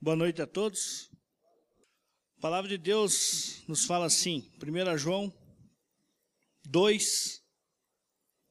Boa 0.00 0.14
noite 0.14 0.40
a 0.40 0.46
todos. 0.46 1.10
A 2.36 2.40
palavra 2.40 2.68
de 2.68 2.78
Deus 2.78 3.64
nos 3.66 3.84
fala 3.84 4.06
assim, 4.06 4.48
1 4.62 4.96
João 4.96 5.36
2, 6.66 7.42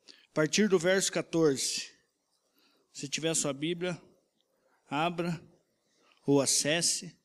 a 0.10 0.34
partir 0.34 0.68
do 0.68 0.78
verso 0.78 1.10
14. 1.10 1.90
Se 2.92 3.08
tiver 3.08 3.34
sua 3.34 3.54
Bíblia, 3.54 3.98
abra 4.90 5.42
ou 6.26 6.42
acesse. 6.42 7.18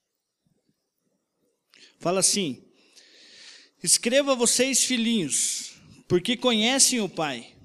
Fala 1.98 2.20
assim: 2.20 2.64
Escreva 3.82 4.36
vocês, 4.36 4.84
filhinhos, 4.84 5.74
porque 6.06 6.36
conhecem 6.36 7.00
o 7.00 7.08
Pai. 7.08 7.56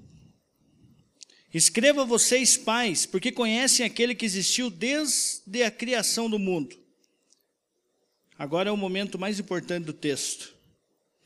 Escreva 1.58 2.04
vocês, 2.04 2.56
pais, 2.56 3.04
porque 3.04 3.32
conhecem 3.32 3.84
aquele 3.84 4.14
que 4.14 4.24
existiu 4.24 4.70
desde 4.70 5.64
a 5.64 5.72
criação 5.72 6.30
do 6.30 6.38
mundo. 6.38 6.78
Agora 8.38 8.68
é 8.68 8.72
o 8.72 8.76
momento 8.76 9.18
mais 9.18 9.40
importante 9.40 9.84
do 9.84 9.92
texto, 9.92 10.54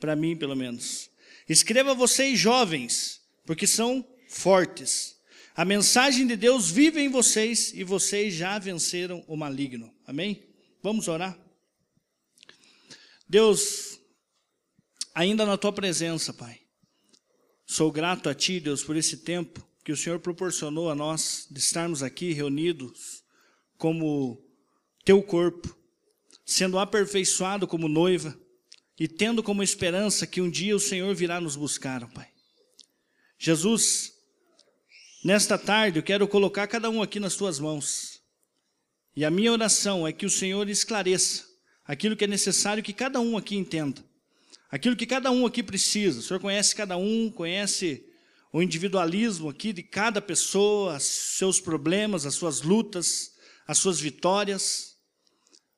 para 0.01 0.16
mim, 0.16 0.34
pelo 0.34 0.57
menos. 0.57 1.10
Escreva 1.47 1.93
vocês, 1.93 2.38
jovens, 2.38 3.21
porque 3.45 3.66
são 3.66 4.02
fortes. 4.27 5.21
A 5.55 5.66
mensagem 5.66 6.27
de 6.27 6.35
Deus 6.35 6.71
vive 6.71 6.99
em 6.99 7.10
vocês 7.10 7.74
e 7.74 7.85
vocês 7.85 8.33
já 8.33 8.59
venceram 8.59 9.23
o 9.29 9.37
maligno. 9.37 9.95
Amém? 10.07 10.49
Vamos 10.83 11.09
orar? 11.09 11.38
Deus, 13.29 14.01
ainda 15.15 15.45
na 15.45 15.59
tua 15.59 15.74
presença, 15.74 16.33
Pai, 16.33 16.59
sou 17.66 17.93
grato 17.93 18.30
a 18.30 18.35
Ti, 18.35 18.60
Deus, 18.60 18.83
por 18.83 18.96
esse 18.96 19.19
tempo 19.19 19.71
que 19.85 19.93
o 19.93 19.97
Senhor 19.97 20.21
proporcionou 20.21 20.91
a 20.91 20.95
nós 20.95 21.47
de 21.51 21.59
estarmos 21.59 22.03
aqui 22.03 22.33
reunidos 22.33 23.25
como 23.77 24.41
teu 25.05 25.23
corpo, 25.23 25.77
sendo 26.45 26.79
aperfeiçoado 26.79 27.67
como 27.67 27.89
noiva 27.89 28.39
e 28.99 29.09
tendo 29.09 29.43
como 29.43 29.63
esperança 29.63 30.27
que 30.27 30.41
um 30.41 30.49
dia 30.49 30.77
o 30.77 30.80
Senhor 30.80 31.15
virá 31.15 31.41
nos 31.41 31.57
buscar, 31.57 32.09
Pai. 32.13 32.29
Jesus, 33.39 34.13
nesta 35.24 35.59
tarde 35.59 35.99
eu 35.99 36.02
quero 36.02 36.29
colocar 36.29 36.69
cada 36.69 36.89
um 36.89 37.02
aqui 37.02 37.19
nas 37.19 37.35
tuas 37.35 37.59
mãos. 37.59 38.23
E 39.17 39.24
a 39.24 39.30
minha 39.30 39.52
oração 39.52 40.07
é 40.07 40.13
que 40.13 40.24
o 40.24 40.30
Senhor 40.30 40.69
esclareça 40.69 41.45
aquilo 41.85 42.17
que 42.17 42.24
é 42.24 42.29
necessário 42.29 42.83
que 42.83 42.93
cada 42.93 43.21
um 43.21 43.37
aqui 43.37 43.57
entenda. 43.57 44.02
Aquilo 44.71 44.96
que 44.96 45.05
cada 45.05 45.30
um 45.30 45.45
aqui 45.45 45.63
precisa. 45.63 46.21
O 46.21 46.23
Senhor 46.23 46.41
conhece 46.41 46.74
cada 46.74 46.96
um, 46.96 47.30
conhece 47.30 48.07
o 48.53 48.63
individualismo 48.63 49.49
aqui 49.49 49.73
de 49.73 49.83
cada 49.83 50.21
pessoa, 50.21 51.01
seus 51.01 51.59
problemas, 51.59 52.27
as 52.27 52.35
suas 52.35 52.61
lutas, 52.61 53.33
as 53.67 53.79
suas 53.79 53.99
vitórias. 53.99 54.99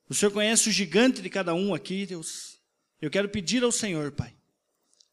O 0.09 0.15
Senhor 0.15 0.33
conhece 0.33 0.69
o 0.69 0.73
gigante 0.73 1.23
de 1.23 1.31
cada 1.31 1.55
um 1.55 1.73
aqui, 1.73 2.05
Deus. 2.05 2.59
Eu 3.01 3.11
quero 3.11 3.29
pedir 3.29 3.63
ao 3.63 3.71
Senhor, 3.71 4.11
Pai, 4.11 4.35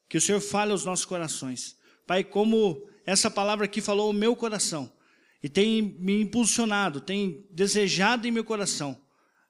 que 0.10 0.18
o 0.18 0.22
Senhor 0.22 0.42
fale 0.42 0.72
aos 0.72 0.86
nossos 0.86 1.06
corações. 1.06 1.78
Pai, 2.08 2.24
como 2.24 2.82
essa 3.06 3.30
palavra 3.30 3.66
aqui 3.66 3.80
falou 3.80 4.08
ao 4.08 4.14
meu 4.14 4.36
coração 4.36 4.92
e 5.44 5.48
tem 5.48 5.82
me 6.00 6.22
impulsionado, 6.22 7.00
tem 7.00 7.46
desejado 7.52 8.28
em 8.28 8.32
meu 8.32 8.44
coração 8.44 9.00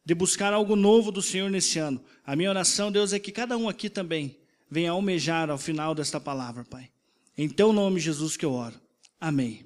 de 0.03 0.13
buscar 0.13 0.51
algo 0.51 0.75
novo 0.75 1.11
do 1.11 1.21
Senhor 1.21 1.49
nesse 1.49 1.79
ano. 1.79 2.03
A 2.25 2.35
minha 2.35 2.49
oração, 2.49 2.91
Deus, 2.91 3.13
é 3.13 3.19
que 3.19 3.31
cada 3.31 3.57
um 3.57 3.69
aqui 3.69 3.89
também 3.89 4.37
venha 4.69 4.91
almejar 4.91 5.49
ao 5.49 5.57
final 5.57 5.95
desta 5.95 6.19
palavra, 6.19 6.65
Pai. 6.65 6.89
Em 7.37 7.47
teu 7.47 7.71
nome, 7.71 7.99
Jesus, 7.99 8.35
que 8.35 8.45
eu 8.45 8.53
oro. 8.53 8.79
Amém. 9.19 9.65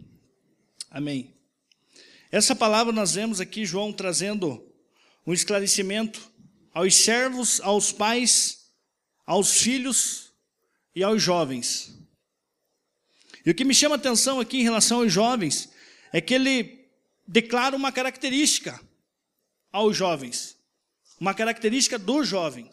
Amém. 0.89 1.33
Essa 2.31 2.55
palavra 2.55 2.94
nós 2.94 3.13
vemos 3.13 3.41
aqui 3.41 3.66
João 3.66 3.91
trazendo 3.91 4.63
um 5.25 5.33
esclarecimento 5.33 6.31
aos 6.73 6.93
servos, 6.93 7.61
aos 7.61 7.91
pais, 7.91 8.71
aos 9.25 9.61
filhos 9.61 10.33
e 10.93 11.03
aos 11.03 11.21
jovens. 11.21 11.97
E 13.45 13.49
o 13.49 13.55
que 13.55 13.64
me 13.64 13.73
chama 13.73 13.95
a 13.95 13.98
atenção 13.98 14.39
aqui 14.39 14.58
em 14.58 14.64
relação 14.64 14.99
aos 15.02 15.11
jovens 15.11 15.70
é 16.11 16.20
que 16.20 16.33
ele 16.33 16.89
declara 17.27 17.75
uma 17.75 17.92
característica 17.92 18.80
aos 19.71 19.95
jovens, 19.95 20.58
uma 21.20 21.33
característica 21.33 21.98
do 21.98 22.23
jovem. 22.23 22.70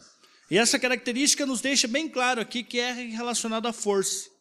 E 0.49 0.57
essa 0.57 0.77
característica 0.77 1.45
nos 1.45 1.61
deixa 1.61 1.87
bem 1.87 2.07
claro 2.07 2.39
aqui 2.41 2.63
que 2.63 2.79
é 2.79 2.91
relacionado 2.91 3.67
à 3.67 3.73
força. 3.73 4.32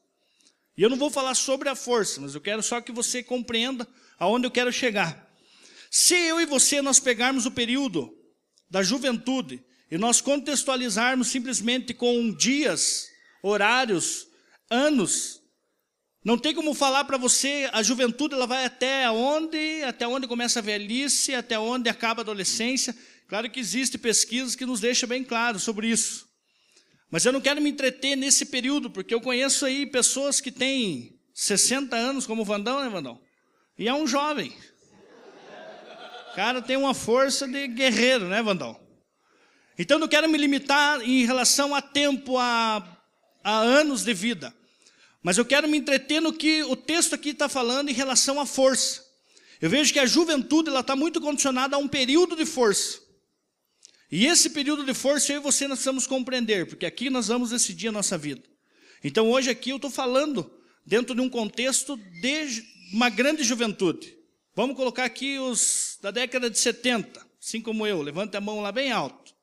E 0.77 0.83
eu 0.83 0.91
não 0.91 0.97
vou 0.97 1.11
falar 1.11 1.35
sobre 1.35 1.69
a 1.69 1.75
força, 1.75 2.21
mas 2.21 2.35
eu 2.35 2.41
quero 2.41 2.63
só 2.63 2.81
que 2.81 2.93
você 2.93 3.23
compreenda 3.23 3.87
aonde 4.19 4.47
eu 4.47 4.51
quero 4.51 4.73
chegar. 4.73 5.31
Se 5.91 6.15
eu 6.15 6.41
e 6.41 6.47
você 6.47 6.81
nós 6.81 6.99
pegarmos 6.99 7.45
o 7.45 7.51
período 7.51 8.11
da 8.71 8.83
juventude 8.83 9.63
e 9.91 9.99
nós 9.99 10.21
contextualizarmos 10.21 11.29
simplesmente 11.29 11.93
com 11.93 12.33
dias, 12.35 13.07
horários, 13.43 14.27
anos, 14.71 15.43
não 16.25 16.39
tem 16.39 16.55
como 16.55 16.73
falar 16.73 17.05
para 17.05 17.19
você, 17.19 17.69
a 17.73 17.83
juventude 17.83 18.35
ela 18.35 18.47
vai 18.47 18.65
até 18.65 19.11
onde, 19.11 19.83
até 19.83 20.07
onde 20.07 20.27
começa 20.27 20.61
a 20.61 20.63
velhice, 20.63 21.35
até 21.35 21.59
onde 21.59 21.91
acaba 21.91 22.21
a 22.21 22.23
adolescência. 22.23 22.97
Claro 23.29 23.51
que 23.51 23.61
existe 23.61 23.99
pesquisas 23.99 24.55
que 24.55 24.65
nos 24.65 24.81
deixam 24.81 25.09
bem 25.09 25.25
claro 25.25 25.59
sobre 25.59 25.89
isso. 25.89 26.32
Mas 27.13 27.27
eu 27.27 27.33
não 27.33 27.43
quero 27.43 27.61
me 27.61 27.69
entreter 27.69 28.17
nesse 28.17 28.47
período, 28.47 28.89
porque 28.89 29.13
eu 29.13 29.21
conheço 29.21 29.67
aí 29.67 29.85
pessoas 29.85 30.41
que 30.41 30.51
têm 30.51 31.21
60 31.35 31.95
anos, 31.95 32.27
como 32.27 32.41
o 32.41 32.45
Vandão, 32.45 32.83
né, 32.83 32.89
Vandão? 32.89 33.21
E 33.79 33.87
é 33.87 33.93
um 33.93 34.07
jovem. 34.07 34.51
O 36.31 36.35
cara 36.35 36.63
tem 36.63 36.75
uma 36.75 36.95
força 36.95 37.47
de 37.47 37.69
guerreiro, 37.69 38.29
né, 38.29 38.43
Vandão? 38.43 38.81
Então 39.79 39.99
não 39.99 40.09
quero 40.09 40.27
me 40.27 40.39
limitar 40.39 41.03
em 41.03 41.27
relação 41.27 41.75
a 41.75 41.83
tempo, 41.83 42.39
a, 42.39 42.83
a 43.45 43.59
anos 43.59 44.05
de 44.05 44.15
vida. 44.15 44.55
Mas 45.23 45.37
eu 45.37 45.45
quero 45.45 45.69
me 45.69 45.77
entreter 45.77 46.23
no 46.23 46.33
que 46.33 46.63
o 46.63 46.75
texto 46.75 47.15
aqui 47.15 47.29
está 47.29 47.47
falando 47.47 47.91
em 47.91 47.95
relação 47.95 48.41
à 48.41 48.47
força. 48.47 49.05
Eu 49.61 49.69
vejo 49.69 49.93
que 49.93 50.01
a 50.01 50.07
juventude 50.07 50.71
está 50.75 50.97
muito 50.97 51.21
condicionada 51.21 51.77
a 51.77 51.79
um 51.79 51.87
período 51.87 52.35
de 52.35 52.47
força. 52.47 53.02
E 54.13 54.27
esse 54.27 54.51
período 54.51 54.85
de 54.85 54.93
força 54.93 55.33
eu 55.33 55.41
e 55.41 55.43
você 55.43 55.67
nós 55.67 55.79
precisamos 55.79 56.07
compreender, 56.07 56.67
porque 56.67 56.85
aqui 56.85 57.09
nós 57.09 57.29
vamos 57.29 57.49
decidir 57.49 57.89
a 57.89 57.93
nossa 57.93 58.19
vida. 58.19 58.43
Então 59.03 59.31
hoje 59.31 59.49
aqui 59.49 59.71
eu 59.71 59.77
estou 59.77 59.91
falando 59.91 60.53
dentro 60.85 61.15
de 61.15 61.23
um 61.23 61.31
contexto 61.31 61.97
de 61.97 62.63
uma 62.93 63.09
grande 63.09 63.43
juventude. 63.43 64.15
Vamos 64.55 64.77
colocar 64.77 65.07
aqui 65.07 65.39
os 65.39 65.99
da 66.03 66.11
década 66.11 66.51
de 66.51 66.59
70, 66.59 67.27
assim 67.41 67.63
como 67.63 67.87
eu, 67.87 68.03
levante 68.03 68.37
a 68.37 68.41
mão 68.41 68.61
lá 68.61 68.71
bem 68.71 68.93
alto. 68.93 69.35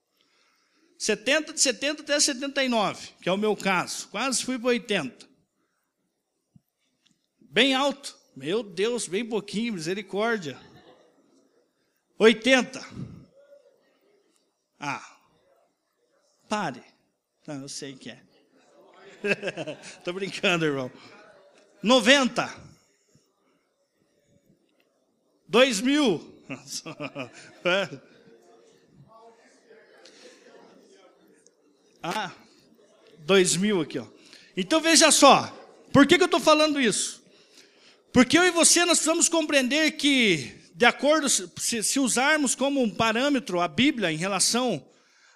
70, 1.00 1.54
de 1.54 1.62
70 1.62 2.04
até 2.04 2.20
79, 2.20 3.10
que 3.24 3.28
é 3.28 3.32
o 3.32 3.38
meu 3.38 3.56
caso, 3.56 4.08
quase 4.10 4.44
fui 4.44 4.60
para 4.60 4.68
80. 4.68 5.28
Bem 7.40 7.74
alto, 7.74 8.16
meu 8.36 8.62
Deus, 8.62 9.08
bem 9.08 9.26
pouquinho, 9.26 9.74
misericórdia. 9.74 10.60
80. 12.20 13.19
Ah, 14.80 15.18
pare. 16.48 16.84
Não, 17.46 17.64
eu 17.64 17.70
sei 17.70 17.96
que 17.96 18.12
é. 18.12 18.22
Tô 20.06 20.14
brincando, 20.14 20.66
irmão. 20.66 20.92
90. 21.84 22.70
2000. 25.48 26.40
ah, 32.02 32.32
2000 33.20 33.82
aqui, 33.82 34.00
ó. 34.00 34.08
Então 34.56 34.80
veja 34.80 35.12
só. 35.12 35.56
Por 35.92 36.08
que, 36.08 36.18
que 36.18 36.24
eu 36.24 36.26
estou 36.26 36.40
falando 36.40 36.80
isso? 36.80 37.22
Porque 38.14 38.38
eu 38.38 38.46
e 38.46 38.52
você 38.52 38.86
nós 38.86 39.00
precisamos 39.00 39.28
compreender 39.28 39.92
que 39.94 40.59
de 40.80 40.86
acordo, 40.86 41.28
se, 41.28 41.84
se 41.84 42.00
usarmos 42.00 42.56
como 42.56 42.82
um 42.82 42.90
parâmetro 42.90 43.60
a 43.60 43.68
Bíblia 43.68 44.14
em 44.14 44.16
relação 44.16 44.90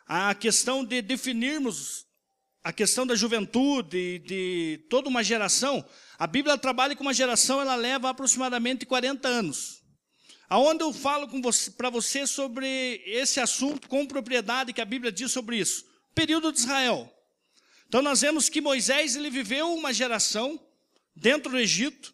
à 0.07 0.33
questão 0.33 0.85
de 0.85 1.01
definirmos 1.01 2.05
a 2.63 2.71
questão 2.71 3.05
da 3.05 3.13
juventude, 3.13 4.19
de 4.19 4.85
toda 4.89 5.09
uma 5.09 5.21
geração, 5.21 5.83
a 6.17 6.25
Bíblia 6.25 6.57
trabalha 6.57 6.95
com 6.95 7.03
uma 7.03 7.13
geração, 7.13 7.59
ela 7.59 7.75
leva 7.75 8.09
aproximadamente 8.09 8.85
40 8.85 9.27
anos. 9.27 9.83
Aonde 10.47 10.81
eu 10.81 10.93
falo 10.93 11.27
para 11.75 11.89
você 11.89 12.25
sobre 12.25 13.03
esse 13.05 13.41
assunto 13.41 13.89
com 13.89 14.07
propriedade 14.07 14.71
que 14.71 14.79
a 14.79 14.85
Bíblia 14.85 15.11
diz 15.11 15.29
sobre 15.29 15.57
isso? 15.57 15.83
Período 16.15 16.53
de 16.53 16.59
Israel. 16.59 17.13
Então 17.89 18.01
nós 18.01 18.21
vemos 18.21 18.47
que 18.47 18.61
Moisés 18.61 19.17
ele 19.17 19.29
viveu 19.29 19.73
uma 19.73 19.91
geração 19.91 20.57
dentro 21.13 21.51
do 21.51 21.59
Egito, 21.59 22.13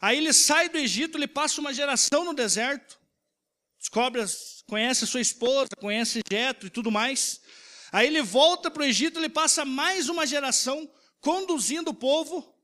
Aí 0.00 0.18
ele 0.18 0.32
sai 0.32 0.68
do 0.68 0.78
Egito, 0.78 1.18
ele 1.18 1.26
passa 1.26 1.60
uma 1.60 1.74
geração 1.74 2.24
no 2.24 2.32
deserto, 2.32 2.98
descobre, 3.78 4.22
conhece 4.66 5.04
a 5.04 5.06
sua 5.06 5.20
esposa, 5.20 5.68
conhece 5.80 6.20
Jetro 6.30 6.68
e 6.68 6.70
tudo 6.70 6.90
mais. 6.90 7.40
Aí 7.90 8.06
ele 8.06 8.22
volta 8.22 8.70
para 8.70 8.82
o 8.82 8.86
Egito, 8.86 9.18
ele 9.18 9.28
passa 9.28 9.64
mais 9.64 10.08
uma 10.08 10.26
geração 10.26 10.88
conduzindo 11.20 11.90
o 11.90 11.94
povo 11.94 12.54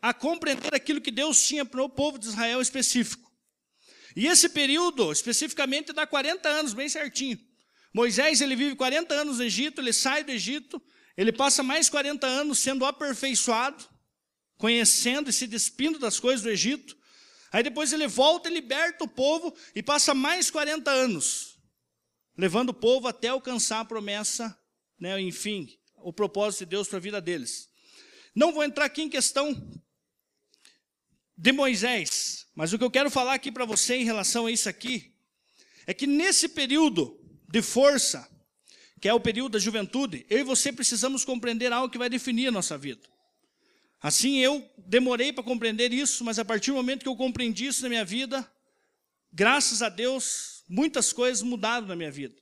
a 0.00 0.14
compreender 0.14 0.74
aquilo 0.74 1.00
que 1.00 1.10
Deus 1.10 1.42
tinha 1.46 1.64
para 1.64 1.82
o 1.82 1.88
povo 1.88 2.18
de 2.18 2.26
Israel 2.26 2.60
específico. 2.60 3.30
E 4.16 4.26
esse 4.26 4.48
período, 4.48 5.12
especificamente, 5.12 5.92
dá 5.92 6.06
40 6.06 6.48
anos, 6.48 6.72
bem 6.72 6.88
certinho. 6.88 7.38
Moisés, 7.92 8.40
ele 8.40 8.56
vive 8.56 8.74
40 8.74 9.14
anos 9.14 9.38
no 9.38 9.44
Egito, 9.44 9.80
ele 9.80 9.92
sai 9.92 10.24
do 10.24 10.30
Egito, 10.30 10.82
ele 11.16 11.32
passa 11.32 11.62
mais 11.62 11.88
40 11.88 12.26
anos 12.26 12.58
sendo 12.58 12.84
aperfeiçoado, 12.84 13.84
conhecendo 14.58 15.30
e 15.30 15.32
se 15.32 15.46
despindo 15.46 15.98
das 15.98 16.20
coisas 16.20 16.42
do 16.42 16.50
Egito. 16.50 16.98
Aí 17.50 17.62
depois 17.62 17.92
ele 17.92 18.06
volta 18.06 18.50
e 18.50 18.52
liberta 18.52 19.04
o 19.04 19.08
povo 19.08 19.56
e 19.74 19.82
passa 19.82 20.12
mais 20.12 20.50
40 20.50 20.90
anos, 20.90 21.58
levando 22.36 22.70
o 22.70 22.74
povo 22.74 23.08
até 23.08 23.28
alcançar 23.28 23.80
a 23.80 23.84
promessa, 23.84 24.58
né, 25.00 25.18
enfim, 25.20 25.78
o 25.96 26.12
propósito 26.12 26.60
de 26.60 26.66
Deus 26.66 26.88
para 26.88 26.98
a 26.98 27.00
vida 27.00 27.20
deles. 27.20 27.70
Não 28.34 28.52
vou 28.52 28.62
entrar 28.62 28.84
aqui 28.84 29.02
em 29.02 29.08
questão 29.08 29.54
de 31.36 31.52
Moisés, 31.52 32.46
mas 32.54 32.72
o 32.72 32.78
que 32.78 32.84
eu 32.84 32.90
quero 32.90 33.10
falar 33.10 33.34
aqui 33.34 33.50
para 33.50 33.64
você 33.64 33.94
em 33.94 34.04
relação 34.04 34.46
a 34.46 34.50
isso 34.50 34.68
aqui, 34.68 35.14
é 35.86 35.94
que 35.94 36.06
nesse 36.06 36.48
período 36.48 37.18
de 37.48 37.62
força, 37.62 38.28
que 39.00 39.08
é 39.08 39.14
o 39.14 39.20
período 39.20 39.52
da 39.52 39.58
juventude, 39.58 40.26
eu 40.28 40.40
e 40.40 40.42
você 40.42 40.70
precisamos 40.70 41.24
compreender 41.24 41.72
algo 41.72 41.90
que 41.90 41.96
vai 41.96 42.10
definir 42.10 42.48
a 42.48 42.52
nossa 42.52 42.76
vida. 42.76 43.08
Assim, 44.00 44.38
eu 44.38 44.64
demorei 44.76 45.32
para 45.32 45.42
compreender 45.42 45.92
isso, 45.92 46.24
mas 46.24 46.38
a 46.38 46.44
partir 46.44 46.70
do 46.70 46.76
momento 46.76 47.02
que 47.02 47.08
eu 47.08 47.16
compreendi 47.16 47.66
isso 47.66 47.82
na 47.82 47.88
minha 47.88 48.04
vida, 48.04 48.48
graças 49.32 49.82
a 49.82 49.88
Deus, 49.88 50.62
muitas 50.68 51.12
coisas 51.12 51.42
mudaram 51.42 51.86
na 51.86 51.96
minha 51.96 52.10
vida. 52.10 52.34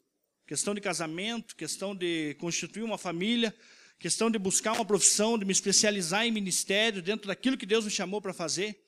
Questão 0.46 0.74
de 0.74 0.80
casamento, 0.80 1.56
questão 1.56 1.94
de 1.94 2.34
constituir 2.38 2.82
uma 2.82 2.98
família, 2.98 3.54
questão 3.98 4.30
de 4.30 4.38
buscar 4.38 4.72
uma 4.72 4.84
profissão, 4.84 5.38
de 5.38 5.46
me 5.46 5.52
especializar 5.52 6.26
em 6.26 6.30
ministério, 6.30 7.02
dentro 7.02 7.26
daquilo 7.26 7.56
que 7.56 7.66
Deus 7.66 7.84
me 7.84 7.90
chamou 7.90 8.20
para 8.20 8.34
fazer. 8.34 8.84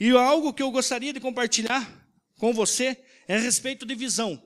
E 0.00 0.10
algo 0.10 0.52
que 0.52 0.62
eu 0.62 0.70
gostaria 0.70 1.12
de 1.12 1.20
compartilhar 1.20 1.88
com 2.36 2.52
você 2.52 2.96
é 3.28 3.36
a 3.36 3.40
respeito 3.40 3.86
de 3.86 3.94
visão. 3.94 4.42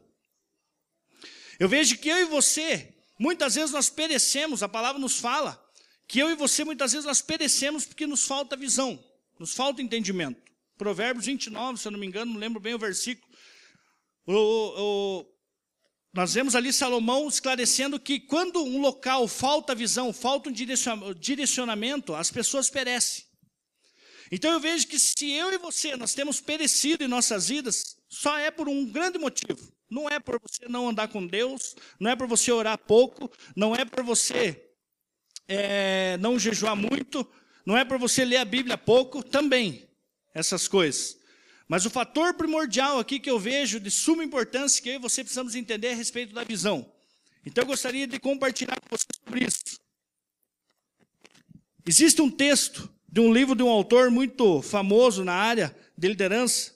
Eu 1.59 1.69
vejo 1.69 1.97
que 1.99 2.09
eu 2.09 2.19
e 2.19 2.25
você, 2.27 2.95
muitas 3.19 3.55
vezes 3.55 3.71
nós 3.71 3.89
perecemos, 3.89 4.63
a 4.63 4.69
palavra 4.69 5.01
nos 5.01 5.19
fala, 5.19 5.62
que 6.07 6.19
eu 6.19 6.31
e 6.31 6.35
você 6.35 6.65
muitas 6.65 6.93
vezes 6.93 7.07
nós 7.07 7.23
perecemos 7.23 7.85
porque 7.87 8.07
nos 8.07 8.25
falta 8.25 8.57
visão, 8.57 9.03
nos 9.39 9.55
falta 9.55 9.83
entendimento. 9.83 10.41
Provérbios 10.77 11.27
29, 11.27 11.79
se 11.79 11.87
eu 11.87 11.93
não 11.93 11.99
me 11.99 12.07
engano, 12.07 12.33
não 12.33 12.41
lembro 12.41 12.61
bem 12.61 12.75
o 12.75 12.79
versículo. 12.79 13.33
O, 14.27 14.35
o, 14.35 15.27
nós 16.13 16.35
vemos 16.35 16.55
ali 16.55 16.73
Salomão 16.73 17.29
esclarecendo 17.29 17.99
que 17.99 18.21
quando 18.21 18.63
um 18.63 18.81
local 18.81 19.27
falta 19.27 19.75
visão, 19.75 20.13
falta 20.13 20.51
um 20.51 21.15
direcionamento, 21.15 22.15
as 22.15 22.31
pessoas 22.31 22.69
perecem. 22.69 23.25
Então 24.31 24.53
eu 24.53 24.61
vejo 24.61 24.87
que 24.87 24.99
se 24.99 25.31
eu 25.31 25.53
e 25.53 25.59
você 25.59 25.97
nós 25.97 26.15
temos 26.15 26.41
perecido 26.41 27.05
em 27.05 27.09
nossas 27.09 27.49
vidas, 27.49 27.97
só 28.09 28.39
é 28.39 28.51
por 28.51 28.69
um 28.69 28.85
grande 28.85 29.19
motivo. 29.19 29.73
Não 29.91 30.09
é 30.09 30.19
por 30.19 30.41
você 30.41 30.67
não 30.69 30.89
andar 30.89 31.09
com 31.09 31.27
Deus, 31.27 31.77
não 32.01 32.11
é 32.11 32.17
por 32.17 32.27
você 32.27 32.51
orar 32.51 32.79
pouco, 32.79 33.31
não 33.55 33.75
é 33.77 33.85
por 33.85 34.03
você 34.03 34.72
é, 35.55 36.17
não 36.19 36.39
jejuar 36.39 36.75
muito, 36.77 37.27
não 37.65 37.77
é 37.77 37.85
por 37.85 37.99
você 37.99 38.25
ler 38.25 38.39
a 38.39 38.45
Bíblia 38.45 38.77
pouco, 38.79 39.23
também, 39.23 39.89
essas 40.35 40.67
coisas. 40.67 41.19
Mas 41.69 41.87
o 41.87 41.91
fator 41.91 42.35
primordial 42.35 42.99
aqui 42.99 43.19
que 43.19 43.31
eu 43.31 43.39
vejo 43.39 43.81
de 43.81 43.91
suma 43.91 44.25
importância 44.25 44.83
que 44.83 44.89
eu 44.89 44.95
e 44.95 44.99
você 44.99 45.23
precisamos 45.23 45.55
entender 45.55 45.89
é 45.89 45.93
a 45.93 45.97
respeito 45.97 46.35
da 46.35 46.45
visão. 46.45 46.91
Então 47.45 47.63
eu 47.63 47.69
gostaria 47.69 48.07
de 48.07 48.19
compartilhar 48.19 48.79
com 48.81 48.97
você 48.97 49.07
sobre 49.25 49.47
isso. 49.47 49.81
Existe 51.87 52.23
um 52.23 52.31
texto 52.31 52.93
de 53.09 53.21
um 53.21 53.33
livro 53.33 53.55
de 53.55 53.63
um 53.63 53.69
autor 53.69 54.11
muito 54.11 54.63
famoso 54.63 55.25
na 55.25 55.35
área 55.35 55.75
de 55.97 56.09
liderança, 56.09 56.73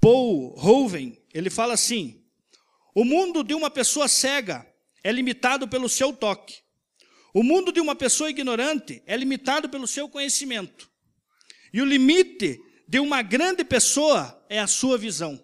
Paul 0.00 0.54
Hoven, 0.56 1.20
ele 1.34 1.50
fala 1.50 1.74
assim: 1.74 2.22
O 2.94 3.04
mundo 3.04 3.42
de 3.42 3.54
uma 3.54 3.70
pessoa 3.70 4.08
cega 4.08 4.66
é 5.02 5.10
limitado 5.10 5.66
pelo 5.66 5.88
seu 5.88 6.12
toque. 6.12 6.56
O 7.38 7.42
mundo 7.44 7.70
de 7.70 7.80
uma 7.80 7.94
pessoa 7.94 8.30
ignorante 8.30 9.00
é 9.06 9.16
limitado 9.16 9.68
pelo 9.68 9.86
seu 9.86 10.08
conhecimento. 10.08 10.90
E 11.72 11.80
o 11.80 11.84
limite 11.84 12.60
de 12.88 12.98
uma 12.98 13.22
grande 13.22 13.62
pessoa 13.62 14.44
é 14.48 14.58
a 14.58 14.66
sua 14.66 14.98
visão. 14.98 15.40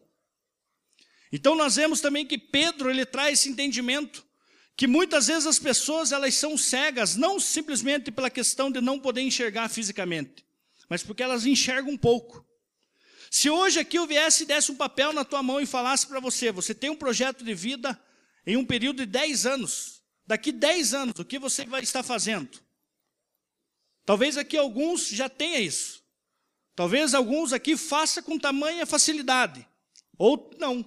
Então 1.31 1.55
nós 1.55 1.77
vemos 1.77 2.01
também 2.01 2.27
que 2.27 2.37
Pedro 2.37 2.91
ele 2.91 3.07
traz 3.07 3.39
esse 3.39 3.49
entendimento 3.49 4.27
que 4.77 4.89
muitas 4.89 5.29
vezes 5.29 5.47
as 5.47 5.61
pessoas 5.61 6.11
elas 6.11 6.35
são 6.35 6.59
cegas, 6.59 7.15
não 7.15 7.39
simplesmente 7.39 8.11
pela 8.11 8.29
questão 8.29 8.73
de 8.73 8.81
não 8.81 8.99
poder 8.99 9.21
enxergar 9.21 9.69
fisicamente, 9.69 10.45
mas 10.89 11.05
porque 11.05 11.23
elas 11.23 11.47
enxergam 11.47 11.93
um 11.93 11.97
pouco. 11.97 12.45
Se 13.31 13.49
hoje 13.49 13.79
aqui 13.79 13.99
eu 13.99 14.07
viesse 14.09 14.43
e 14.43 14.47
desse 14.47 14.73
um 14.73 14.77
papel 14.77 15.13
na 15.13 15.25
tua 15.25 15.45
mão 15.45 15.61
e 15.61 15.67
falasse 15.67 16.09
para 16.09 16.19
você, 16.19 16.51
você 16.51 16.75
tem 16.75 16.91
um 16.91 16.97
projeto 16.97 17.45
de 17.45 17.55
vida 17.55 17.97
em 18.45 18.57
um 18.57 18.65
período 18.65 18.97
de 18.97 19.07
10 19.07 19.47
anos, 19.47 19.94
daqui 20.27 20.53
10 20.53 20.95
anos, 20.95 21.19
o 21.19 21.25
que 21.25 21.39
você 21.39 21.65
vai 21.65 21.83
estar 21.83 22.03
fazendo? 22.03 22.61
Talvez 24.05 24.37
aqui 24.37 24.57
alguns 24.57 25.09
já 25.09 25.29
tenha 25.29 25.61
isso. 25.61 26.03
Talvez 26.77 27.15
alguns 27.15 27.53
aqui 27.53 27.77
faça 27.77 28.21
com 28.21 28.39
tamanha 28.39 28.85
facilidade, 28.85 29.67
ou 30.19 30.51
não. 30.59 30.85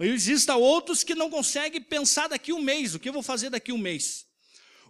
Existem 0.00 0.54
outros 0.54 1.04
que 1.04 1.14
não 1.14 1.30
conseguem 1.30 1.80
pensar 1.80 2.28
daqui 2.28 2.52
um 2.52 2.60
mês, 2.60 2.94
o 2.94 2.98
que 2.98 3.08
eu 3.08 3.12
vou 3.12 3.22
fazer 3.22 3.50
daqui 3.50 3.70
um 3.70 3.78
mês. 3.78 4.26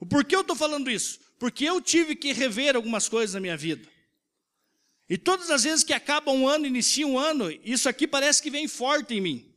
O 0.00 0.06
porquê 0.06 0.34
eu 0.34 0.40
estou 0.40 0.56
falando 0.56 0.90
isso? 0.90 1.20
Porque 1.38 1.64
eu 1.64 1.80
tive 1.80 2.16
que 2.16 2.32
rever 2.32 2.76
algumas 2.76 3.08
coisas 3.08 3.34
na 3.34 3.40
minha 3.40 3.56
vida. 3.56 3.88
E 5.08 5.18
todas 5.18 5.50
as 5.50 5.64
vezes 5.64 5.84
que 5.84 5.92
acaba 5.92 6.32
um 6.32 6.48
ano, 6.48 6.66
inicia 6.66 7.06
um 7.06 7.18
ano, 7.18 7.50
isso 7.62 7.88
aqui 7.88 8.06
parece 8.06 8.42
que 8.42 8.50
vem 8.50 8.66
forte 8.66 9.14
em 9.14 9.20
mim. 9.20 9.53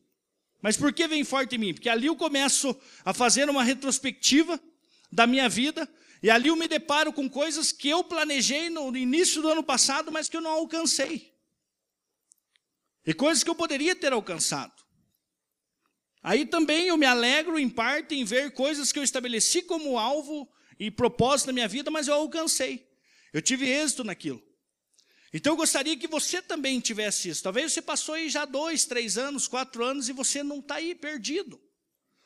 Mas 0.61 0.75
por 0.75 0.91
que 0.91 1.07
vem 1.07 1.23
forte 1.23 1.55
em 1.55 1.59
mim? 1.59 1.73
Porque 1.73 1.89
ali 1.89 2.07
eu 2.07 2.15
começo 2.15 2.75
a 3.05 3.13
fazer 3.13 3.49
uma 3.49 3.63
retrospectiva 3.63 4.59
da 5.11 5.27
minha 5.27 5.47
vida, 5.47 5.87
e 6.21 6.29
ali 6.29 6.49
eu 6.49 6.55
me 6.55 6.67
deparo 6.67 7.13
com 7.13 7.29
coisas 7.29 7.71
que 7.71 7.87
eu 7.87 8.03
planejei 8.03 8.69
no 8.69 8.95
início 8.95 9.41
do 9.41 9.49
ano 9.49 9.63
passado, 9.63 10.11
mas 10.11 10.27
que 10.27 10.35
eu 10.35 10.41
não 10.41 10.51
alcancei. 10.51 11.33
E 13.05 13.13
coisas 13.13 13.43
que 13.43 13.49
eu 13.49 13.55
poderia 13.55 13.95
ter 13.95 14.11
alcançado. 14.11 14.73
Aí 16.21 16.45
também 16.45 16.87
eu 16.87 16.97
me 16.97 17.05
alegro 17.05 17.57
em 17.57 17.69
parte 17.69 18.15
em 18.15 18.25
ver 18.25 18.51
coisas 18.51 18.91
que 18.91 18.99
eu 18.99 19.03
estabeleci 19.03 19.61
como 19.61 19.97
alvo 19.97 20.51
e 20.79 20.91
propósito 20.91 21.47
na 21.47 21.53
minha 21.53 21.67
vida, 21.67 21.89
mas 21.89 22.07
eu 22.07 22.15
alcancei. 22.15 22.85
Eu 23.31 23.41
tive 23.41 23.69
êxito 23.69 24.03
naquilo. 24.03 24.43
Então 25.33 25.53
eu 25.53 25.57
gostaria 25.57 25.97
que 25.97 26.07
você 26.07 26.41
também 26.41 26.79
tivesse 26.79 27.29
isso. 27.29 27.43
Talvez 27.43 27.73
você 27.73 27.81
passou 27.81 28.15
aí 28.15 28.29
já 28.29 28.45
dois, 28.45 28.85
três 28.85 29.17
anos, 29.17 29.47
quatro 29.47 29.83
anos 29.83 30.07
e 30.07 30.13
você 30.13 30.41
não 30.41 30.59
está 30.59 30.75
aí 30.75 30.95
perdido. 30.95 31.59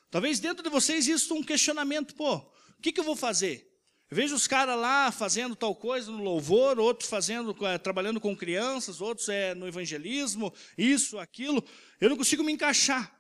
Talvez 0.09 0.39
dentro 0.39 0.63
de 0.63 0.69
você 0.69 0.93
exista 0.93 1.33
um 1.33 1.41
questionamento, 1.41 2.13
pô, 2.15 2.35
o 2.35 2.81
que, 2.81 2.91
que 2.91 2.99
eu 2.99 3.03
vou 3.03 3.15
fazer? 3.15 3.71
Eu 4.11 4.17
vejo 4.17 4.35
os 4.35 4.45
caras 4.45 4.77
lá 4.77 5.09
fazendo 5.09 5.55
tal 5.55 5.73
coisa 5.73 6.11
no 6.11 6.21
louvor, 6.21 6.77
outros 6.77 7.09
fazendo, 7.09 7.55
eh, 7.65 7.77
trabalhando 7.77 8.19
com 8.19 8.35
crianças, 8.35 8.99
outros 8.99 9.29
é, 9.29 9.55
no 9.55 9.65
evangelismo, 9.65 10.53
isso, 10.77 11.17
aquilo. 11.17 11.63
Eu 11.99 12.09
não 12.09 12.17
consigo 12.17 12.43
me 12.43 12.51
encaixar. 12.51 13.17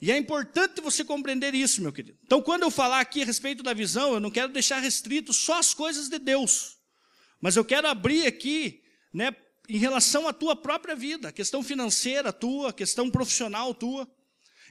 E 0.00 0.10
é 0.10 0.18
importante 0.18 0.80
você 0.80 1.04
compreender 1.04 1.54
isso, 1.54 1.80
meu 1.80 1.92
querido. 1.92 2.18
Então, 2.24 2.42
quando 2.42 2.64
eu 2.64 2.72
falar 2.72 2.98
aqui 2.98 3.22
a 3.22 3.24
respeito 3.24 3.62
da 3.62 3.72
visão, 3.72 4.14
eu 4.14 4.18
não 4.18 4.32
quero 4.32 4.52
deixar 4.52 4.80
restrito 4.80 5.32
só 5.32 5.60
as 5.60 5.72
coisas 5.72 6.08
de 6.08 6.18
Deus. 6.18 6.76
Mas 7.40 7.54
eu 7.54 7.64
quero 7.64 7.86
abrir 7.86 8.26
aqui, 8.26 8.81
né, 9.12 9.34
em 9.68 9.78
relação 9.78 10.26
à 10.26 10.32
tua 10.32 10.56
própria 10.56 10.94
vida, 10.94 11.32
questão 11.32 11.62
financeira 11.62 12.32
tua, 12.32 12.72
questão 12.72 13.10
profissional 13.10 13.74
tua. 13.74 14.08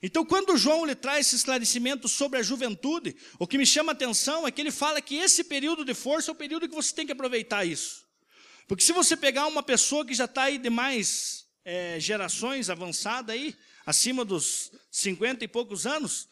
Então, 0.04 0.26
quando 0.26 0.58
João 0.58 0.86
lhe 0.86 0.96
traz 0.96 1.28
esse 1.28 1.36
esclarecimento 1.36 2.08
sobre 2.08 2.40
a 2.40 2.44
juventude, 2.44 3.16
o 3.38 3.46
que 3.46 3.58
me 3.58 3.66
chama 3.66 3.92
a 3.92 3.94
atenção 3.94 4.48
é 4.48 4.52
que 4.52 4.60
ele 4.60 4.72
fala 4.72 5.02
que 5.02 5.16
esse 5.16 5.44
período 5.44 5.86
de 5.86 5.94
força 5.94 6.32
é 6.32 6.34
o 6.34 6.36
período 6.36 6.68
que 6.68 6.74
você 6.74 6.94
tem 6.94 7.06
que 7.06 7.12
aproveitar 7.12 7.66
isso. 7.66 8.04
Porque 8.68 8.84
se 8.84 8.94
você 8.94 9.16
pegar 9.16 9.48
uma 9.48 9.62
pessoa 9.62 10.06
que 10.06 10.14
já 10.14 10.26
está 10.26 10.44
aí 10.44 10.58
de 10.58 10.70
mais 10.70 11.46
é, 11.64 12.00
gerações 12.00 12.70
avançada 12.70 13.34
aí, 13.34 13.56
acima 13.86 14.26
dos 14.26 14.72
50 14.90 15.46
e 15.46 15.48
poucos 15.48 15.86
anos, 15.86 16.28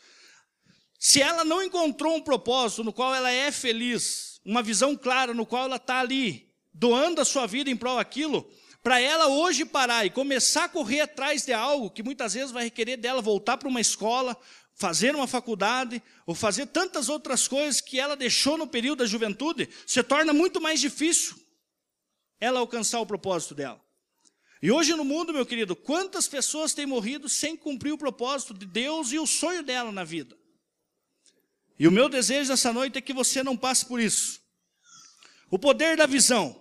se 0.97 1.21
ela 1.21 1.45
não 1.45 1.61
encontrou 1.61 2.15
um 2.15 2.21
propósito 2.21 2.83
no 2.83 2.91
qual 2.91 3.13
ela 3.13 3.31
é 3.31 3.51
feliz, 3.51 4.41
uma 4.43 4.63
visão 4.63 4.95
clara 4.97 5.33
no 5.33 5.45
qual 5.45 5.65
ela 5.65 5.75
está 5.75 5.99
ali, 5.99 6.48
doando 6.73 7.21
a 7.21 7.25
sua 7.25 7.47
vida 7.47 7.69
em 7.69 7.75
prol 7.75 7.97
daquilo, 7.97 8.49
para 8.81 8.99
ela 8.99 9.27
hoje 9.27 9.65
parar 9.65 10.05
e 10.05 10.09
começar 10.09 10.65
a 10.65 10.69
correr 10.69 11.01
atrás 11.01 11.45
de 11.45 11.53
algo 11.53 11.91
que 11.91 12.03
muitas 12.03 12.33
vezes 12.33 12.51
vai 12.51 12.65
requerer 12.65 12.97
dela 12.97 13.21
voltar 13.21 13.57
para 13.57 13.67
uma 13.67 13.81
escola, 13.81 14.37
fazer 14.73 15.15
uma 15.15 15.27
faculdade, 15.27 16.01
ou 16.25 16.33
fazer 16.33 16.67
tantas 16.67 17.09
outras 17.09 17.47
coisas 17.47 17.81
que 17.81 17.99
ela 17.99 18.15
deixou 18.15 18.57
no 18.57 18.65
período 18.65 18.99
da 18.99 19.05
juventude, 19.05 19.67
se 19.85 20.01
torna 20.01 20.31
muito 20.31 20.61
mais 20.61 20.79
difícil 20.79 21.35
ela 22.39 22.59
alcançar 22.59 22.99
o 23.01 23.05
propósito 23.05 23.53
dela. 23.53 23.81
E 24.61 24.71
hoje 24.71 24.93
no 24.93 25.05
mundo, 25.05 25.33
meu 25.33 25.45
querido, 25.45 25.75
quantas 25.75 26.27
pessoas 26.27 26.73
têm 26.73 26.85
morrido 26.85 27.27
sem 27.27 27.55
cumprir 27.55 27.91
o 27.91 27.97
propósito 27.97 28.53
de 28.53 28.65
Deus 28.65 29.11
e 29.11 29.19
o 29.19 29.27
sonho 29.27 29.63
dela 29.63 29.91
na 29.91 30.03
vida? 30.03 30.37
E 31.77 31.87
o 31.87 31.91
meu 31.91 32.09
desejo 32.09 32.51
essa 32.51 32.73
noite 32.73 32.97
é 32.97 33.01
que 33.01 33.13
você 33.13 33.41
não 33.41 33.55
passe 33.55 33.85
por 33.85 33.99
isso. 33.99 34.38
O 35.49 35.57
poder 35.57 35.97
da 35.97 36.05
visão. 36.05 36.55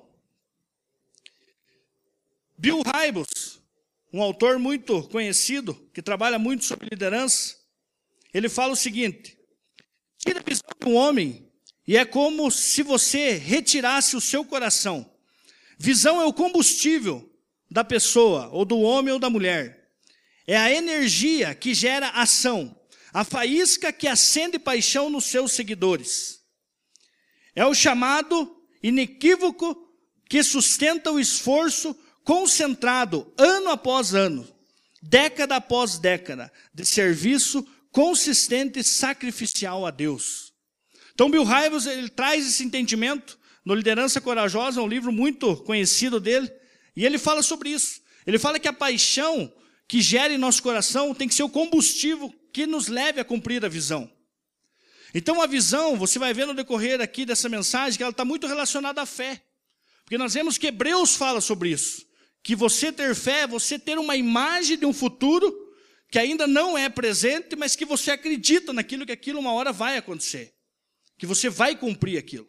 Bill 2.56 2.82
Hybels, 2.82 3.60
um 4.12 4.22
autor 4.22 4.58
muito 4.58 5.02
conhecido, 5.08 5.74
que 5.92 6.02
trabalha 6.02 6.38
muito 6.38 6.64
sobre 6.64 6.88
liderança, 6.90 7.56
ele 8.32 8.48
fala 8.48 8.72
o 8.72 8.76
seguinte: 8.76 9.38
tira 10.16 10.40
a 10.40 10.42
visão 10.42 10.68
de 10.80 10.88
um 10.88 10.94
homem 10.94 11.52
e 11.86 11.96
é 11.96 12.04
como 12.04 12.50
se 12.50 12.82
você 12.82 13.32
retirasse 13.32 14.16
o 14.16 14.20
seu 14.20 14.44
coração. 14.44 15.10
Visão 15.78 16.20
é 16.20 16.24
o 16.24 16.32
combustível 16.32 17.30
da 17.70 17.84
pessoa, 17.84 18.48
ou 18.48 18.64
do 18.64 18.80
homem 18.80 19.12
ou 19.12 19.18
da 19.20 19.30
mulher. 19.30 19.90
É 20.46 20.56
a 20.56 20.72
energia 20.72 21.54
que 21.54 21.74
gera 21.74 22.08
ação, 22.08 22.74
a 23.12 23.22
faísca 23.22 23.92
que 23.92 24.08
acende 24.08 24.58
paixão 24.58 25.10
nos 25.10 25.26
seus 25.26 25.52
seguidores. 25.52 26.42
É 27.54 27.64
o 27.66 27.74
chamado 27.74 28.57
inequívoco 28.82 29.76
que 30.28 30.42
sustenta 30.42 31.10
o 31.10 31.18
esforço 31.18 31.96
concentrado 32.24 33.32
ano 33.38 33.70
após 33.70 34.14
ano, 34.14 34.46
década 35.02 35.56
após 35.56 35.98
década, 35.98 36.52
de 36.74 36.84
serviço 36.84 37.66
consistente 37.90 38.80
e 38.80 38.84
sacrificial 38.84 39.86
a 39.86 39.90
Deus. 39.90 40.52
Então, 41.14 41.30
Bill 41.30 41.42
Hybels, 41.42 41.86
ele 41.86 42.08
traz 42.08 42.46
esse 42.46 42.62
entendimento 42.62 43.38
no 43.64 43.74
Liderança 43.74 44.20
Corajosa, 44.20 44.80
um 44.80 44.86
livro 44.86 45.10
muito 45.10 45.56
conhecido 45.58 46.20
dele, 46.20 46.50
e 46.94 47.04
ele 47.04 47.18
fala 47.18 47.42
sobre 47.42 47.70
isso. 47.70 48.00
Ele 48.26 48.38
fala 48.38 48.58
que 48.58 48.68
a 48.68 48.72
paixão 48.72 49.52
que 49.86 50.02
gera 50.02 50.32
em 50.32 50.38
nosso 50.38 50.62
coração 50.62 51.14
tem 51.14 51.26
que 51.26 51.34
ser 51.34 51.42
o 51.42 51.48
combustível 51.48 52.32
que 52.52 52.66
nos 52.66 52.88
leve 52.88 53.20
a 53.20 53.24
cumprir 53.24 53.64
a 53.64 53.68
visão. 53.68 54.10
Então, 55.14 55.40
a 55.40 55.46
visão, 55.46 55.96
você 55.96 56.18
vai 56.18 56.34
ver 56.34 56.46
no 56.46 56.54
decorrer 56.54 57.00
aqui 57.00 57.24
dessa 57.24 57.48
mensagem, 57.48 57.96
que 57.96 58.02
ela 58.02 58.10
está 58.10 58.24
muito 58.24 58.46
relacionada 58.46 59.00
à 59.00 59.06
fé. 59.06 59.42
Porque 60.04 60.18
nós 60.18 60.34
vemos 60.34 60.58
que 60.58 60.66
Hebreus 60.66 61.14
fala 61.14 61.40
sobre 61.40 61.70
isso 61.70 62.08
que 62.42 62.56
você 62.56 62.90
ter 62.92 63.14
fé 63.14 63.40
é 63.40 63.46
você 63.46 63.78
ter 63.78 63.98
uma 63.98 64.16
imagem 64.16 64.78
de 64.78 64.86
um 64.86 64.92
futuro 64.92 65.54
que 66.10 66.18
ainda 66.18 66.46
não 66.46 66.78
é 66.78 66.88
presente, 66.88 67.54
mas 67.54 67.76
que 67.76 67.84
você 67.84 68.10
acredita 68.10 68.72
naquilo 68.72 69.04
que 69.04 69.12
aquilo 69.12 69.38
uma 69.38 69.52
hora 69.52 69.70
vai 69.70 69.98
acontecer, 69.98 70.54
que 71.18 71.26
você 71.26 71.50
vai 71.50 71.76
cumprir 71.76 72.16
aquilo. 72.16 72.48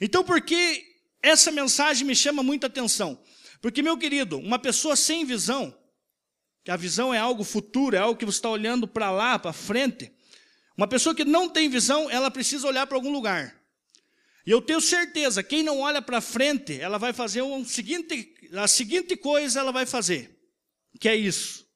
Então, 0.00 0.22
por 0.22 0.40
que 0.40 0.84
essa 1.20 1.50
mensagem 1.50 2.06
me 2.06 2.14
chama 2.14 2.44
muita 2.44 2.68
atenção? 2.68 3.20
Porque, 3.60 3.82
meu 3.82 3.98
querido, 3.98 4.38
uma 4.38 4.56
pessoa 4.56 4.94
sem 4.94 5.24
visão, 5.24 5.76
que 6.62 6.70
a 6.70 6.76
visão 6.76 7.12
é 7.12 7.18
algo 7.18 7.42
futuro, 7.42 7.96
é 7.96 7.98
algo 7.98 8.16
que 8.16 8.24
você 8.24 8.38
está 8.38 8.50
olhando 8.50 8.86
para 8.86 9.10
lá, 9.10 9.36
para 9.36 9.52
frente, 9.52 10.12
uma 10.76 10.88
pessoa 10.88 11.14
que 11.14 11.24
não 11.24 11.48
tem 11.48 11.68
visão, 11.68 12.10
ela 12.10 12.30
precisa 12.30 12.66
olhar 12.66 12.86
para 12.86 12.96
algum 12.96 13.12
lugar. 13.12 13.60
E 14.46 14.50
eu 14.50 14.60
tenho 14.60 14.80
certeza, 14.80 15.42
quem 15.42 15.62
não 15.62 15.80
olha 15.80 16.02
para 16.02 16.20
frente, 16.20 16.78
ela 16.78 16.98
vai 16.98 17.12
fazer 17.12 17.42
um 17.42 17.64
seguinte 17.64 18.34
a 18.52 18.68
seguinte 18.68 19.16
coisa 19.16 19.60
ela 19.60 19.72
vai 19.72 19.86
fazer, 19.86 20.38
que 21.00 21.08
é 21.08 21.16
isso. 21.16 21.66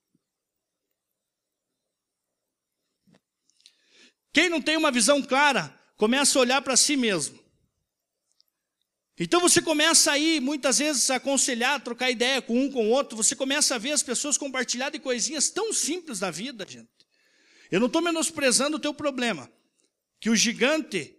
Quem 4.33 4.49
não 4.49 4.61
tem 4.61 4.77
uma 4.77 4.93
visão 4.93 5.23
clara, 5.23 5.75
começa 5.97 6.39
a 6.39 6.43
olhar 6.43 6.63
para 6.63 6.77
si 6.77 6.97
mesmo. 6.97 7.39
Então 9.19 9.41
você 9.41 9.61
começa 9.61 10.13
aí, 10.13 10.39
muitas 10.39 10.79
vezes, 10.79 11.11
a 11.11 11.17
aconselhar, 11.17 11.83
trocar 11.83 12.11
ideia 12.11 12.41
com 12.41 12.57
um 12.57 12.71
com 12.71 12.87
o 12.87 12.91
outro, 12.91 13.17
você 13.17 13.35
começa 13.35 13.75
a 13.75 13.79
ver 13.79 13.91
as 13.91 14.03
pessoas 14.03 14.39
compartilhar 14.39 14.91
de 14.91 15.01
coisinhas 15.01 15.51
tão 15.51 15.73
simples 15.73 16.21
da 16.21 16.31
vida, 16.31 16.65
gente. 16.69 16.98
Eu 17.71 17.81
não 17.81 17.87
estou 17.87 18.03
menosprezando 18.03 18.77
o 18.77 18.81
teu 18.81 18.95
problema. 18.95 19.51
Que 20.21 20.31
o 20.31 20.37
gigante 20.37 21.19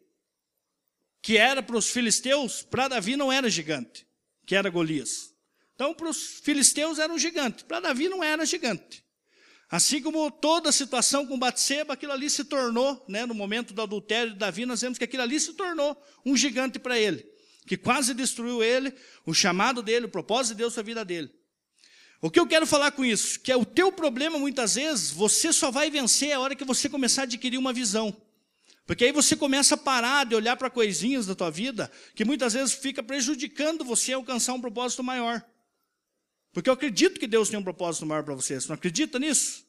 que 1.22 1.38
era 1.38 1.62
para 1.62 1.78
os 1.78 1.90
filisteus, 1.90 2.62
para 2.62 2.88
Davi 2.88 3.16
não 3.16 3.32
era 3.32 3.50
gigante, 3.50 4.08
que 4.46 4.56
era 4.56 4.70
Golias. 4.70 5.34
Então, 5.76 5.94
para 5.94 6.10
os 6.10 6.40
filisteus 6.44 7.00
era 7.00 7.12
um 7.12 7.20
gigante, 7.20 7.64
para 7.64 7.80
Davi 7.80 8.10
não 8.10 8.24
era 8.24 8.46
gigante. 8.46 9.04
Assim 9.70 10.02
como 10.02 10.32
toda 10.32 10.70
a 10.70 10.74
situação 10.74 11.28
com 11.28 11.38
Batseba, 11.38 11.94
aquilo 11.94 12.12
ali 12.12 12.30
se 12.30 12.44
tornou, 12.44 13.06
né, 13.08 13.26
no 13.26 13.36
momento 13.36 13.74
do 13.74 13.82
adultério 13.82 14.34
de 14.34 14.40
Davi, 14.40 14.66
nós 14.66 14.82
vemos 14.82 14.98
que 14.98 15.04
aquilo 15.04 15.24
ali 15.24 15.40
se 15.40 15.54
tornou 15.54 15.96
um 16.26 16.36
gigante 16.36 16.80
para 16.80 16.98
ele, 16.98 17.24
que 17.68 17.78
quase 17.78 18.14
destruiu 18.14 18.64
ele, 18.64 18.94
o 19.26 19.34
chamado 19.34 19.84
dele, 19.84 20.08
o 20.08 20.10
propósito 20.10 20.54
de 20.54 20.58
Deus 20.60 20.78
a 20.78 20.82
vida 20.82 21.06
dele. 21.06 21.32
O 22.22 22.30
que 22.30 22.40
eu 22.40 22.46
quero 22.46 22.68
falar 22.68 22.92
com 22.92 23.06
isso? 23.06 23.40
Que 23.40 23.52
é 23.52 23.56
o 23.56 23.64
teu 23.64 23.92
problema, 23.92 24.38
muitas 24.38 24.76
vezes, 24.76 25.12
você 25.12 25.54
só 25.54 25.72
vai 25.72 25.90
vencer 25.90 26.34
a 26.34 26.40
hora 26.40 26.56
que 26.56 26.66
você 26.66 26.90
começar 26.90 27.22
a 27.22 27.24
adquirir 27.24 27.58
uma 27.58 27.72
visão. 27.72 28.16
Porque 28.86 29.06
aí 29.06 29.12
você 29.12 29.36
começa 29.36 29.76
a 29.76 29.78
parar 29.78 30.26
de 30.26 30.36
olhar 30.36 30.58
para 30.58 30.70
coisinhas 30.70 31.26
da 31.26 31.36
tua 31.36 31.50
vida, 31.50 31.90
que 32.16 32.26
muitas 32.26 32.54
vezes 32.54 32.74
fica 32.74 33.02
prejudicando 33.02 33.86
você 33.86 34.14
a 34.14 34.16
alcançar 34.18 34.54
um 34.54 34.60
propósito 34.60 35.04
maior. 35.04 35.42
Porque 36.52 36.70
eu 36.70 36.74
acredito 36.74 37.20
que 37.20 37.28
Deus 37.28 37.50
tem 37.50 37.60
um 37.60 37.64
propósito 37.64 38.06
maior 38.06 38.24
para 38.24 38.34
você. 38.34 38.60
Você 38.60 38.68
não 38.68 38.76
acredita 38.76 39.20
nisso? 39.20 39.66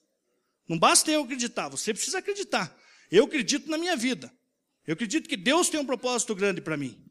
Não 0.67 0.79
basta 0.79 1.11
eu 1.11 1.23
acreditar, 1.23 1.69
você 1.69 1.93
precisa 1.93 2.19
acreditar. 2.19 2.75
Eu 3.11 3.25
acredito 3.25 3.71
na 3.71 3.77
minha 3.77 3.97
vida. 3.97 4.33
Eu 4.87 4.95
acredito 4.95 5.29
que 5.29 5.37
Deus 5.37 5.69
tem 5.69 5.79
um 5.79 5.85
propósito 5.85 6.35
grande 6.35 6.61
para 6.61 6.77
mim. 6.77 7.05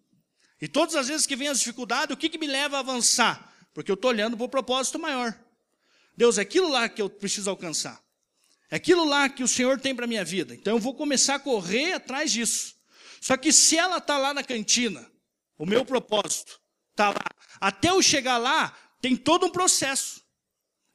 E 0.62 0.68
todas 0.68 0.96
as 0.96 1.08
vezes 1.08 1.26
que 1.26 1.36
vem 1.36 1.48
as 1.48 1.60
dificuldades, 1.60 2.14
o 2.14 2.18
que, 2.18 2.28
que 2.28 2.38
me 2.38 2.48
leva 2.48 2.78
a 2.78 2.80
avançar? 2.80 3.54
Porque 3.80 3.90
eu 3.90 3.96
estou 3.96 4.12
olhando 4.12 4.36
para 4.36 4.46
o 4.46 4.50
propósito 4.50 5.00
maior. 5.00 5.34
Deus, 6.18 6.38
é 6.38 6.42
aquilo 6.42 6.68
lá 6.68 6.90
que 6.90 7.02
eu 7.02 7.10
preciso 7.10 7.50
alcançar. 7.50 8.04
É 8.70 8.76
aquilo 8.76 9.06
lá 9.06 9.30
que 9.30 9.42
o 9.42 9.48
Senhor 9.48 9.80
tem 9.80 9.96
para 9.96 10.04
a 10.04 10.08
minha 10.08 10.26
vida. 10.26 10.54
Então 10.54 10.76
eu 10.76 10.80
vou 10.82 10.94
começar 10.94 11.36
a 11.36 11.40
correr 11.40 11.94
atrás 11.94 12.30
disso. 12.30 12.76
Só 13.22 13.38
que 13.38 13.54
se 13.54 13.78
ela 13.78 14.00
está 14.00 14.18
lá 14.18 14.34
na 14.34 14.44
cantina, 14.44 15.10
o 15.58 15.66
meu 15.66 15.86
propósito 15.86 16.60
está 16.92 17.12
lá, 17.12 17.24
até 17.58 17.90
eu 17.90 18.02
chegar 18.02 18.38
lá, 18.38 18.78
tem 19.00 19.16
todo 19.16 19.46
um 19.46 19.50
processo. 19.50 20.22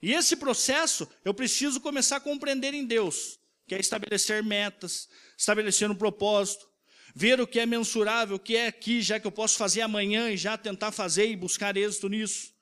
E 0.02 0.12
esse 0.12 0.36
processo 0.36 1.08
eu 1.24 1.32
preciso 1.32 1.80
começar 1.80 2.16
a 2.16 2.20
compreender 2.20 2.74
em 2.74 2.84
Deus, 2.84 3.40
que 3.66 3.74
é 3.74 3.80
estabelecer 3.80 4.44
metas, 4.44 5.08
estabelecer 5.38 5.90
um 5.90 5.96
propósito, 5.96 6.68
ver 7.14 7.40
o 7.40 7.46
que 7.46 7.60
é 7.60 7.64
mensurável, 7.64 8.36
o 8.36 8.38
que 8.38 8.54
é 8.54 8.66
aqui, 8.66 9.00
já 9.00 9.18
que 9.18 9.26
eu 9.26 9.32
posso 9.32 9.56
fazer 9.56 9.80
amanhã 9.80 10.30
e 10.30 10.36
já 10.36 10.58
tentar 10.58 10.92
fazer 10.92 11.30
e 11.30 11.34
buscar 11.34 11.78
êxito 11.78 12.10
nisso. 12.10 12.52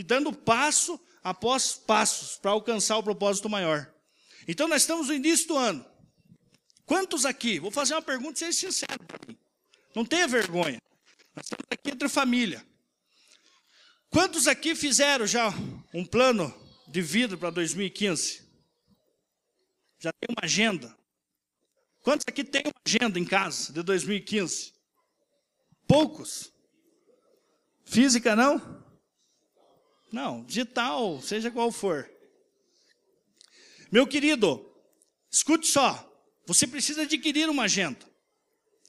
E 0.00 0.02
dando 0.02 0.32
passo 0.32 0.98
após 1.22 1.74
passos 1.74 2.38
para 2.38 2.52
alcançar 2.52 2.96
o 2.96 3.02
propósito 3.02 3.50
maior. 3.50 3.92
Então 4.48 4.66
nós 4.66 4.80
estamos 4.80 5.08
no 5.08 5.12
início 5.12 5.46
do 5.46 5.58
ano. 5.58 5.84
Quantos 6.86 7.26
aqui? 7.26 7.58
Vou 7.58 7.70
fazer 7.70 7.92
uma 7.92 8.00
pergunta, 8.00 8.38
seja 8.38 8.58
sincero 8.58 9.04
para 9.06 9.18
mim. 9.28 9.38
Não 9.94 10.02
tenha 10.02 10.26
vergonha. 10.26 10.80
Nós 11.36 11.44
estamos 11.44 11.66
aqui 11.70 11.90
entre 11.90 12.08
família. 12.08 12.66
Quantos 14.08 14.48
aqui 14.48 14.74
fizeram 14.74 15.26
já 15.26 15.52
um 15.92 16.06
plano 16.06 16.50
de 16.88 17.02
vida 17.02 17.36
para 17.36 17.50
2015? 17.50 18.42
Já 19.98 20.14
tem 20.14 20.30
uma 20.30 20.46
agenda? 20.46 20.96
Quantos 22.00 22.24
aqui 22.26 22.42
tem 22.42 22.62
uma 22.64 22.80
agenda 22.86 23.18
em 23.18 23.24
casa 23.26 23.70
de 23.70 23.82
2015? 23.82 24.72
Poucos. 25.86 26.50
Física 27.84 28.34
não? 28.34 28.88
Não, 30.12 30.44
digital, 30.44 31.20
seja 31.22 31.50
qual 31.50 31.70
for. 31.70 32.10
Meu 33.90 34.06
querido, 34.06 34.64
escute 35.30 35.66
só. 35.66 36.06
Você 36.46 36.66
precisa 36.66 37.02
adquirir 37.02 37.48
uma 37.48 37.64
agenda. 37.64 38.10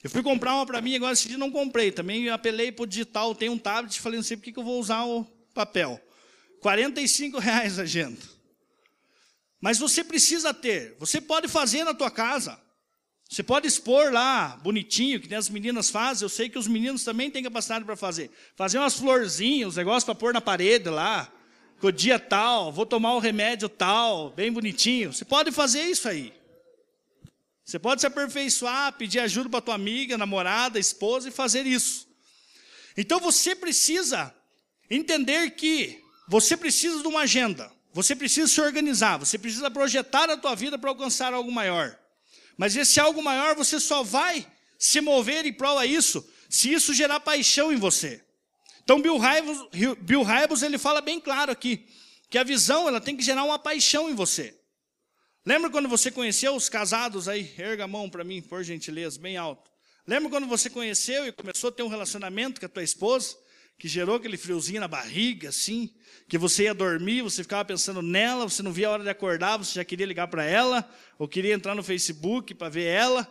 Eu 0.04 0.10
fui 0.10 0.24
comprar 0.24 0.56
uma 0.56 0.66
para 0.66 0.82
mim, 0.82 0.96
agora 0.96 1.14
esse 1.14 1.28
dia 1.28 1.38
não 1.38 1.52
comprei. 1.52 1.92
Também 1.92 2.30
apelei 2.30 2.72
para 2.72 2.84
o 2.84 2.88
digital, 2.88 3.36
tem 3.36 3.50
um 3.50 3.58
tablet, 3.58 4.00
falei, 4.00 4.18
não 4.18 4.24
sei 4.24 4.36
por 4.36 4.44
que 4.44 4.58
eu 4.58 4.64
vou 4.64 4.80
usar 4.80 5.06
o 5.06 5.24
papel. 5.54 6.02
45 6.60 7.38
reais 7.40 7.78
a 7.78 7.84
agenda. 7.84 8.22
Mas 9.60 9.78
você 9.78 10.04
precisa 10.04 10.54
ter, 10.54 10.96
você 10.98 11.22
pode 11.22 11.48
fazer 11.48 11.84
na 11.84 11.94
tua 11.94 12.10
casa. 12.10 12.60
Você 13.32 13.44
pode 13.44 13.66
expor 13.66 14.12
lá, 14.12 14.60
bonitinho, 14.62 15.18
que 15.18 15.30
nem 15.30 15.38
as 15.38 15.48
meninas 15.48 15.90
fazem. 15.90 16.26
Eu 16.26 16.30
sei 16.30 16.50
que 16.50 16.60
os 16.60 16.68
meninos 16.68 17.06
também 17.06 17.32
têm 17.32 17.42
capacidade 17.42 17.86
para 17.86 17.96
fazer. 17.96 18.30
Fazer 18.58 18.78
umas 18.78 18.96
florzinhas, 18.96 19.70
uns 19.70 19.76
negócios 19.78 20.04
para 20.04 20.14
pôr 20.14 20.34
na 20.34 20.42
parede 20.42 20.90
lá. 20.90 21.32
Com 21.80 21.88
o 21.88 21.92
dia 21.94 22.20
tal, 22.20 22.74
vou 22.74 22.86
tomar 22.86 23.14
o 23.14 23.20
remédio 23.20 23.70
tal, 23.70 24.32
bem 24.32 24.52
bonitinho. 24.52 25.14
Você 25.14 25.24
pode 25.24 25.50
fazer 25.50 25.84
isso 25.84 26.10
aí. 26.10 26.34
Você 27.64 27.80
pode 27.80 28.02
se 28.02 28.08
aperfeiçoar, 28.08 28.92
pedir 28.98 29.20
ajuda 29.20 29.48
para 29.48 29.62
tua 29.62 29.76
amiga, 29.76 30.18
namorada, 30.18 30.78
esposa 30.78 31.30
e 31.30 31.32
fazer 31.32 31.66
isso. 31.66 32.10
Então 32.98 33.18
você 33.18 33.56
precisa 33.56 34.36
entender 34.90 35.52
que 35.52 36.04
você 36.28 36.58
precisa 36.58 37.02
de 37.02 37.08
uma 37.08 37.22
agenda. 37.22 37.72
Você 37.94 38.14
precisa 38.14 38.50
se 38.50 38.60
organizar, 38.60 39.16
você 39.16 39.38
precisa 39.38 39.72
projetar 39.72 40.30
a 40.30 40.36
tua 40.36 40.54
vida 40.54 40.78
para 40.78 40.90
alcançar 40.90 41.34
algo 41.34 41.50
maior. 41.50 41.98
Mas 42.62 42.76
esse 42.76 43.00
algo 43.00 43.24
maior 43.24 43.56
você 43.56 43.80
só 43.80 44.04
vai 44.04 44.46
se 44.78 45.02
mover 45.02 45.48
em 45.48 45.52
prol 45.52 45.80
a 45.80 45.86
isso 45.88 46.24
se 46.48 46.72
isso 46.72 46.94
gerar 46.94 47.20
paixão 47.20 47.74
em 47.74 47.76
você. 47.76 48.24
Então 48.84 49.02
Bill 49.02 49.18
Hybels, 49.18 49.68
Bill 50.02 50.22
Hybels 50.22 50.62
ele 50.62 50.78
fala 50.78 51.02
bem 51.02 51.20
claro 51.20 51.52
aqui 51.52 51.88
que 52.30 52.38
a 52.38 52.44
visão 52.44 52.88
ela 52.88 53.02
tem 53.02 53.18
que 53.18 53.24
gerar 53.24 53.46
uma 53.46 53.58
paixão 53.58 54.12
em 54.12 54.14
você. 54.14 54.56
Lembra 55.44 55.72
quando 55.72 55.90
você 55.90 56.12
conheceu 56.12 56.56
os 56.56 56.70
casados 56.70 57.28
aí? 57.28 57.52
Erga 57.58 57.86
a 57.86 57.88
mão 57.88 58.08
para 58.08 58.24
mim, 58.24 58.44
por 58.44 58.64
gentileza, 58.64 59.20
bem 59.20 59.38
alto. 59.38 59.72
Lembra 60.06 60.30
quando 60.30 60.46
você 60.46 60.70
conheceu 60.70 61.26
e 61.26 61.32
começou 61.32 61.70
a 61.70 61.72
ter 61.72 61.82
um 61.82 61.88
relacionamento 61.88 62.60
com 62.60 62.68
a 62.68 62.70
tua 62.70 62.84
esposa? 62.84 63.36
Que 63.78 63.88
gerou 63.88 64.16
aquele 64.16 64.38
friozinho 64.38 64.80
na 64.80 64.88
barriga, 64.88 65.50
assim, 65.50 65.90
que 66.28 66.38
você 66.38 66.64
ia 66.64 66.74
dormir, 66.74 67.24
você 67.24 67.44
ficava 67.44 67.66
pensando 67.66 68.02
nela, 68.02 68.48
você 68.48 68.62
não 68.62 68.72
via 68.72 68.88
a 68.88 68.92
hora 68.92 69.04
de 69.04 69.10
acordar, 69.10 69.58
você 69.58 69.74
já 69.76 69.84
queria 69.84 70.06
ligar 70.06 70.28
para 70.28 70.46
ela, 70.46 70.88
ou 71.18 71.28
queria 71.28 71.54
entrar 71.54 71.76
no 71.76 71.84
Facebook 71.84 72.54
para 72.54 72.70
ver 72.70 72.86
ela, 72.86 73.28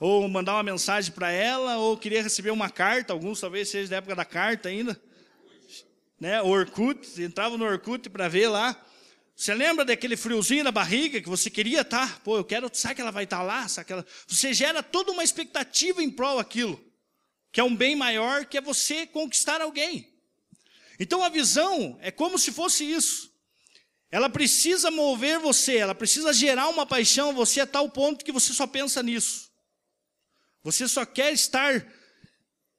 ou 0.00 0.28
mandar 0.28 0.54
uma 0.54 0.62
mensagem 0.62 1.12
para 1.12 1.30
ela, 1.30 1.78
ou 1.78 1.96
queria 1.96 2.22
receber 2.22 2.50
uma 2.50 2.68
carta, 2.68 3.12
alguns 3.12 3.40
talvez 3.40 3.68
seja 3.68 3.90
da 3.90 3.96
época 3.96 4.14
da 4.16 4.24
carta 4.24 4.68
ainda, 4.68 5.00
né? 6.20 6.42
Orkut, 6.42 7.22
entrava 7.22 7.56
no 7.56 7.64
Orkut 7.64 8.10
para 8.10 8.28
ver 8.28 8.48
lá. 8.48 8.76
Você 9.34 9.54
lembra 9.54 9.84
daquele 9.84 10.16
friozinho 10.16 10.62
na 10.62 10.70
barriga 10.70 11.20
que 11.20 11.28
você 11.28 11.48
queria 11.48 11.80
estar? 11.80 12.08
Tá? 12.08 12.20
Pô, 12.22 12.36
eu 12.36 12.44
quero, 12.44 12.70
sabe 12.72 12.96
que 12.96 13.00
ela 13.00 13.10
vai 13.10 13.24
estar 13.24 13.38
tá 13.38 13.42
lá? 13.42 13.66
Sabe 13.66 13.86
que 13.86 13.92
ela... 13.92 14.06
Você 14.26 14.52
gera 14.52 14.82
toda 14.82 15.10
uma 15.10 15.24
expectativa 15.24 16.02
em 16.02 16.10
prol 16.10 16.36
daquilo 16.36 16.91
que 17.52 17.60
é 17.60 17.64
um 17.64 17.76
bem 17.76 17.94
maior, 17.94 18.46
que 18.46 18.56
é 18.56 18.60
você 18.60 19.06
conquistar 19.06 19.60
alguém. 19.60 20.10
Então 20.98 21.22
a 21.22 21.28
visão 21.28 21.98
é 22.00 22.10
como 22.10 22.38
se 22.38 22.50
fosse 22.50 22.90
isso. 22.90 23.30
Ela 24.10 24.28
precisa 24.28 24.90
mover 24.90 25.38
você, 25.38 25.76
ela 25.76 25.94
precisa 25.94 26.32
gerar 26.32 26.68
uma 26.68 26.86
paixão 26.86 27.30
em 27.30 27.34
você 27.34 27.60
a 27.60 27.66
tal 27.66 27.88
ponto 27.90 28.24
que 28.24 28.32
você 28.32 28.52
só 28.52 28.66
pensa 28.66 29.02
nisso. 29.02 29.50
Você 30.62 30.86
só 30.86 31.04
quer 31.04 31.32
estar 31.32 31.74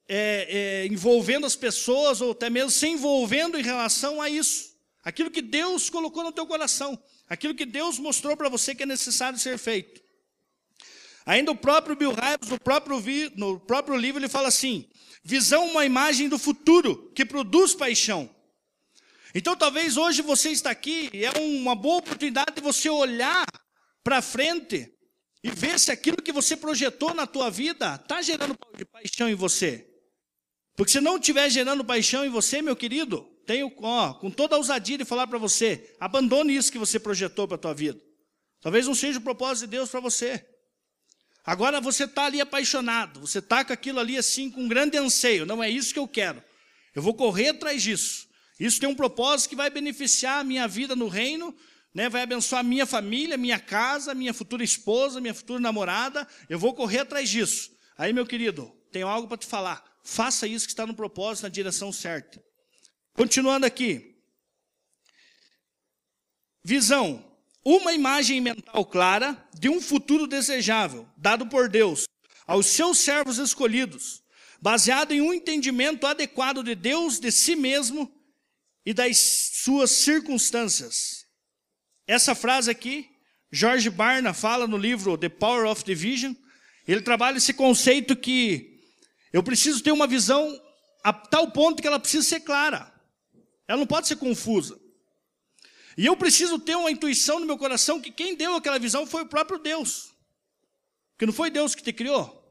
é, 0.08 0.84
é, 0.86 0.86
envolvendo 0.86 1.46
as 1.46 1.56
pessoas, 1.56 2.20
ou 2.20 2.32
até 2.32 2.48
mesmo 2.48 2.70
se 2.70 2.86
envolvendo 2.86 3.58
em 3.58 3.62
relação 3.62 4.20
a 4.20 4.28
isso. 4.28 4.74
Aquilo 5.02 5.30
que 5.30 5.42
Deus 5.42 5.90
colocou 5.90 6.22
no 6.22 6.32
teu 6.32 6.46
coração. 6.46 7.00
Aquilo 7.28 7.54
que 7.54 7.66
Deus 7.66 7.98
mostrou 7.98 8.36
para 8.36 8.48
você 8.48 8.74
que 8.74 8.84
é 8.84 8.86
necessário 8.86 9.38
ser 9.38 9.58
feito. 9.58 10.03
Ainda 11.26 11.52
o 11.52 11.56
próprio 11.56 11.96
Bill 11.96 12.12
Hybels, 12.12 12.50
no 12.50 12.60
próprio, 12.60 13.02
no 13.36 13.60
próprio 13.60 13.96
livro, 13.96 14.20
ele 14.20 14.28
fala 14.28 14.48
assim: 14.48 14.88
visão 15.22 15.66
uma 15.70 15.86
imagem 15.86 16.28
do 16.28 16.38
futuro 16.38 17.10
que 17.14 17.24
produz 17.24 17.74
paixão. 17.74 18.28
Então, 19.34 19.56
talvez 19.56 19.96
hoje 19.96 20.22
você 20.22 20.50
está 20.50 20.70
aqui 20.70 21.10
e 21.12 21.24
é 21.24 21.32
uma 21.38 21.74
boa 21.74 21.98
oportunidade 21.98 22.54
de 22.54 22.60
você 22.60 22.88
olhar 22.88 23.44
para 24.02 24.22
frente 24.22 24.92
e 25.42 25.50
ver 25.50 25.78
se 25.80 25.90
aquilo 25.90 26.22
que 26.22 26.30
você 26.30 26.56
projetou 26.56 27.12
na 27.14 27.26
tua 27.26 27.50
vida 27.50 27.96
está 27.96 28.22
gerando 28.22 28.56
paixão 28.92 29.28
em 29.28 29.34
você. 29.34 29.90
Porque 30.76 30.92
se 30.92 31.00
não 31.00 31.16
estiver 31.16 31.50
gerando 31.50 31.84
paixão 31.84 32.24
em 32.24 32.28
você, 32.28 32.62
meu 32.62 32.76
querido, 32.76 33.22
tenho 33.46 33.72
ó, 33.82 34.14
com 34.14 34.30
toda 34.30 34.54
a 34.54 34.58
ousadia 34.58 34.98
de 34.98 35.04
falar 35.04 35.26
para 35.26 35.38
você, 35.38 35.94
abandone 35.98 36.54
isso 36.54 36.70
que 36.70 36.78
você 36.78 37.00
projetou 37.00 37.48
para 37.48 37.56
a 37.56 37.58
tua 37.58 37.74
vida. 37.74 38.00
Talvez 38.60 38.86
não 38.86 38.94
seja 38.94 39.18
o 39.18 39.22
propósito 39.22 39.66
de 39.66 39.76
Deus 39.76 39.90
para 39.90 40.00
você. 40.00 40.44
Agora 41.44 41.80
você 41.80 42.04
está 42.04 42.24
ali 42.24 42.40
apaixonado, 42.40 43.20
você 43.20 43.38
está 43.38 43.64
com 43.64 43.72
aquilo 43.72 44.00
ali 44.00 44.16
assim, 44.16 44.50
com 44.50 44.62
um 44.62 44.68
grande 44.68 44.96
anseio. 44.96 45.44
Não 45.44 45.62
é 45.62 45.68
isso 45.68 45.92
que 45.92 45.98
eu 45.98 46.08
quero. 46.08 46.42
Eu 46.94 47.02
vou 47.02 47.12
correr 47.12 47.50
atrás 47.50 47.82
disso. 47.82 48.26
Isso 48.58 48.80
tem 48.80 48.88
um 48.88 48.94
propósito 48.94 49.50
que 49.50 49.56
vai 49.56 49.68
beneficiar 49.68 50.40
a 50.40 50.44
minha 50.44 50.66
vida 50.66 50.96
no 50.96 51.08
reino, 51.08 51.54
né? 51.92 52.08
vai 52.08 52.22
abençoar 52.22 52.60
a 52.60 52.64
minha 52.64 52.86
família, 52.86 53.36
minha 53.36 53.58
casa, 53.58 54.14
minha 54.14 54.32
futura 54.32 54.64
esposa, 54.64 55.20
minha 55.20 55.34
futura 55.34 55.60
namorada. 55.60 56.26
Eu 56.48 56.58
vou 56.58 56.72
correr 56.72 57.00
atrás 57.00 57.28
disso. 57.28 57.72
Aí, 57.98 58.12
meu 58.12 58.24
querido, 58.24 58.72
tenho 58.90 59.06
algo 59.06 59.28
para 59.28 59.36
te 59.36 59.46
falar. 59.46 59.84
Faça 60.02 60.46
isso 60.46 60.66
que 60.66 60.72
está 60.72 60.86
no 60.86 60.94
propósito, 60.94 61.42
na 61.42 61.48
direção 61.50 61.92
certa. 61.92 62.42
Continuando 63.12 63.66
aqui. 63.66 64.16
Visão 66.62 67.33
uma 67.64 67.92
imagem 67.92 68.40
mental 68.40 68.84
clara 68.84 69.42
de 69.58 69.68
um 69.68 69.80
futuro 69.80 70.26
desejável, 70.26 71.08
dado 71.16 71.46
por 71.46 71.68
Deus 71.68 72.04
aos 72.46 72.66
seus 72.66 72.98
servos 72.98 73.38
escolhidos, 73.38 74.22
baseado 74.60 75.12
em 75.12 75.20
um 75.22 75.32
entendimento 75.32 76.06
adequado 76.06 76.62
de 76.62 76.74
Deus, 76.74 77.18
de 77.18 77.32
si 77.32 77.56
mesmo 77.56 78.12
e 78.84 78.92
das 78.92 79.18
suas 79.18 79.90
circunstâncias. 79.90 81.24
Essa 82.06 82.34
frase 82.34 82.70
aqui, 82.70 83.08
George 83.50 83.88
Barna 83.88 84.34
fala 84.34 84.66
no 84.66 84.76
livro 84.76 85.16
The 85.16 85.30
Power 85.30 85.66
of 85.66 85.84
the 85.84 85.94
Vision, 85.94 86.34
ele 86.86 87.00
trabalha 87.00 87.38
esse 87.38 87.54
conceito 87.54 88.14
que 88.14 88.78
eu 89.32 89.42
preciso 89.42 89.82
ter 89.82 89.90
uma 89.90 90.06
visão 90.06 90.60
a 91.02 91.12
tal 91.12 91.50
ponto 91.50 91.80
que 91.80 91.88
ela 91.88 91.98
precisa 91.98 92.28
ser 92.28 92.40
clara. 92.40 92.92
Ela 93.66 93.78
não 93.78 93.86
pode 93.86 94.06
ser 94.06 94.16
confusa. 94.16 94.78
E 95.96 96.06
eu 96.06 96.16
preciso 96.16 96.58
ter 96.58 96.76
uma 96.76 96.90
intuição 96.90 97.38
no 97.38 97.46
meu 97.46 97.56
coração 97.56 98.00
que 98.00 98.10
quem 98.10 98.34
deu 98.34 98.54
aquela 98.54 98.78
visão 98.78 99.06
foi 99.06 99.22
o 99.22 99.28
próprio 99.28 99.58
Deus. 99.58 100.12
Que 101.18 101.26
não 101.26 101.32
foi 101.32 101.50
Deus 101.50 101.74
que 101.74 101.82
te 101.82 101.92
criou. 101.92 102.42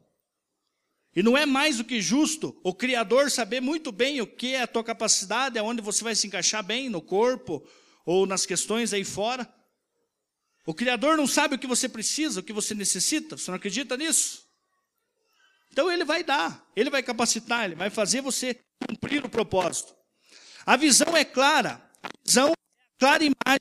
E 1.16 1.22
não 1.22 1.38
é 1.38 1.46
mais 1.46 1.78
do 1.78 1.84
que 1.84 2.02
justo 2.02 2.60
o 2.64 2.74
Criador 2.74 3.30
saber 3.30 3.62
muito 3.62 3.92
bem 3.92 4.20
o 4.22 4.28
que 4.28 4.56
é 4.56 4.62
a 4.62 4.68
tua 4.68 4.84
capacidade, 4.84 5.60
aonde 5.60 5.82
você 5.82 6.04
vai 6.04 6.16
se 6.16 6.26
encaixar 6.26 6.64
bem, 6.64 6.90
no 6.90 7.02
corpo 7.02 7.64
ou 8.06 8.26
nas 8.26 8.46
questões 8.46 8.94
aí 8.94 9.04
fora. 9.04 9.48
O 10.66 10.74
Criador 10.74 11.18
não 11.18 11.28
sabe 11.28 11.56
o 11.56 11.60
que 11.60 11.68
você 11.68 11.88
precisa, 11.90 12.40
o 12.40 12.44
que 12.44 12.54
você 12.54 12.74
necessita. 12.74 13.38
Você 13.38 13.52
não 13.52 13.58
acredita 13.58 13.98
nisso? 13.98 14.44
Então 15.72 15.92
ele 15.92 16.06
vai 16.06 16.24
dar, 16.24 16.66
ele 16.76 16.90
vai 16.90 17.04
capacitar, 17.04 17.66
ele 17.66 17.76
vai 17.76 17.90
fazer 17.90 18.22
você 18.22 18.60
cumprir 18.88 19.26
o 19.26 19.30
propósito. 19.30 19.94
A 20.66 20.78
visão 20.78 21.18
é 21.18 21.26
clara, 21.26 21.82
a 22.02 22.10
visão 22.26 22.54
clara 23.04 23.22
imagem. 23.22 23.60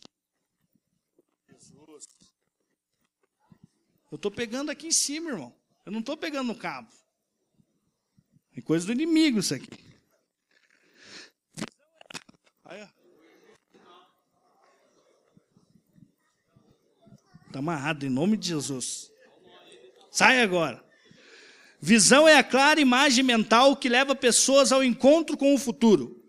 Jesus. 1.50 2.06
Eu 4.12 4.16
estou 4.16 4.30
pegando 4.30 4.70
aqui 4.70 4.86
em 4.86 4.92
cima, 4.92 5.30
irmão. 5.30 5.52
Eu 5.84 5.90
não 5.90 5.98
estou 5.98 6.16
pegando 6.16 6.46
no 6.46 6.54
cabo. 6.54 6.88
É 8.56 8.60
coisa 8.60 8.86
do 8.86 8.92
inimigo 8.92 9.40
isso 9.40 9.52
aqui. 9.52 9.68
Está 17.46 17.58
amarrado 17.58 18.06
em 18.06 18.10
nome 18.10 18.36
de 18.36 18.46
Jesus. 18.48 19.10
Sai 20.10 20.40
agora. 20.40 20.82
Visão 21.80 22.28
é 22.28 22.36
a 22.36 22.44
clara 22.44 22.80
imagem 22.80 23.24
mental 23.24 23.76
que 23.76 23.88
leva 23.88 24.14
pessoas 24.14 24.70
ao 24.70 24.84
encontro 24.84 25.36
com 25.36 25.52
o 25.52 25.58
futuro. 25.58 26.21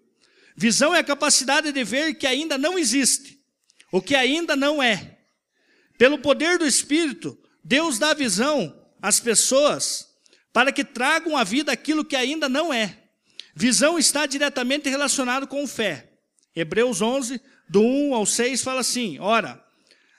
Visão 0.56 0.94
é 0.94 1.00
a 1.00 1.04
capacidade 1.04 1.72
de 1.72 1.84
ver 1.84 2.16
que 2.16 2.28
ainda 2.28 2.58
não 2.58 2.78
existe, 2.78 3.40
o 3.92 4.02
que 4.02 4.16
ainda 4.16 4.56
não 4.56 4.82
é. 4.82 5.18
Pelo 5.98 6.18
poder 6.20 6.58
do 6.58 6.66
Espírito, 6.66 7.38
Deus 7.64 7.98
dá 7.98 8.14
visão 8.14 8.76
às 9.02 9.20
pessoas 9.20 10.08
para 10.52 10.72
que 10.72 10.84
tragam 10.84 11.36
à 11.36 11.44
vida 11.44 11.72
aquilo 11.72 12.06
que 12.06 12.16
ainda 12.16 12.48
não 12.48 12.74
é. 12.74 13.00
Visão 13.56 13.98
está 13.98 14.26
diretamente 14.26 14.90
relacionado 14.90 15.48
com 15.48 15.66
fé. 15.68 16.12
Hebreus 16.56 17.02
11, 17.02 17.42
do 17.68 17.82
1 17.82 18.14
ao 18.14 18.26
6, 18.26 18.64
fala 18.64 18.82
assim: 18.82 19.20
Ora, 19.20 19.64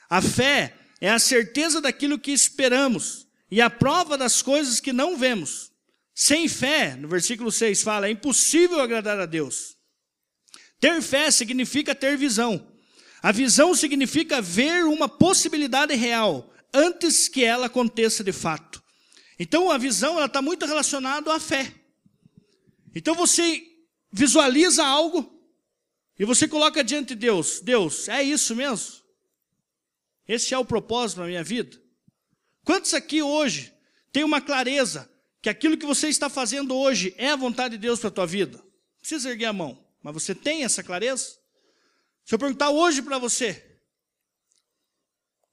a 0.08 0.20
fé 0.20 0.74
é 1.00 1.10
a 1.10 1.18
certeza 1.18 1.80
daquilo 1.80 2.18
que 2.18 2.32
esperamos 2.32 3.26
e 3.50 3.60
a 3.60 3.70
prova 3.70 4.16
das 4.16 4.42
coisas 4.42 4.80
que 4.80 4.92
não 4.92 5.16
vemos. 5.16 5.72
Sem 6.14 6.48
fé, 6.48 6.94
no 6.94 7.08
versículo 7.08 7.50
6 7.50 7.82
fala, 7.82 8.06
é 8.06 8.10
impossível 8.10 8.80
agradar 8.80 9.18
a 9.18 9.26
Deus. 9.26 9.73
Ter 10.84 11.00
fé 11.00 11.30
significa 11.30 11.94
ter 11.94 12.14
visão. 12.14 12.70
A 13.22 13.32
visão 13.32 13.74
significa 13.74 14.42
ver 14.42 14.84
uma 14.84 15.08
possibilidade 15.08 15.94
real 15.94 16.52
antes 16.74 17.26
que 17.26 17.42
ela 17.42 17.68
aconteça 17.68 18.22
de 18.22 18.32
fato. 18.32 18.84
Então 19.38 19.70
a 19.70 19.78
visão 19.78 20.22
está 20.22 20.42
muito 20.42 20.66
relacionada 20.66 21.32
à 21.32 21.40
fé. 21.40 21.74
Então 22.94 23.14
você 23.14 23.62
visualiza 24.12 24.84
algo 24.84 25.42
e 26.18 26.24
você 26.26 26.46
coloca 26.46 26.84
diante 26.84 27.14
de 27.14 27.14
Deus: 27.14 27.60
Deus, 27.62 28.06
é 28.06 28.22
isso 28.22 28.54
mesmo? 28.54 28.96
Esse 30.28 30.52
é 30.52 30.58
o 30.58 30.66
propósito 30.66 31.22
da 31.22 31.26
minha 31.26 31.42
vida? 31.42 31.80
Quantos 32.62 32.92
aqui 32.92 33.22
hoje 33.22 33.72
têm 34.12 34.22
uma 34.22 34.42
clareza 34.42 35.10
que 35.40 35.48
aquilo 35.48 35.78
que 35.78 35.86
você 35.86 36.08
está 36.08 36.28
fazendo 36.28 36.76
hoje 36.76 37.14
é 37.16 37.30
a 37.30 37.36
vontade 37.36 37.78
de 37.78 37.80
Deus 37.80 38.00
para 38.00 38.08
a 38.08 38.12
tua 38.12 38.26
vida? 38.26 38.62
Precisa 39.00 39.30
erguer 39.30 39.46
a 39.46 39.52
mão. 39.54 39.83
Mas 40.04 40.12
você 40.12 40.34
tem 40.34 40.64
essa 40.64 40.82
clareza? 40.82 41.38
Se 42.26 42.34
eu 42.34 42.38
perguntar 42.38 42.68
hoje 42.68 43.00
para 43.00 43.18
você, 43.18 43.80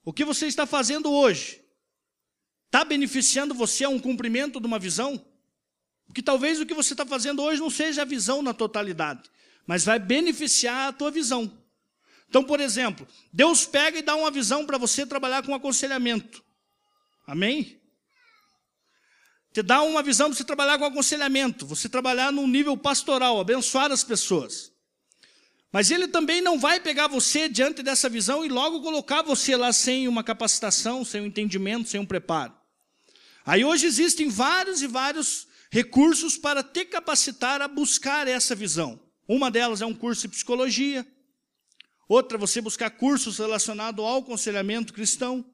o 0.04 0.12
que 0.12 0.26
você 0.26 0.46
está 0.46 0.66
fazendo 0.66 1.10
hoje 1.10 1.64
está 2.66 2.84
beneficiando 2.84 3.54
você 3.54 3.84
a 3.84 3.88
um 3.88 3.98
cumprimento 3.98 4.60
de 4.60 4.66
uma 4.66 4.78
visão? 4.78 5.24
Porque 6.06 6.22
talvez 6.22 6.60
o 6.60 6.66
que 6.66 6.74
você 6.74 6.92
está 6.92 7.06
fazendo 7.06 7.42
hoje 7.42 7.62
não 7.62 7.70
seja 7.70 8.02
a 8.02 8.04
visão 8.04 8.42
na 8.42 8.52
totalidade, 8.52 9.30
mas 9.66 9.86
vai 9.86 9.98
beneficiar 9.98 10.88
a 10.88 10.92
tua 10.92 11.10
visão. 11.10 11.58
Então, 12.28 12.44
por 12.44 12.60
exemplo, 12.60 13.08
Deus 13.32 13.64
pega 13.64 13.98
e 13.98 14.02
dá 14.02 14.14
uma 14.14 14.30
visão 14.30 14.66
para 14.66 14.76
você 14.76 15.06
trabalhar 15.06 15.42
com 15.42 15.54
aconselhamento. 15.54 16.44
Amém? 17.26 17.81
Te 19.52 19.62
dá 19.62 19.82
uma 19.82 20.02
visão 20.02 20.30
de 20.30 20.36
você 20.36 20.44
trabalhar 20.44 20.78
com 20.78 20.84
aconselhamento, 20.84 21.66
você 21.66 21.88
trabalhar 21.88 22.32
num 22.32 22.46
nível 22.46 22.76
pastoral, 22.76 23.38
abençoar 23.38 23.92
as 23.92 24.02
pessoas. 24.02 24.72
Mas 25.70 25.90
ele 25.90 26.08
também 26.08 26.40
não 26.40 26.58
vai 26.58 26.80
pegar 26.80 27.06
você 27.06 27.48
diante 27.48 27.82
dessa 27.82 28.08
visão 28.08 28.44
e 28.44 28.48
logo 28.48 28.80
colocar 28.80 29.22
você 29.22 29.56
lá 29.56 29.72
sem 29.72 30.08
uma 30.08 30.24
capacitação, 30.24 31.04
sem 31.04 31.20
um 31.20 31.26
entendimento, 31.26 31.88
sem 31.88 32.00
um 32.00 32.06
preparo. 32.06 32.54
Aí 33.44 33.64
hoje 33.64 33.86
existem 33.86 34.28
vários 34.28 34.82
e 34.82 34.86
vários 34.86 35.46
recursos 35.70 36.36
para 36.36 36.62
te 36.62 36.84
capacitar 36.84 37.60
a 37.60 37.68
buscar 37.68 38.28
essa 38.28 38.54
visão. 38.54 39.00
Uma 39.26 39.50
delas 39.50 39.82
é 39.82 39.86
um 39.86 39.94
curso 39.94 40.22
de 40.22 40.28
psicologia, 40.28 41.06
outra 42.08 42.36
você 42.36 42.60
buscar 42.60 42.90
cursos 42.90 43.38
relacionados 43.38 44.04
ao 44.04 44.18
aconselhamento 44.18 44.92
cristão, 44.92 45.44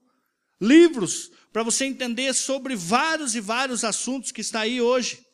livros 0.60 1.30
para 1.52 1.62
você 1.62 1.84
entender 1.84 2.32
sobre 2.34 2.76
vários 2.76 3.34
e 3.34 3.40
vários 3.40 3.84
assuntos 3.84 4.32
que 4.32 4.40
está 4.40 4.60
aí 4.60 4.80
hoje, 4.80 5.24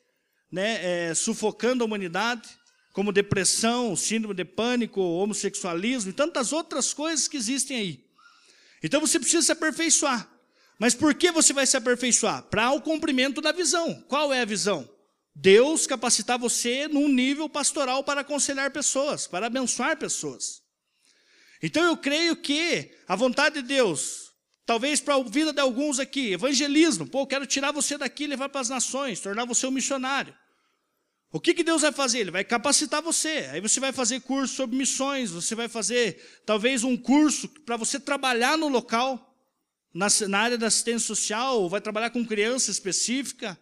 né, 0.50 1.08
é, 1.10 1.14
sufocando 1.14 1.82
a 1.82 1.86
humanidade, 1.86 2.48
como 2.92 3.12
depressão, 3.12 3.96
síndrome 3.96 4.34
de 4.34 4.44
pânico, 4.44 5.00
homossexualismo 5.00 6.10
e 6.10 6.14
tantas 6.14 6.52
outras 6.52 6.94
coisas 6.94 7.26
que 7.26 7.36
existem 7.36 7.76
aí. 7.76 8.04
Então 8.82 9.00
você 9.00 9.18
precisa 9.18 9.42
se 9.42 9.52
aperfeiçoar. 9.52 10.30
Mas 10.78 10.94
por 10.94 11.14
que 11.14 11.32
você 11.32 11.52
vai 11.52 11.66
se 11.66 11.76
aperfeiçoar? 11.76 12.44
Para 12.44 12.70
o 12.70 12.80
cumprimento 12.80 13.40
da 13.40 13.50
visão. 13.52 14.00
Qual 14.08 14.32
é 14.32 14.42
a 14.42 14.44
visão? 14.44 14.88
Deus 15.34 15.86
capacitar 15.86 16.38
você 16.38 16.86
num 16.86 17.08
nível 17.08 17.48
pastoral 17.48 18.04
para 18.04 18.20
aconselhar 18.20 18.70
pessoas, 18.70 19.26
para 19.26 19.46
abençoar 19.46 19.96
pessoas. 19.96 20.62
Então 21.60 21.82
eu 21.82 21.96
creio 21.96 22.36
que 22.36 22.92
a 23.08 23.16
vontade 23.16 23.60
de 23.60 23.66
Deus, 23.66 24.23
talvez 24.66 25.00
para 25.00 25.14
a 25.14 25.22
vida 25.22 25.52
de 25.52 25.60
alguns 25.60 25.98
aqui, 25.98 26.32
evangelismo, 26.32 27.06
pô, 27.06 27.20
eu 27.22 27.26
quero 27.26 27.46
tirar 27.46 27.72
você 27.72 27.98
daqui 27.98 28.24
e 28.24 28.28
levar 28.28 28.48
para 28.48 28.60
as 28.60 28.68
nações, 28.68 29.20
tornar 29.20 29.44
você 29.44 29.66
um 29.66 29.70
missionário. 29.70 30.34
O 31.34 31.40
que, 31.40 31.52
que 31.52 31.64
Deus 31.64 31.82
vai 31.82 31.90
fazer? 31.90 32.20
Ele 32.20 32.30
vai 32.30 32.44
capacitar 32.44 33.02
você. 33.02 33.48
Aí 33.50 33.60
você 33.60 33.80
vai 33.80 33.92
fazer 33.92 34.20
curso 34.20 34.54
sobre 34.54 34.76
missões, 34.76 35.32
você 35.32 35.56
vai 35.56 35.68
fazer 35.68 36.42
talvez 36.46 36.84
um 36.84 36.96
curso 36.96 37.48
para 37.48 37.76
você 37.76 37.98
trabalhar 37.98 38.56
no 38.56 38.68
local 38.68 39.36
na, 39.92 40.06
na 40.28 40.38
área 40.38 40.56
da 40.56 40.68
assistência 40.68 41.08
social, 41.08 41.60
ou 41.60 41.68
vai 41.68 41.80
trabalhar 41.80 42.10
com 42.10 42.24
criança 42.24 42.70
específica 42.70 43.58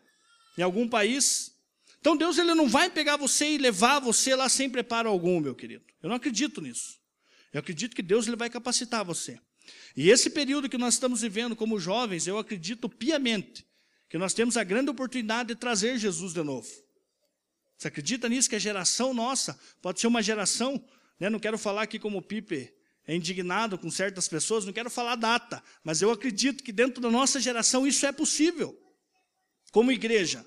em 0.59 0.63
algum 0.63 0.87
país. 0.87 1.57
Então 1.99 2.15
Deus 2.15 2.37
ele 2.37 2.55
não 2.55 2.69
vai 2.69 2.91
pegar 2.91 3.17
você 3.17 3.53
e 3.53 3.57
levar 3.57 4.01
você 4.01 4.35
lá 4.37 4.51
sem 4.51 4.69
preparo 4.69 5.09
algum, 5.09 5.41
meu 5.41 5.55
querido. 5.55 5.85
Eu 6.03 6.11
não 6.11 6.17
acredito 6.17 6.61
nisso. 6.61 6.99
Eu 7.55 7.61
acredito 7.61 7.97
que 7.97 8.03
Deus 8.03 8.27
ele 8.27 8.37
vai 8.37 8.51
capacitar 8.51 9.03
você. 9.03 9.41
E 9.97 10.11
esse 10.11 10.31
período 10.31 10.69
que 10.69 10.79
nós 10.79 10.95
estamos 10.95 11.23
vivendo 11.23 11.55
como 11.55 11.79
jovens, 11.79 12.27
eu 12.27 12.39
acredito 12.39 12.89
piamente 12.89 13.67
que 14.09 14.19
nós 14.19 14.35
temos 14.35 14.57
a 14.57 14.65
grande 14.65 14.91
oportunidade 14.91 15.49
de 15.49 15.55
trazer 15.55 15.99
Jesus 15.99 16.33
de 16.33 16.43
novo. 16.43 16.69
Você 17.77 17.89
acredita 17.89 18.29
nisso? 18.29 18.49
Que 18.49 18.57
a 18.57 18.61
geração 18.61 19.13
nossa 19.13 19.59
pode 19.81 20.01
ser 20.01 20.07
uma 20.07 20.23
geração, 20.23 20.83
né? 21.19 21.29
não 21.29 21.41
quero 21.41 21.59
falar 21.59 21.83
aqui 21.83 21.99
como 21.99 22.23
Pipe 22.23 22.73
é 23.07 23.17
indignado 23.17 23.77
com 23.77 23.91
certas 23.91 24.29
pessoas, 24.29 24.65
não 24.65 24.73
quero 24.73 24.89
falar 24.89 25.17
data, 25.17 25.63
mas 25.83 26.01
eu 26.01 26.11
acredito 26.11 26.63
que 26.63 26.73
dentro 26.73 27.01
da 27.01 27.11
nossa 27.11 27.41
geração 27.41 27.87
isso 27.87 28.07
é 28.07 28.13
possível, 28.13 28.79
como 29.73 29.91
igreja. 29.91 30.47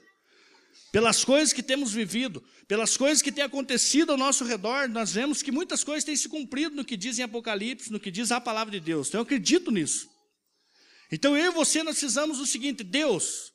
Pelas 0.96 1.26
coisas 1.26 1.52
que 1.52 1.62
temos 1.62 1.92
vivido, 1.92 2.42
pelas 2.70 2.96
coisas 2.96 3.22
que 3.22 3.30
têm 3.30 3.44
acontecido 3.44 4.14
ao 4.14 4.18
nosso 4.18 4.46
redor, 4.46 4.88
nós 4.88 5.12
vemos 5.12 5.42
que 5.42 5.52
muitas 5.52 5.84
coisas 5.84 6.06
têm 6.06 6.16
se 6.16 6.30
cumprido 6.30 6.74
no 6.74 6.86
que 6.86 6.96
diz 6.96 7.20
em 7.20 7.24
Apocalipse, 7.24 7.92
no 7.92 8.00
que 8.00 8.10
diz 8.10 8.32
a 8.32 8.40
palavra 8.40 8.72
de 8.72 8.80
Deus. 8.80 9.10
Então 9.10 9.20
eu 9.20 9.24
acredito 9.24 9.72
nisso. 9.72 10.10
Então 11.12 11.36
eu 11.36 11.52
e 11.52 11.54
você 11.54 11.84
nós 11.84 11.98
precisamos 11.98 12.40
o 12.40 12.46
seguinte: 12.46 12.82
Deus, 12.82 13.52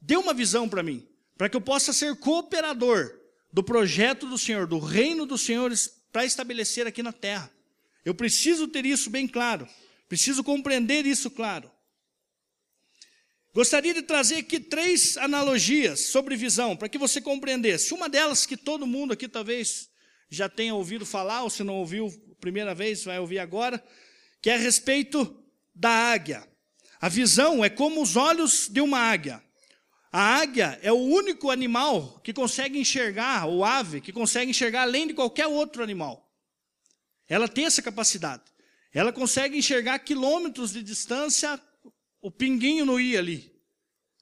dê 0.00 0.16
uma 0.16 0.32
visão 0.32 0.66
para 0.66 0.82
mim, 0.82 1.06
para 1.36 1.50
que 1.50 1.58
eu 1.58 1.60
possa 1.60 1.92
ser 1.92 2.16
cooperador 2.16 3.14
do 3.52 3.62
projeto 3.62 4.26
do 4.26 4.38
Senhor, 4.38 4.66
do 4.66 4.78
reino 4.78 5.26
dos 5.26 5.42
senhores 5.42 5.90
para 6.10 6.24
estabelecer 6.24 6.86
aqui 6.86 7.02
na 7.02 7.12
terra. 7.12 7.52
Eu 8.02 8.14
preciso 8.14 8.66
ter 8.66 8.86
isso 8.86 9.10
bem 9.10 9.28
claro. 9.28 9.68
Preciso 10.08 10.42
compreender 10.42 11.04
isso 11.04 11.30
claro. 11.30 11.70
Gostaria 13.54 13.94
de 13.94 14.02
trazer 14.02 14.36
aqui 14.36 14.60
três 14.60 15.16
analogias 15.16 16.06
sobre 16.06 16.36
visão, 16.36 16.76
para 16.76 16.88
que 16.88 16.98
você 16.98 17.20
compreendesse. 17.20 17.94
Uma 17.94 18.08
delas 18.08 18.44
que 18.44 18.56
todo 18.56 18.86
mundo 18.86 19.12
aqui 19.12 19.26
talvez 19.26 19.88
já 20.28 20.48
tenha 20.48 20.74
ouvido 20.74 21.06
falar, 21.06 21.42
ou 21.42 21.50
se 21.50 21.64
não 21.64 21.76
ouviu 21.76 22.10
primeira 22.40 22.74
vez, 22.74 23.04
vai 23.04 23.18
ouvir 23.18 23.38
agora, 23.38 23.82
que 24.42 24.50
é 24.50 24.54
a 24.54 24.58
respeito 24.58 25.42
da 25.74 25.90
águia. 25.90 26.46
A 27.00 27.08
visão 27.08 27.64
é 27.64 27.70
como 27.70 28.02
os 28.02 28.16
olhos 28.16 28.68
de 28.68 28.80
uma 28.80 28.98
águia. 28.98 29.42
A 30.12 30.36
águia 30.36 30.78
é 30.82 30.92
o 30.92 30.96
único 30.96 31.50
animal 31.50 32.20
que 32.22 32.32
consegue 32.32 32.78
enxergar, 32.78 33.46
ou 33.46 33.64
ave, 33.64 34.00
que 34.00 34.12
consegue 34.12 34.50
enxergar 34.50 34.82
além 34.82 35.06
de 35.06 35.14
qualquer 35.14 35.46
outro 35.46 35.82
animal. 35.82 36.30
Ela 37.28 37.48
tem 37.48 37.64
essa 37.64 37.82
capacidade. 37.82 38.42
Ela 38.92 39.12
consegue 39.12 39.56
enxergar 39.56 39.98
quilômetros 40.00 40.72
de 40.72 40.82
distância 40.82 41.60
o 42.28 42.30
pinguinho 42.30 42.84
no 42.84 43.00
i 43.00 43.16
ali, 43.16 43.50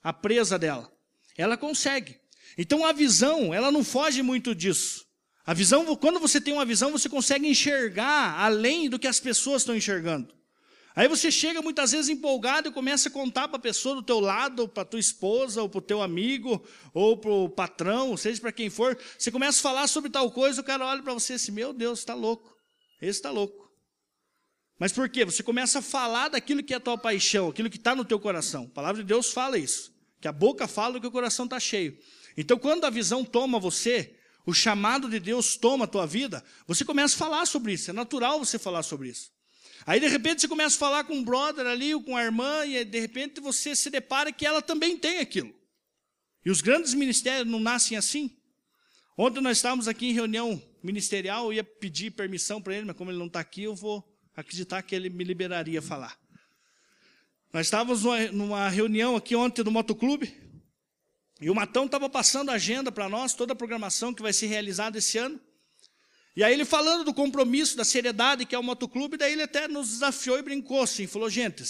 a 0.00 0.12
presa 0.12 0.56
dela. 0.56 0.88
Ela 1.36 1.56
consegue. 1.56 2.16
Então 2.56 2.86
a 2.86 2.92
visão, 2.92 3.52
ela 3.52 3.72
não 3.72 3.82
foge 3.82 4.22
muito 4.22 4.54
disso. 4.54 5.04
A 5.44 5.52
visão, 5.52 5.84
quando 5.96 6.20
você 6.20 6.40
tem 6.40 6.54
uma 6.54 6.64
visão, 6.64 6.92
você 6.92 7.08
consegue 7.08 7.48
enxergar 7.48 8.38
além 8.38 8.88
do 8.88 8.96
que 8.96 9.08
as 9.08 9.18
pessoas 9.18 9.62
estão 9.62 9.74
enxergando. 9.74 10.32
Aí 10.94 11.08
você 11.08 11.32
chega 11.32 11.60
muitas 11.60 11.90
vezes 11.90 12.08
empolgado 12.08 12.68
e 12.68 12.72
começa 12.72 13.08
a 13.08 13.12
contar 13.12 13.48
para 13.48 13.56
a 13.56 13.60
pessoa 13.60 13.96
do 13.96 14.02
teu 14.02 14.20
lado, 14.20 14.68
para 14.68 14.84
tua 14.84 15.00
esposa, 15.00 15.60
ou 15.60 15.68
para 15.68 15.78
o 15.78 15.82
teu 15.82 16.00
amigo, 16.00 16.64
ou 16.94 17.16
para 17.16 17.30
o 17.30 17.48
patrão, 17.48 18.16
seja 18.16 18.40
para 18.40 18.52
quem 18.52 18.70
for. 18.70 18.96
Você 19.18 19.32
começa 19.32 19.58
a 19.58 19.62
falar 19.62 19.88
sobre 19.88 20.10
tal 20.10 20.30
coisa, 20.30 20.60
o 20.60 20.64
cara 20.64 20.86
olha 20.86 21.02
para 21.02 21.12
você 21.12 21.32
assim, 21.32 21.50
meu 21.50 21.72
Deus, 21.72 21.98
está 21.98 22.14
louco. 22.14 22.56
Esse 23.02 23.18
está 23.18 23.30
louco. 23.32 23.65
Mas 24.78 24.92
por 24.92 25.08
quê? 25.08 25.24
Você 25.24 25.42
começa 25.42 25.78
a 25.78 25.82
falar 25.82 26.28
daquilo 26.28 26.62
que 26.62 26.74
é 26.74 26.76
a 26.76 26.80
tua 26.80 26.98
paixão, 26.98 27.48
aquilo 27.48 27.70
que 27.70 27.78
está 27.78 27.94
no 27.94 28.04
teu 28.04 28.20
coração. 28.20 28.64
A 28.64 28.74
palavra 28.74 29.02
de 29.02 29.08
Deus 29.08 29.32
fala 29.32 29.58
isso. 29.58 29.94
Que 30.20 30.28
a 30.28 30.32
boca 30.32 30.68
fala 30.68 31.00
que 31.00 31.06
o 31.06 31.10
coração 31.10 31.44
está 31.46 31.58
cheio. 31.58 31.98
Então, 32.36 32.58
quando 32.58 32.84
a 32.84 32.90
visão 32.90 33.24
toma 33.24 33.58
você, 33.58 34.14
o 34.44 34.52
chamado 34.52 35.08
de 35.08 35.18
Deus 35.18 35.56
toma 35.56 35.84
a 35.84 35.88
tua 35.88 36.06
vida, 36.06 36.44
você 36.66 36.84
começa 36.84 37.14
a 37.14 37.18
falar 37.18 37.46
sobre 37.46 37.72
isso. 37.72 37.90
É 37.90 37.92
natural 37.92 38.38
você 38.38 38.58
falar 38.58 38.82
sobre 38.82 39.08
isso. 39.08 39.32
Aí, 39.86 39.98
de 39.98 40.08
repente, 40.08 40.40
você 40.40 40.48
começa 40.48 40.76
a 40.76 40.78
falar 40.78 41.04
com 41.04 41.14
um 41.14 41.24
brother 41.24 41.66
ali, 41.66 41.94
ou 41.94 42.02
com 42.02 42.16
a 42.16 42.22
irmã, 42.22 42.66
e 42.66 42.84
de 42.84 43.00
repente 43.00 43.40
você 43.40 43.74
se 43.74 43.88
depara 43.88 44.32
que 44.32 44.44
ela 44.44 44.60
também 44.60 44.96
tem 44.96 45.18
aquilo. 45.18 45.54
E 46.44 46.50
os 46.50 46.60
grandes 46.60 46.92
ministérios 46.92 47.50
não 47.50 47.60
nascem 47.60 47.96
assim. 47.96 48.36
Ontem 49.16 49.40
nós 49.40 49.56
estávamos 49.56 49.88
aqui 49.88 50.06
em 50.06 50.12
reunião 50.12 50.62
ministerial, 50.82 51.46
eu 51.46 51.54
ia 51.54 51.64
pedir 51.64 52.10
permissão 52.10 52.60
para 52.60 52.74
ele, 52.76 52.84
mas 52.84 52.96
como 52.96 53.10
ele 53.10 53.18
não 53.18 53.26
está 53.26 53.40
aqui, 53.40 53.62
eu 53.62 53.74
vou 53.74 54.15
acreditar 54.36 54.82
que 54.82 54.94
ele 54.94 55.08
me 55.08 55.24
liberaria 55.24 55.78
a 55.78 55.82
falar. 55.82 56.18
Nós 57.52 57.66
estávamos 57.66 58.02
numa 58.32 58.68
reunião 58.68 59.16
aqui 59.16 59.34
ontem 59.34 59.62
do 59.62 59.70
motoclube, 59.70 60.34
e 61.40 61.50
o 61.50 61.54
Matão 61.54 61.86
estava 61.86 62.08
passando 62.08 62.50
a 62.50 62.54
agenda 62.54 62.90
para 62.92 63.08
nós, 63.08 63.34
toda 63.34 63.52
a 63.52 63.56
programação 63.56 64.12
que 64.12 64.22
vai 64.22 64.32
ser 64.32 64.46
realizada 64.46 64.98
esse 64.98 65.18
ano. 65.18 65.40
E 66.34 66.44
aí 66.44 66.52
ele 66.52 66.64
falando 66.64 67.04
do 67.04 67.14
compromisso, 67.14 67.76
da 67.76 67.84
seriedade 67.84 68.44
que 68.44 68.54
é 68.54 68.58
o 68.58 68.62
motoclube, 68.62 69.16
daí 69.16 69.32
ele 69.32 69.42
até 69.42 69.66
nos 69.68 69.88
desafiou 69.88 70.38
e 70.38 70.42
brincou 70.42 70.82
assim, 70.82 71.06
falou, 71.06 71.28
gente, 71.30 71.62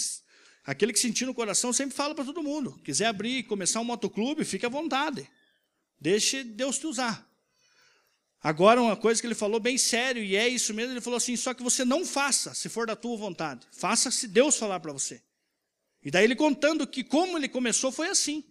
aquele 0.65 0.93
que 0.93 0.99
sentiu 0.99 1.27
no 1.27 1.33
coração 1.33 1.71
sempre 1.71 1.95
fala 1.95 2.13
para 2.13 2.25
todo 2.25 2.43
mundo, 2.43 2.79
quiser 2.83 3.07
abrir 3.07 3.37
e 3.37 3.43
começar 3.43 3.79
um 3.79 3.85
motoclube, 3.85 4.43
fique 4.43 4.65
à 4.65 4.69
vontade. 4.69 5.29
Deixe 5.99 6.43
Deus 6.43 6.77
te 6.77 6.87
usar. 6.87 7.26
Agora, 8.41 8.81
uma 8.81 8.95
coisa 8.95 9.19
que 9.19 9.27
ele 9.27 9.35
falou 9.35 9.59
bem 9.59 9.77
sério, 9.77 10.23
e 10.23 10.35
é 10.35 10.47
isso 10.47 10.73
mesmo, 10.73 10.93
ele 10.93 11.01
falou 11.01 11.17
assim: 11.17 11.35
só 11.35 11.53
que 11.53 11.63
você 11.63 11.83
não 11.83 12.05
faça 12.05 12.53
se 12.53 12.69
for 12.69 12.85
da 12.87 12.95
tua 12.95 13.17
vontade, 13.17 13.65
faça 13.71 14.11
se 14.11 14.27
Deus 14.27 14.57
falar 14.57 14.79
para 14.79 14.93
você. 14.93 15.21
E 16.03 16.11
daí 16.11 16.23
ele 16.23 16.35
contando 16.35 16.85
que 16.85 17.03
como 17.03 17.37
ele 17.37 17.49
começou 17.49 17.91
foi 17.91 18.09
assim. 18.09 18.43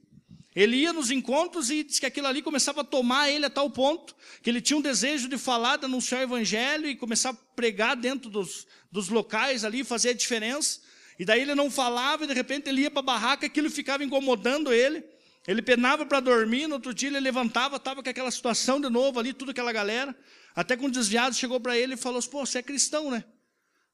Ele 0.55 0.77
ia 0.77 0.93
nos 0.93 1.11
encontros 1.11 1.71
e 1.71 1.85
disse 1.85 2.01
que 2.01 2.07
aquilo 2.07 2.27
ali 2.27 2.41
começava 2.41 2.81
a 2.81 2.85
tomar 2.85 3.31
ele 3.31 3.45
a 3.45 3.51
tal 3.51 3.69
ponto 3.69 4.17
que 4.43 4.49
ele 4.49 4.63
tinha 4.63 4.79
um 4.79 4.81
desejo 4.81 5.29
de 5.29 5.37
falar, 5.37 5.77
de 5.77 5.85
anunciar 5.85 6.23
o 6.23 6.25
evangelho 6.25 6.89
e 6.89 6.97
começar 6.97 7.31
a 7.31 7.35
pregar 7.35 7.95
dentro 7.95 8.31
dos, 8.31 8.67
dos 8.91 9.11
locais 9.11 9.65
ali, 9.65 9.85
fazer 9.85 10.11
a 10.11 10.15
diferença. 10.15 10.81
E 11.19 11.27
daí 11.27 11.43
ele 11.43 11.55
não 11.55 11.71
falava 11.71 12.25
e 12.25 12.27
de 12.27 12.33
repente 12.33 12.71
ele 12.71 12.83
ia 12.83 12.91
para 12.91 13.01
a 13.01 13.03
barraca, 13.03 13.47
aquilo 13.47 13.71
ficava 13.71 14.03
incomodando 14.03 14.73
ele. 14.73 15.05
Ele 15.47 15.63
penava 15.63 16.05
para 16.05 16.19
dormir, 16.19 16.67
no 16.67 16.75
outro 16.75 16.93
dia 16.93 17.09
ele 17.09 17.21
levantava, 17.21 17.77
estava 17.77 18.03
com 18.03 18.11
aquela 18.11 18.31
situação 18.31 18.81
de 18.81 18.91
novo 18.91 19.21
ali, 19.21 19.33
tudo 19.33 19.53
aquela 19.53 19.73
galera. 19.73 20.17
Até 20.55 20.77
com 20.77 20.87
um 20.87 20.91
desviado 20.91 21.37
chegou 21.37 21.61
para 21.61 21.79
ele 21.79 21.95
e 21.95 21.97
falou 21.97 22.19
assim, 22.19 22.31
pô, 22.31 22.45
você 22.45 22.59
é 22.59 22.63
cristão, 22.63 23.11
né? 23.11 23.25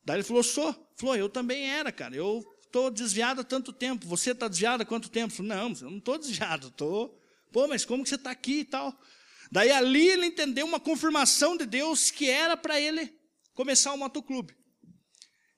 Daí 0.04 0.16
ele 0.16 0.22
falou, 0.22 0.42
sou. 0.42 0.90
Falou, 0.96 1.16
eu 1.16 1.28
também 1.28 1.68
era, 1.70 1.92
cara. 1.92 2.16
Eu 2.16 2.42
estou 2.64 2.90
desviado 2.90 3.42
há 3.42 3.44
tanto 3.44 3.72
tempo. 3.72 4.06
Você 4.06 4.30
está 4.30 4.48
desviado 4.48 4.82
há 4.82 4.86
quanto 4.86 5.10
tempo? 5.10 5.34
Falei, 5.34 5.50
não, 5.50 5.72
eu 5.80 5.90
não 5.90 5.98
estou 5.98 6.18
desviado, 6.18 6.68
estou. 6.68 7.18
Pô, 7.52 7.68
mas 7.68 7.84
como 7.84 8.02
que 8.02 8.08
você 8.08 8.14
está 8.14 8.30
aqui 8.30 8.60
e 8.60 8.64
tal? 8.64 8.98
Daí 9.50 9.70
ali 9.70 10.08
ele 10.08 10.26
entendeu 10.26 10.64
uma 10.64 10.80
confirmação 10.80 11.56
de 11.56 11.66
Deus 11.66 12.10
que 12.10 12.30
era 12.30 12.56
para 12.56 12.80
ele 12.80 13.14
começar 13.52 13.92
o 13.92 13.98
motoclube. 13.98 14.56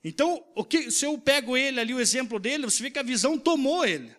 Então, 0.02 0.44
o 0.56 0.64
que, 0.64 0.90
se 0.90 1.06
eu 1.06 1.16
pego 1.16 1.56
ele 1.56 1.78
ali, 1.80 1.94
o 1.94 2.00
exemplo 2.00 2.40
dele, 2.40 2.64
você 2.64 2.82
vê 2.82 2.90
que 2.90 2.98
a 2.98 3.04
visão 3.04 3.38
tomou 3.38 3.86
ele. 3.86 4.14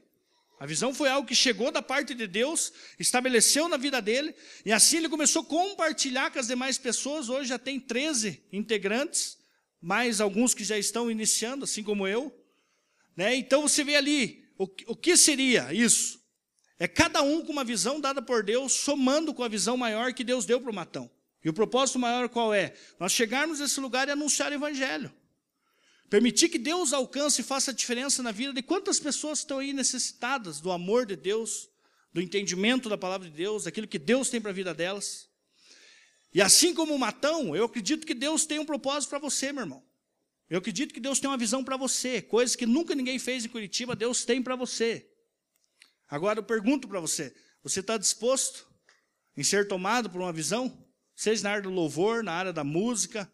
A 0.60 0.66
visão 0.66 0.94
foi 0.94 1.10
algo 1.10 1.28
que 1.28 1.36
chegou 1.36 1.72
da 1.72 1.82
parte 1.82 2.14
de 2.14 2.26
Deus, 2.28 2.72
estabeleceu 2.98 3.68
na 3.68 3.76
vida 3.76 4.02
dele, 4.02 4.34
e 4.66 4.72
assim 4.72 4.98
ele 4.98 5.10
começou 5.10 5.42
a 5.42 5.46
compartilhar 5.46 6.32
com 6.32 6.40
as 6.40 6.48
demais 6.48 6.78
pessoas. 6.78 7.28
Hoje 7.28 7.50
já 7.50 7.60
tem 7.60 7.80
13 7.80 8.42
integrantes, 8.54 9.38
mais 9.82 10.22
alguns 10.22 10.54
que 10.54 10.64
já 10.64 10.78
estão 10.78 11.12
iniciando, 11.12 11.66
assim 11.66 11.84
como 11.84 12.08
eu. 12.08 12.34
Né? 13.16 13.36
Então 13.36 13.64
você 13.64 13.84
vê 13.84 13.98
ali, 13.98 14.46
o, 14.58 14.64
o 14.88 14.96
que 14.96 15.18
seria 15.18 15.74
isso? 15.74 16.24
É 16.80 16.88
cada 16.88 17.22
um 17.22 17.44
com 17.44 17.52
uma 17.52 17.64
visão 17.64 18.00
dada 18.00 18.22
por 18.22 18.44
Deus, 18.44 18.74
somando 18.74 19.34
com 19.34 19.44
a 19.44 19.48
visão 19.48 19.76
maior 19.76 20.14
que 20.14 20.24
Deus 20.24 20.46
deu 20.46 20.60
para 20.60 20.72
o 20.72 20.76
Matão. 20.76 21.10
E 21.44 21.50
o 21.50 21.54
propósito 21.54 22.00
maior 22.00 22.28
qual 22.28 22.54
é? 22.54 22.74
Nós 23.00 23.12
chegarmos 23.12 23.60
nesse 23.60 23.80
lugar 23.80 24.08
e 24.08 24.12
anunciar 24.12 24.52
o 24.52 24.56
Evangelho. 24.56 25.14
Permitir 26.10 26.50
que 26.50 26.60
Deus 26.60 26.94
alcance 26.94 27.42
e 27.42 27.44
faça 27.44 27.74
diferença 27.74 28.22
na 28.22 28.32
vida 28.32 28.54
de 28.54 28.62
quantas 28.62 29.00
pessoas 29.00 29.40
estão 29.40 29.60
aí 29.60 29.74
necessitadas 29.74 30.62
do 30.62 30.72
amor 30.72 31.06
de 31.06 31.16
Deus, 31.16 31.68
do 32.14 32.22
entendimento 32.22 32.88
da 32.88 32.98
palavra 32.98 33.30
de 33.30 33.36
Deus, 33.36 33.64
daquilo 33.64 33.88
que 33.88 34.00
Deus 34.00 34.30
tem 34.30 34.40
para 34.40 34.52
a 34.52 34.54
vida 34.54 34.74
delas. 34.74 35.28
E 36.34 36.42
assim 36.42 36.74
como 36.74 36.94
o 36.94 37.00
Matão, 37.00 37.56
eu 37.56 37.66
acredito 37.66 38.06
que 38.06 38.14
Deus 38.14 38.46
tem 38.46 38.60
um 38.60 38.66
propósito 38.66 39.10
para 39.10 39.20
você, 39.20 39.52
meu 39.52 39.64
irmão. 39.64 39.84
Eu 40.50 40.60
acredito 40.60 40.94
que 40.94 41.00
Deus 41.00 41.20
tem 41.20 41.30
uma 41.30 41.38
visão 41.38 41.64
para 41.64 41.76
você, 41.76 42.22
coisas 42.22 42.56
que 42.56 42.66
nunca 42.66 42.94
ninguém 42.94 43.18
fez 43.18 43.44
em 43.44 43.50
Curitiba, 43.50 43.96
Deus 43.96 44.24
tem 44.24 44.44
para 44.44 44.56
você. 44.56 45.10
Agora 46.08 46.40
eu 46.40 46.44
pergunto 46.44 46.88
para 46.88 47.00
você: 47.00 47.36
você 47.64 47.80
está 47.80 47.98
disposto 47.98 48.68
em 49.36 49.44
ser 49.44 49.68
tomado 49.68 50.10
por 50.10 50.22
uma 50.22 50.32
visão? 50.32 50.86
Seja 51.16 51.44
na 51.44 51.52
área 51.52 51.64
do 51.64 51.70
louvor, 51.70 52.24
na 52.24 52.34
área 52.34 52.54
da 52.54 52.64
música, 52.64 53.32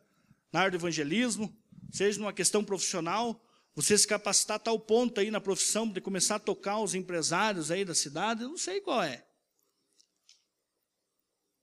na 0.53 0.61
área 0.61 0.71
do 0.71 0.77
evangelismo, 0.77 1.53
seja 1.91 2.19
numa 2.19 2.33
questão 2.33 2.63
profissional, 2.63 3.43
você 3.75 3.97
se 3.97 4.07
capacitar 4.07 4.55
a 4.55 4.59
tal 4.59 4.79
ponto 4.79 5.19
aí 5.19 5.31
na 5.31 5.39
profissão 5.39 5.87
de 5.87 6.01
começar 6.01 6.35
a 6.35 6.39
tocar 6.39 6.79
os 6.79 6.95
empresários 6.95 7.71
aí 7.71 7.85
da 7.85 7.95
cidade, 7.95 8.43
eu 8.43 8.49
não 8.49 8.57
sei 8.57 8.81
qual 8.81 9.03
é. 9.03 9.25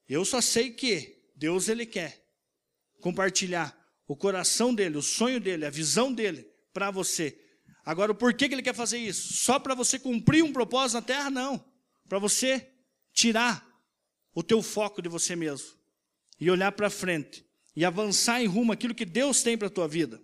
Eu 0.09 0.25
só 0.25 0.41
sei 0.41 0.71
que 0.71 1.23
Deus 1.37 1.69
ele 1.69 1.85
quer 1.85 2.25
compartilhar 3.01 3.77
o 4.07 4.17
coração 4.17 4.75
dele, 4.75 4.97
o 4.97 5.03
sonho 5.03 5.39
dele, 5.39 5.67
a 5.67 5.71
visão 5.71 6.13
dele 6.13 6.51
para 6.73 6.91
você. 6.91 7.39
Agora, 7.85 8.15
por 8.15 8.35
que 8.35 8.45
ele 8.45 8.63
quer 8.63 8.75
fazer 8.75 8.99
isso? 8.99 9.35
Só 9.35 9.59
para 9.59 9.75
você 9.75 9.99
cumprir 9.99 10.43
um 10.43 10.53
propósito 10.53 10.97
na 10.97 11.03
terra? 11.03 11.31
Não. 11.31 11.63
Para 12.09 12.19
você 12.19 12.71
tirar 13.13 13.67
o 14.35 14.43
teu 14.43 14.63
foco 14.63 15.03
de 15.03 15.09
você 15.09 15.37
mesmo 15.37 15.77
e 16.41 16.51
olhar 16.51 16.73
para 16.73 16.89
frente 16.91 17.48
e 17.79 17.85
avançar 17.85 18.43
em 18.43 18.47
rumo 18.47 18.73
aquilo 18.73 18.93
que 18.93 19.05
Deus 19.05 19.41
tem 19.41 19.57
para 19.57 19.69
a 19.69 19.71
tua 19.71 19.87
vida. 19.87 20.21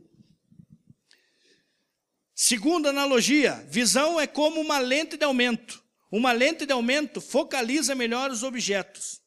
Segunda 2.35 2.89
analogia, 2.89 3.65
visão 3.71 4.21
é 4.21 4.27
como 4.27 4.61
uma 4.61 4.81
lente 4.81 5.17
de 5.17 5.25
aumento. 5.25 5.81
Uma 6.11 6.33
lente 6.33 6.67
de 6.67 6.73
aumento 6.73 7.21
focaliza 7.21 7.95
melhor 7.95 8.33
os 8.33 8.43
objetos. 8.43 9.21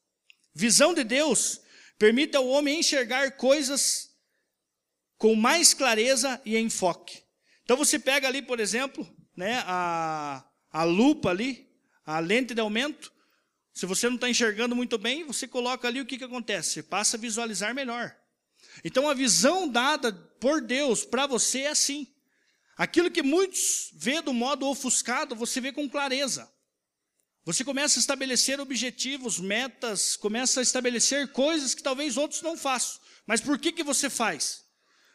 Visão 0.54 0.94
de 0.94 1.06
Deus 1.06 1.62
permite 1.98 2.36
ao 2.36 2.46
homem 2.46 2.82
enxergar 2.82 3.38
coisas 3.38 4.10
com 5.18 5.34
mais 5.34 5.74
clareza 5.74 6.42
e 6.44 6.58
enfoque. 6.58 7.24
Então 7.64 7.78
você 7.78 7.98
pega 7.98 8.28
ali, 8.28 8.42
por 8.42 8.60
exemplo, 8.60 9.08
né, 9.38 9.64
a, 9.66 10.46
a 10.70 10.84
lupa 10.84 11.30
ali, 11.30 11.66
a 12.06 12.20
lente 12.20 12.54
de 12.54 12.60
aumento. 12.60 13.10
Se 13.78 13.86
você 13.86 14.08
não 14.08 14.16
está 14.16 14.28
enxergando 14.28 14.76
muito 14.76 14.98
bem, 14.98 15.24
você 15.24 15.48
coloca 15.48 15.88
ali 15.88 16.02
o 16.02 16.06
que, 16.06 16.18
que 16.18 16.24
acontece? 16.24 16.72
Você 16.72 16.82
passa 16.82 17.16
a 17.16 17.20
visualizar 17.20 17.76
melhor. 17.76 18.18
Então 18.84 19.08
a 19.08 19.14
visão 19.14 19.68
dada 19.68 20.12
por 20.12 20.62
Deus 20.62 21.06
para 21.06 21.28
você 21.28 21.60
é 21.60 21.68
assim. 21.68 22.08
Aquilo 22.76 23.12
que 23.12 23.22
muitos 23.22 23.92
vê 23.94 24.20
do 24.20 24.34
modo 24.34 24.66
ofuscado, 24.66 25.36
você 25.36 25.62
vê 25.62 25.72
com 25.72 25.88
clareza. 25.88 26.52
Você 27.46 27.64
começa 27.64 28.00
a 28.00 28.02
estabelecer 28.02 28.60
objetivos, 28.60 29.40
metas, 29.40 30.16
começa 30.16 30.60
a 30.60 30.64
estabelecer 30.64 31.32
coisas 31.32 31.76
que 31.76 31.84
talvez 31.84 32.18
outros 32.18 32.42
não 32.42 32.58
façam. 32.58 33.00
Mas 33.28 33.42
por 33.42 33.60
que, 33.60 33.72
que 33.72 33.84
você 33.84 34.10
faz? 34.10 34.64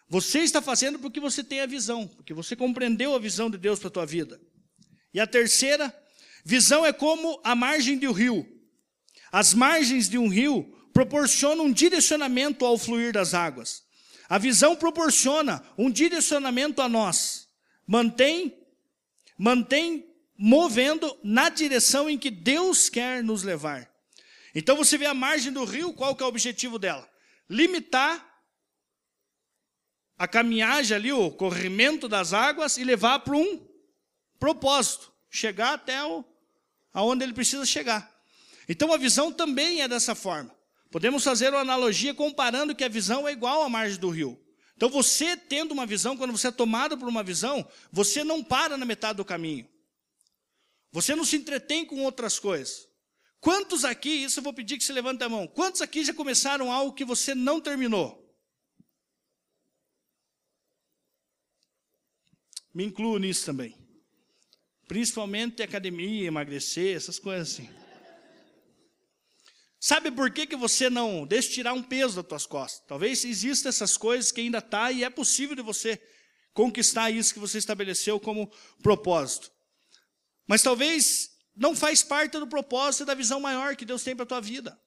Você 0.08 0.38
está 0.38 0.62
fazendo 0.62 1.00
porque 1.00 1.18
você 1.18 1.42
tem 1.42 1.62
a 1.62 1.66
visão, 1.66 2.06
porque 2.06 2.32
você 2.32 2.54
compreendeu 2.54 3.12
a 3.12 3.18
visão 3.18 3.50
de 3.50 3.58
Deus 3.58 3.80
para 3.80 3.88
a 3.88 3.92
tua 3.92 4.06
vida. 4.06 4.40
E 5.12 5.18
a 5.18 5.26
terceira, 5.26 5.92
visão 6.44 6.84
é 6.84 6.92
como 6.92 7.40
a 7.44 7.54
margem 7.54 7.98
de 7.98 8.06
um 8.06 8.12
rio. 8.12 8.46
As 9.30 9.54
margens 9.54 10.08
de 10.08 10.18
um 10.18 10.28
rio 10.28 10.64
proporcionam 10.92 11.66
um 11.66 11.72
direcionamento 11.72 12.64
ao 12.64 12.76
fluir 12.76 13.12
das 13.12 13.34
águas. 13.34 13.82
A 14.28 14.38
visão 14.38 14.76
proporciona 14.76 15.62
um 15.76 15.90
direcionamento 15.90 16.80
a 16.80 16.88
nós. 16.88 17.48
Mantém, 17.86 18.56
mantém 19.36 20.06
movendo 20.36 21.16
na 21.22 21.48
direção 21.48 22.08
em 22.08 22.18
que 22.18 22.30
Deus 22.30 22.88
quer 22.88 23.22
nos 23.22 23.42
levar. 23.42 23.90
Então 24.54 24.76
você 24.76 24.98
vê 24.98 25.06
a 25.06 25.14
margem 25.14 25.52
do 25.52 25.64
rio, 25.64 25.92
qual 25.92 26.14
que 26.14 26.22
é 26.22 26.26
o 26.26 26.28
objetivo 26.28 26.78
dela? 26.78 27.08
Limitar 27.48 28.28
a 30.18 30.28
caminhagem 30.28 30.96
ali, 30.96 31.12
o 31.12 31.30
corrimento 31.30 32.08
das 32.08 32.32
águas 32.32 32.76
e 32.76 32.84
levar 32.84 33.20
para 33.20 33.36
um 33.36 33.66
propósito, 34.38 35.12
chegar 35.30 35.74
até 35.74 36.04
o, 36.04 36.24
aonde 36.92 37.24
ele 37.24 37.32
precisa 37.32 37.64
chegar. 37.64 38.10
Então 38.68 38.92
a 38.92 38.96
visão 38.96 39.32
também 39.32 39.82
é 39.82 39.88
dessa 39.88 40.14
forma. 40.14 40.54
Podemos 40.90 41.24
fazer 41.24 41.50
uma 41.50 41.60
analogia 41.60 42.14
comparando 42.14 42.74
que 42.74 42.84
a 42.84 42.88
visão 42.88 43.26
é 43.26 43.32
igual 43.32 43.62
à 43.62 43.68
margem 43.68 43.98
do 43.98 44.10
rio. 44.10 44.38
Então 44.76 44.88
você 44.90 45.36
tendo 45.36 45.72
uma 45.72 45.86
visão, 45.86 46.16
quando 46.16 46.32
você 46.32 46.48
é 46.48 46.52
tomado 46.52 46.98
por 46.98 47.08
uma 47.08 47.22
visão, 47.22 47.66
você 47.90 48.22
não 48.22 48.42
para 48.42 48.76
na 48.76 48.84
metade 48.84 49.16
do 49.16 49.24
caminho. 49.24 49.68
Você 50.90 51.14
não 51.14 51.24
se 51.24 51.36
entretém 51.36 51.86
com 51.86 52.02
outras 52.02 52.38
coisas. 52.38 52.86
Quantos 53.40 53.84
aqui, 53.84 54.10
isso 54.10 54.38
eu 54.38 54.44
vou 54.44 54.52
pedir 54.52 54.78
que 54.78 54.84
você 54.84 54.92
levante 54.92 55.24
a 55.24 55.28
mão, 55.28 55.48
quantos 55.48 55.80
aqui 55.80 56.04
já 56.04 56.14
começaram 56.14 56.70
algo 56.70 56.94
que 56.94 57.04
você 57.04 57.34
não 57.34 57.60
terminou? 57.60 58.22
Me 62.72 62.84
incluo 62.84 63.18
nisso 63.18 63.44
também. 63.44 63.81
Principalmente 64.92 65.62
academia, 65.62 66.26
emagrecer, 66.26 66.94
essas 66.94 67.18
coisas 67.18 67.54
assim. 67.54 67.66
Sabe 69.80 70.10
por 70.10 70.30
que, 70.30 70.46
que 70.46 70.54
você 70.54 70.90
não 70.90 71.26
deixa 71.26 71.50
tirar 71.50 71.72
um 71.72 71.82
peso 71.82 72.16
das 72.16 72.26
tuas 72.26 72.44
costas? 72.44 72.86
Talvez 72.86 73.24
existam 73.24 73.70
essas 73.70 73.96
coisas 73.96 74.30
que 74.30 74.42
ainda 74.42 74.58
está 74.58 74.92
e 74.92 75.02
é 75.02 75.08
possível 75.08 75.56
de 75.56 75.62
você 75.62 75.98
conquistar 76.52 77.10
isso 77.10 77.32
que 77.32 77.40
você 77.40 77.56
estabeleceu 77.56 78.20
como 78.20 78.52
propósito. 78.82 79.50
Mas 80.46 80.62
talvez 80.62 81.38
não 81.56 81.74
faz 81.74 82.02
parte 82.02 82.38
do 82.38 82.46
propósito 82.46 83.04
e 83.04 83.06
da 83.06 83.14
visão 83.14 83.40
maior 83.40 83.74
que 83.74 83.86
Deus 83.86 84.04
tem 84.04 84.14
para 84.14 84.24
a 84.24 84.26
tua 84.26 84.42
vida. 84.42 84.78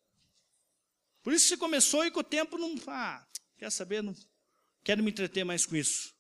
Por 1.24 1.34
isso 1.34 1.48
você 1.48 1.58
começou 1.58 2.06
e 2.06 2.12
com 2.12 2.20
o 2.20 2.24
tempo 2.24 2.60
não, 2.60 2.76
ah, 2.86 3.26
quer 3.58 3.72
saber, 3.72 4.04
não 4.04 4.16
quero 4.84 5.02
me 5.02 5.10
entreter 5.10 5.44
mais 5.44 5.66
com 5.66 5.76
isso. 5.76 6.15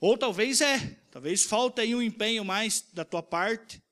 Ou 0.00 0.16
talvez 0.16 0.60
é, 0.60 0.96
talvez 1.10 1.44
falta 1.44 1.82
aí 1.82 1.94
um 1.94 2.02
empenho 2.02 2.44
mais 2.44 2.84
da 2.92 3.04
tua 3.04 3.22
parte, 3.22 3.82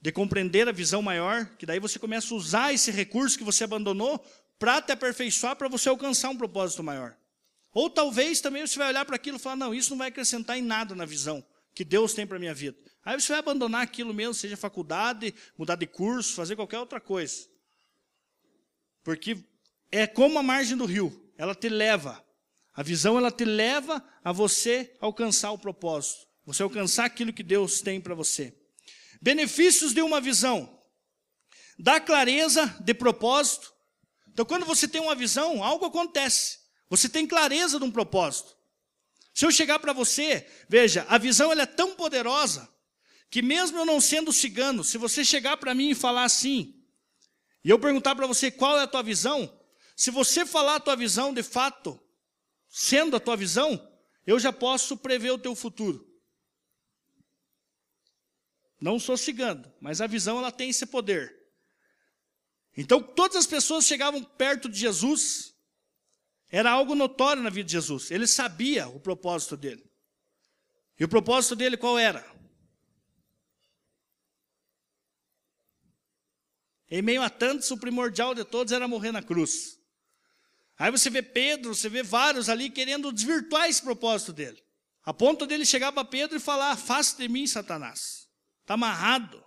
de 0.00 0.12
compreender 0.12 0.68
a 0.68 0.72
visão 0.72 1.02
maior, 1.02 1.46
que 1.56 1.66
daí 1.66 1.80
você 1.80 1.98
começa 1.98 2.32
a 2.32 2.36
usar 2.36 2.72
esse 2.72 2.90
recurso 2.90 3.38
que 3.38 3.44
você 3.44 3.64
abandonou 3.64 4.24
para 4.58 4.80
te 4.80 4.92
aperfeiçoar, 4.92 5.56
para 5.56 5.68
você 5.68 5.88
alcançar 5.88 6.30
um 6.30 6.36
propósito 6.36 6.82
maior. 6.82 7.16
Ou 7.72 7.90
talvez 7.90 8.40
também 8.40 8.66
você 8.66 8.78
vai 8.78 8.88
olhar 8.88 9.04
para 9.04 9.16
aquilo 9.16 9.36
e 9.36 9.40
falar, 9.40 9.56
não, 9.56 9.74
isso 9.74 9.90
não 9.90 9.98
vai 9.98 10.08
acrescentar 10.08 10.58
em 10.58 10.62
nada 10.62 10.94
na 10.94 11.04
visão 11.04 11.44
que 11.74 11.84
Deus 11.84 12.14
tem 12.14 12.26
para 12.26 12.36
a 12.36 12.40
minha 12.40 12.54
vida. 12.54 12.78
Aí 13.04 13.20
você 13.20 13.32
vai 13.32 13.38
abandonar 13.38 13.82
aquilo 13.82 14.14
mesmo, 14.14 14.32
seja 14.32 14.56
faculdade, 14.56 15.34
mudar 15.58 15.76
de 15.76 15.86
curso, 15.86 16.34
fazer 16.34 16.56
qualquer 16.56 16.78
outra 16.78 16.98
coisa. 16.98 17.46
Porque 19.04 19.36
é 19.92 20.06
como 20.06 20.38
a 20.38 20.42
margem 20.42 20.76
do 20.76 20.86
rio, 20.86 21.30
ela 21.36 21.54
te 21.54 21.68
leva 21.68 22.24
a 22.76 22.82
visão 22.82 23.16
ela 23.16 23.30
te 23.30 23.44
leva 23.46 24.04
a 24.22 24.30
você 24.32 24.94
alcançar 25.00 25.50
o 25.50 25.58
propósito, 25.58 26.26
você 26.44 26.62
alcançar 26.62 27.06
aquilo 27.06 27.32
que 27.32 27.42
Deus 27.42 27.80
tem 27.80 27.98
para 27.98 28.14
você. 28.14 28.54
Benefícios 29.20 29.94
de 29.94 30.02
uma 30.02 30.20
visão: 30.20 30.78
dá 31.78 31.98
clareza 31.98 32.66
de 32.80 32.92
propósito. 32.92 33.72
Então, 34.28 34.44
quando 34.44 34.66
você 34.66 34.86
tem 34.86 35.00
uma 35.00 35.14
visão, 35.14 35.64
algo 35.64 35.86
acontece. 35.86 36.58
Você 36.90 37.08
tem 37.08 37.26
clareza 37.26 37.78
de 37.78 37.84
um 37.86 37.90
propósito. 37.90 38.54
Se 39.32 39.46
eu 39.46 39.50
chegar 39.50 39.78
para 39.78 39.94
você, 39.94 40.46
veja, 40.68 41.06
a 41.08 41.16
visão 41.16 41.50
ela 41.50 41.62
é 41.62 41.66
tão 41.66 41.96
poderosa 41.96 42.68
que 43.30 43.40
mesmo 43.40 43.78
eu 43.78 43.86
não 43.86 44.00
sendo 44.00 44.32
cigano, 44.32 44.84
se 44.84 44.98
você 44.98 45.24
chegar 45.24 45.56
para 45.56 45.74
mim 45.74 45.90
e 45.90 45.94
falar 45.94 46.24
assim, 46.24 46.74
e 47.64 47.70
eu 47.70 47.78
perguntar 47.78 48.14
para 48.14 48.26
você 48.26 48.50
qual 48.50 48.78
é 48.78 48.82
a 48.82 48.86
tua 48.86 49.02
visão, 49.02 49.50
se 49.96 50.10
você 50.10 50.44
falar 50.44 50.76
a 50.76 50.80
tua 50.80 50.94
visão 50.94 51.32
de 51.32 51.42
fato, 51.42 51.98
sendo 52.78 53.16
a 53.16 53.20
tua 53.20 53.38
visão, 53.38 53.90
eu 54.26 54.38
já 54.38 54.52
posso 54.52 54.98
prever 54.98 55.30
o 55.30 55.38
teu 55.38 55.54
futuro. 55.54 56.06
Não 58.78 59.00
sou 59.00 59.16
cigano, 59.16 59.72
mas 59.80 60.02
a 60.02 60.06
visão 60.06 60.36
ela 60.36 60.52
tem 60.52 60.68
esse 60.68 60.84
poder. 60.84 61.34
Então, 62.76 63.02
todas 63.02 63.38
as 63.38 63.46
pessoas 63.46 63.86
chegavam 63.86 64.22
perto 64.22 64.68
de 64.68 64.78
Jesus, 64.78 65.56
era 66.50 66.70
algo 66.70 66.94
notório 66.94 67.42
na 67.42 67.48
vida 67.48 67.64
de 67.64 67.72
Jesus. 67.72 68.10
Ele 68.10 68.26
sabia 68.26 68.86
o 68.88 69.00
propósito 69.00 69.56
dele. 69.56 69.90
E 71.00 71.04
o 71.04 71.08
propósito 71.08 71.56
dele 71.56 71.78
qual 71.78 71.98
era? 71.98 72.30
Em 76.90 77.00
meio 77.00 77.22
a 77.22 77.30
tantos, 77.30 77.70
o 77.70 77.78
primordial 77.78 78.34
de 78.34 78.44
todos 78.44 78.70
era 78.70 78.86
morrer 78.86 79.12
na 79.12 79.22
cruz. 79.22 79.80
Aí 80.78 80.90
você 80.90 81.08
vê 81.08 81.22
Pedro, 81.22 81.74
você 81.74 81.88
vê 81.88 82.02
vários 82.02 82.48
ali 82.48 82.68
querendo 82.68 83.12
desvirtuar 83.12 83.68
esse 83.68 83.80
propósito 83.82 84.32
dele. 84.32 84.62
A 85.02 85.14
ponto 85.14 85.46
dele 85.46 85.64
chegar 85.64 85.92
para 85.92 86.04
Pedro 86.04 86.36
e 86.36 86.40
falar: 86.40 86.72
Afaste 86.72 87.22
de 87.22 87.28
mim, 87.28 87.46
Satanás. 87.46 88.28
Está 88.62 88.74
amarrado. 88.74 89.42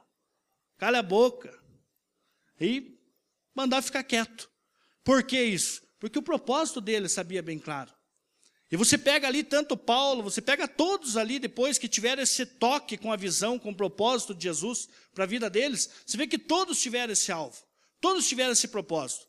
cala 0.78 1.00
a 1.00 1.04
boca. 1.04 1.58
E 2.60 2.98
mandar 3.54 3.82
ficar 3.82 4.04
quieto. 4.04 4.50
Por 5.04 5.24
que 5.24 5.42
isso? 5.42 5.82
Porque 6.00 6.18
o 6.18 6.24
propósito 6.24 6.80
dele 6.80 7.10
sabia 7.10 7.42
bem 7.42 7.60
claro. 7.60 7.94
E 8.72 8.78
você 8.78 8.98
pega 8.98 9.28
ali 9.28 9.44
tanto 9.44 9.76
Paulo, 9.76 10.22
você 10.22 10.42
pega 10.42 10.68
todos 10.68 11.18
ali 11.18 11.39
depois 11.39 11.78
que 11.78 11.88
tiveram 11.88 12.22
esse 12.22 12.46
toque 12.46 12.98
com 12.98 13.12
a 13.12 13.18
visão, 13.18 13.58
com 13.58 13.72
o 13.72 13.76
propósito 13.76 14.36
de 14.36 14.44
Jesus 14.44 14.88
para 15.13 15.24
a 15.24 15.28
vida 15.28 15.50
deles, 15.50 15.89
você 16.06 16.15
vê 16.15 16.28
que 16.28 16.38
todos 16.38 16.80
tiveram 16.80 17.12
esse 17.12 17.32
alvo, 17.32 17.58
todos 18.00 18.28
tiveram 18.28 18.52
esse 18.52 18.68
propósito. 18.68 19.28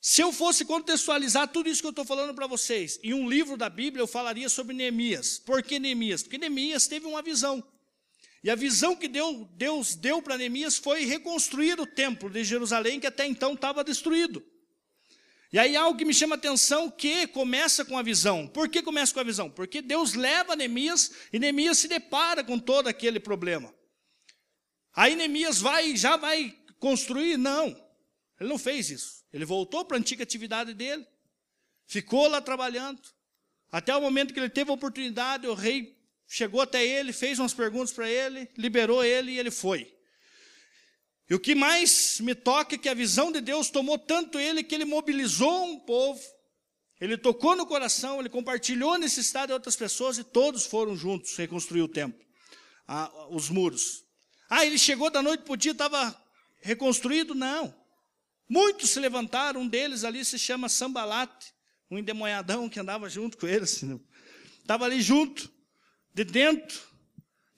Se 0.00 0.22
eu 0.22 0.32
fosse 0.32 0.64
contextualizar 0.64 1.48
tudo 1.48 1.68
isso 1.68 1.80
que 1.80 1.86
eu 1.86 1.90
estou 1.90 2.04
falando 2.04 2.32
para 2.34 2.46
vocês, 2.46 3.00
em 3.02 3.12
um 3.12 3.28
livro 3.28 3.56
da 3.56 3.68
Bíblia 3.68 4.02
eu 4.02 4.06
falaria 4.06 4.48
sobre 4.48 4.74
Neemias. 4.74 5.38
Por 5.38 5.62
que 5.62 5.78
Neemias? 5.78 6.22
Porque 6.22 6.38
Neemias 6.38 6.86
teve 6.86 7.06
uma 7.06 7.20
visão. 7.20 7.62
E 8.42 8.48
a 8.48 8.54
visão 8.54 8.94
que 8.94 9.08
Deus, 9.08 9.96
deu 9.96 10.22
para 10.22 10.38
Neemias 10.38 10.76
foi 10.76 11.04
reconstruir 11.04 11.80
o 11.80 11.86
templo 11.86 12.30
de 12.30 12.44
Jerusalém, 12.44 13.00
que 13.00 13.06
até 13.06 13.26
então 13.26 13.54
estava 13.54 13.82
destruído. 13.82 14.44
E 15.52 15.58
aí 15.58 15.74
algo 15.74 15.98
que 15.98 16.04
me 16.04 16.14
chama 16.14 16.36
a 16.36 16.38
atenção 16.38 16.90
que 16.90 17.26
começa 17.26 17.84
com 17.84 17.98
a 17.98 18.02
visão. 18.02 18.46
Por 18.46 18.68
que 18.68 18.82
começa 18.82 19.12
com 19.12 19.20
a 19.20 19.24
visão? 19.24 19.50
Porque 19.50 19.82
Deus 19.82 20.14
leva 20.14 20.54
Neemias 20.54 21.10
e 21.32 21.38
Neemias 21.38 21.78
se 21.78 21.88
depara 21.88 22.44
com 22.44 22.58
todo 22.58 22.86
aquele 22.86 23.18
problema. 23.18 23.74
Aí 24.94 25.16
Neemias 25.16 25.60
vai, 25.60 25.96
já 25.96 26.16
vai 26.16 26.56
construir? 26.78 27.36
Não, 27.36 27.68
ele 28.38 28.48
não 28.48 28.58
fez 28.58 28.90
isso. 28.90 29.17
Ele 29.32 29.44
voltou 29.44 29.84
para 29.84 29.96
a 29.96 30.00
antiga 30.00 30.22
atividade 30.22 30.74
dele, 30.74 31.06
ficou 31.86 32.28
lá 32.28 32.40
trabalhando, 32.40 33.00
até 33.70 33.94
o 33.94 34.00
momento 34.00 34.32
que 34.32 34.40
ele 34.40 34.48
teve 34.48 34.70
a 34.70 34.74
oportunidade, 34.74 35.46
o 35.46 35.54
rei 35.54 35.96
chegou 36.26 36.60
até 36.60 36.84
ele, 36.86 37.12
fez 37.12 37.38
umas 37.38 37.52
perguntas 37.52 37.92
para 37.92 38.10
ele, 38.10 38.48
liberou 38.56 39.04
ele 39.04 39.32
e 39.32 39.38
ele 39.38 39.50
foi. 39.50 39.94
E 41.28 41.34
o 41.34 41.40
que 41.40 41.54
mais 41.54 42.20
me 42.20 42.34
toca 42.34 42.74
é 42.74 42.78
que 42.78 42.88
a 42.88 42.94
visão 42.94 43.30
de 43.30 43.40
Deus 43.42 43.68
tomou 43.68 43.98
tanto 43.98 44.38
ele 44.38 44.62
que 44.62 44.74
ele 44.74 44.86
mobilizou 44.86 45.64
um 45.64 45.78
povo, 45.80 46.22
ele 46.98 47.18
tocou 47.18 47.54
no 47.54 47.66
coração, 47.66 48.18
ele 48.18 48.30
compartilhou 48.30 48.94
a 48.94 48.98
necessidade 48.98 49.48
de 49.48 49.52
outras 49.52 49.76
pessoas 49.76 50.16
e 50.18 50.24
todos 50.24 50.64
foram 50.64 50.96
juntos 50.96 51.36
reconstruir 51.36 51.82
o 51.82 51.88
templo, 51.88 52.18
os 53.30 53.50
muros. 53.50 54.04
Ah, 54.48 54.64
ele 54.64 54.78
chegou 54.78 55.10
da 55.10 55.22
noite 55.22 55.42
para 55.42 55.52
o 55.52 55.56
dia, 55.56 55.72
estava 55.72 56.18
reconstruído? 56.60 57.34
Não. 57.34 57.77
Muitos 58.48 58.90
se 58.90 59.00
levantaram, 59.00 59.60
um 59.60 59.68
deles 59.68 60.04
ali 60.04 60.24
se 60.24 60.38
chama 60.38 60.68
Sambalate, 60.68 61.52
um 61.90 61.98
endemoiadão 61.98 62.68
que 62.68 62.80
andava 62.80 63.08
junto 63.08 63.36
com 63.36 63.46
eles, 63.46 63.74
assim, 63.74 64.00
estava 64.60 64.84
ali 64.84 65.00
junto, 65.00 65.50
de 66.14 66.24
dentro, 66.24 66.88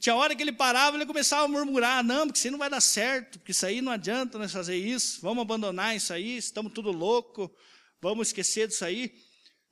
tinha 0.01 0.15
hora 0.15 0.35
que 0.35 0.43
ele 0.43 0.53
parava, 0.53 0.97
ele 0.97 1.05
começava 1.05 1.45
a 1.45 1.49
murmurar, 1.49 2.03
não, 2.03 2.27
porque 2.27 2.39
isso 2.39 2.47
aí 2.47 2.51
não 2.51 2.59
vai 2.59 2.71
dar 2.71 2.81
certo, 2.81 3.39
porque 3.39 3.53
isso 3.53 3.67
aí 3.67 3.83
não 3.83 3.93
adianta 3.93 4.39
nós 4.39 4.51
fazer 4.51 4.77
isso, 4.77 5.21
vamos 5.21 5.43
abandonar 5.43 5.95
isso 5.95 6.11
aí, 6.15 6.39
estamos 6.39 6.73
tudo 6.73 6.91
louco, 6.91 7.55
vamos 8.01 8.29
esquecer 8.29 8.67
disso 8.67 8.83
aí. 8.83 9.13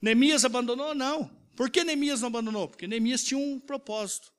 Neemias 0.02 0.44
abandonou? 0.44 0.94
Não. 0.94 1.34
Por 1.56 1.70
que 1.70 1.82
Neemias 1.82 2.20
não 2.20 2.28
abandonou? 2.28 2.68
Porque 2.68 2.86
Neemias 2.86 3.24
tinha 3.24 3.38
um 3.38 3.58
propósito. 3.58 4.30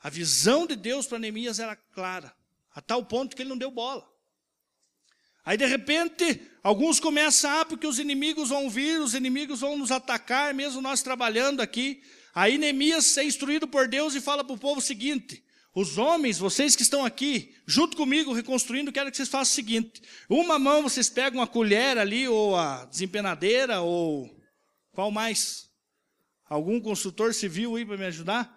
A 0.00 0.10
visão 0.10 0.66
de 0.66 0.74
Deus 0.74 1.06
para 1.06 1.20
Neemias 1.20 1.60
era 1.60 1.76
clara, 1.76 2.34
a 2.74 2.80
tal 2.80 3.04
ponto 3.04 3.36
que 3.36 3.42
ele 3.42 3.48
não 3.48 3.56
deu 3.56 3.70
bola. 3.70 4.09
Aí 5.50 5.56
de 5.56 5.66
repente, 5.66 6.40
alguns 6.62 7.00
começam, 7.00 7.50
ah, 7.50 7.64
porque 7.64 7.84
os 7.84 7.98
inimigos 7.98 8.50
vão 8.50 8.70
vir, 8.70 9.00
os 9.00 9.14
inimigos 9.14 9.62
vão 9.62 9.76
nos 9.76 9.90
atacar, 9.90 10.54
mesmo 10.54 10.80
nós 10.80 11.02
trabalhando 11.02 11.60
aqui. 11.60 12.00
Aí 12.32 12.56
Neemias 12.56 13.18
é 13.18 13.24
instruído 13.24 13.66
por 13.66 13.88
Deus 13.88 14.14
e 14.14 14.20
fala 14.20 14.44
para 14.44 14.54
o 14.54 14.56
povo 14.56 14.78
o 14.78 14.80
seguinte: 14.80 15.42
os 15.74 15.98
homens, 15.98 16.38
vocês 16.38 16.76
que 16.76 16.84
estão 16.84 17.04
aqui, 17.04 17.52
junto 17.66 17.96
comigo, 17.96 18.32
reconstruindo, 18.32 18.92
quero 18.92 19.10
que 19.10 19.16
vocês 19.16 19.28
façam 19.28 19.50
o 19.50 19.54
seguinte: 19.56 20.00
uma 20.28 20.56
mão 20.56 20.84
vocês 20.84 21.10
pegam 21.10 21.42
a 21.42 21.48
colher 21.48 21.98
ali, 21.98 22.28
ou 22.28 22.54
a 22.54 22.84
desempenadeira, 22.84 23.80
ou 23.80 24.32
qual 24.92 25.10
mais? 25.10 25.68
Algum 26.48 26.80
construtor 26.80 27.34
civil 27.34 27.74
aí 27.74 27.84
para 27.84 27.96
me 27.96 28.04
ajudar? 28.04 28.56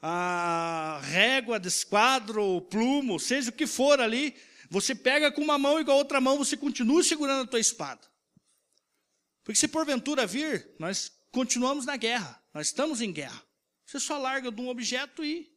A 0.00 0.98
régua, 1.04 1.60
desquadro, 1.60 2.62
plumo, 2.70 3.20
seja 3.20 3.50
o 3.50 3.52
que 3.52 3.66
for 3.66 4.00
ali, 4.00 4.34
você 4.72 4.94
pega 4.94 5.30
com 5.30 5.42
uma 5.42 5.58
mão 5.58 5.78
e 5.78 5.84
com 5.84 5.90
a 5.90 5.94
outra 5.94 6.18
mão 6.18 6.38
você 6.38 6.56
continua 6.56 7.04
segurando 7.04 7.42
a 7.42 7.46
tua 7.46 7.60
espada. 7.60 8.00
Porque 9.44 9.60
se 9.60 9.68
porventura 9.68 10.26
vir, 10.26 10.66
nós 10.78 11.12
continuamos 11.30 11.84
na 11.84 11.94
guerra. 11.94 12.42
Nós 12.54 12.68
estamos 12.68 13.02
em 13.02 13.12
guerra. 13.12 13.42
Você 13.84 14.00
só 14.00 14.16
larga 14.16 14.50
de 14.50 14.58
um 14.62 14.70
objeto 14.70 15.22
e 15.22 15.52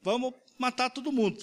vamos 0.00 0.32
matar 0.58 0.88
todo 0.88 1.12
mundo. 1.12 1.38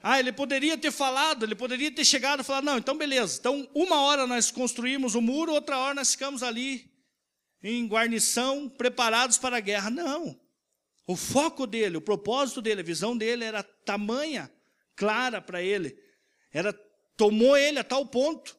Ah, 0.00 0.20
ele 0.20 0.32
poderia 0.32 0.78
ter 0.78 0.92
falado, 0.92 1.44
ele 1.44 1.56
poderia 1.56 1.90
ter 1.90 2.04
chegado 2.04 2.40
e 2.40 2.44
falado, 2.44 2.64
não, 2.64 2.78
então 2.78 2.96
beleza. 2.96 3.38
Então, 3.40 3.68
uma 3.74 4.02
hora 4.02 4.28
nós 4.28 4.52
construímos 4.52 5.16
o 5.16 5.20
muro, 5.20 5.52
outra 5.52 5.76
hora 5.78 5.94
nós 5.94 6.12
ficamos 6.12 6.44
ali 6.44 6.88
em 7.60 7.88
guarnição, 7.88 8.68
preparados 8.68 9.36
para 9.36 9.56
a 9.56 9.60
guerra. 9.60 9.90
Não. 9.90 10.40
O 11.08 11.16
foco 11.16 11.66
dele, 11.66 11.96
o 11.96 12.00
propósito 12.00 12.62
dele, 12.62 12.82
a 12.82 12.84
visão 12.84 13.16
dele 13.16 13.44
era 13.44 13.64
tamanha, 13.64 14.48
clara 15.00 15.40
para 15.40 15.62
ele. 15.62 15.98
Era 16.52 16.74
tomou 17.16 17.56
ele 17.56 17.78
a 17.78 17.84
tal 17.84 18.04
ponto 18.04 18.54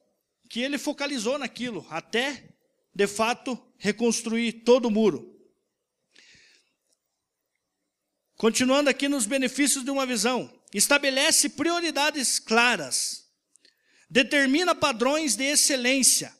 que 0.49 0.59
ele 0.59 0.79
focalizou 0.79 1.37
naquilo, 1.37 1.85
até 1.87 2.55
de 2.93 3.05
fato 3.05 3.57
reconstruir 3.77 4.63
todo 4.63 4.87
o 4.87 4.91
muro. 4.91 5.39
Continuando 8.37 8.89
aqui 8.89 9.07
nos 9.07 9.27
benefícios 9.27 9.85
de 9.85 9.91
uma 9.91 10.03
visão, 10.03 10.51
estabelece 10.73 11.47
prioridades 11.49 12.39
claras, 12.39 13.29
determina 14.09 14.73
padrões 14.73 15.35
de 15.35 15.43
excelência. 15.43 16.35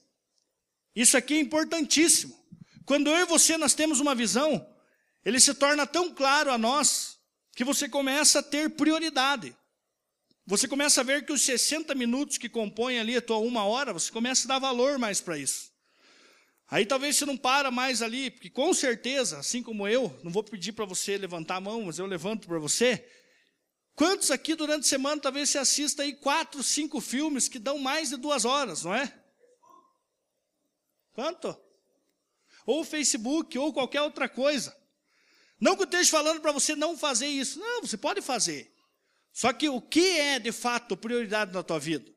Isso 0.96 1.16
aqui 1.16 1.36
é 1.36 1.40
importantíssimo. 1.40 2.36
Quando 2.86 3.12
eu 3.12 3.20
e 3.20 3.26
você 3.26 3.56
nós 3.56 3.76
temos 3.76 4.00
uma 4.00 4.16
visão, 4.16 4.68
ele 5.24 5.40
se 5.40 5.54
torna 5.54 5.86
tão 5.86 6.12
claro 6.12 6.52
a 6.52 6.58
nós 6.58 7.20
que 7.56 7.64
você 7.64 7.88
começa 7.88 8.40
a 8.40 8.44
ter 8.44 8.72
prioridade. 8.72 9.56
Você 10.45 10.67
começa 10.67 11.01
a 11.01 11.04
ver 11.04 11.25
que 11.25 11.32
os 11.32 11.41
60 11.43 11.93
minutos 11.95 12.38
que 12.38 12.49
compõem 12.49 12.99
ali 12.99 13.15
a 13.15 13.21
tua 13.21 13.38
uma 13.38 13.63
hora, 13.63 13.93
você 13.93 14.12
começa 14.12 14.45
a 14.45 14.49
dar 14.49 14.60
valor 14.60 14.97
mais 14.97 15.21
para 15.21 15.38
isso. 15.38 15.71
Aí 16.67 16.86
talvez 16.86 17.17
você 17.17 17.25
não 17.25 17.38
para 17.38 17.69
mais 17.69 18.01
ali, 18.01 18.32
porque 18.32 18.49
com 18.49 18.73
certeza, 18.73 19.38
assim 19.39 19.62
como 19.62 19.88
eu, 19.88 20.17
não 20.23 20.32
vou 20.32 20.43
pedir 20.43 20.71
para 20.71 20.86
você 20.86 21.17
levantar 21.17 21.58
a 21.58 21.62
mão, 21.62 21.84
mas 21.84 21.99
eu 21.99 22.06
levanto 22.06 22.47
para 22.47 22.60
você. 22.60 23.06
Quantos 23.93 24.32
aqui 24.32 24.56
durante 24.56 24.86
a 24.86 24.89
semana 24.89 25.21
talvez 25.21 25.49
você 25.49 25.58
assista 25.58 26.04
aí 26.04 26.13
quatro, 26.13 26.63
cinco 26.63 27.01
filmes 27.01 27.47
que 27.49 27.60
dão 27.60 27.77
mais 27.77 28.10
de 28.10 28.17
duas 28.17 28.45
horas, 28.45 28.84
não 28.84 28.95
é? 28.95 29.13
Quanto? 31.13 31.56
Ou 32.65 32.84
Facebook, 32.86 33.58
ou 33.58 33.73
qualquer 33.73 34.01
outra 34.01 34.30
coisa. 34.30 34.75
Não 35.60 35.75
que 35.75 35.84
eu 35.84 35.86
esteja 35.86 36.10
falando 36.10 36.41
para 36.41 36.51
você 36.51 36.75
não 36.75 36.97
fazer 36.97 37.27
isso. 37.27 37.60
Não, 37.60 37.82
você 37.82 37.97
pode 37.97 38.21
fazer. 38.21 38.73
Só 39.34 39.54
que 39.54 39.70
o 39.70 39.82
que 39.82 40.20
é 40.20 40.39
de 40.39 40.52
fato 40.52 40.98
prioridade 40.98 41.54
na 41.54 41.63
tua 41.63 41.80
vida? 41.80 42.12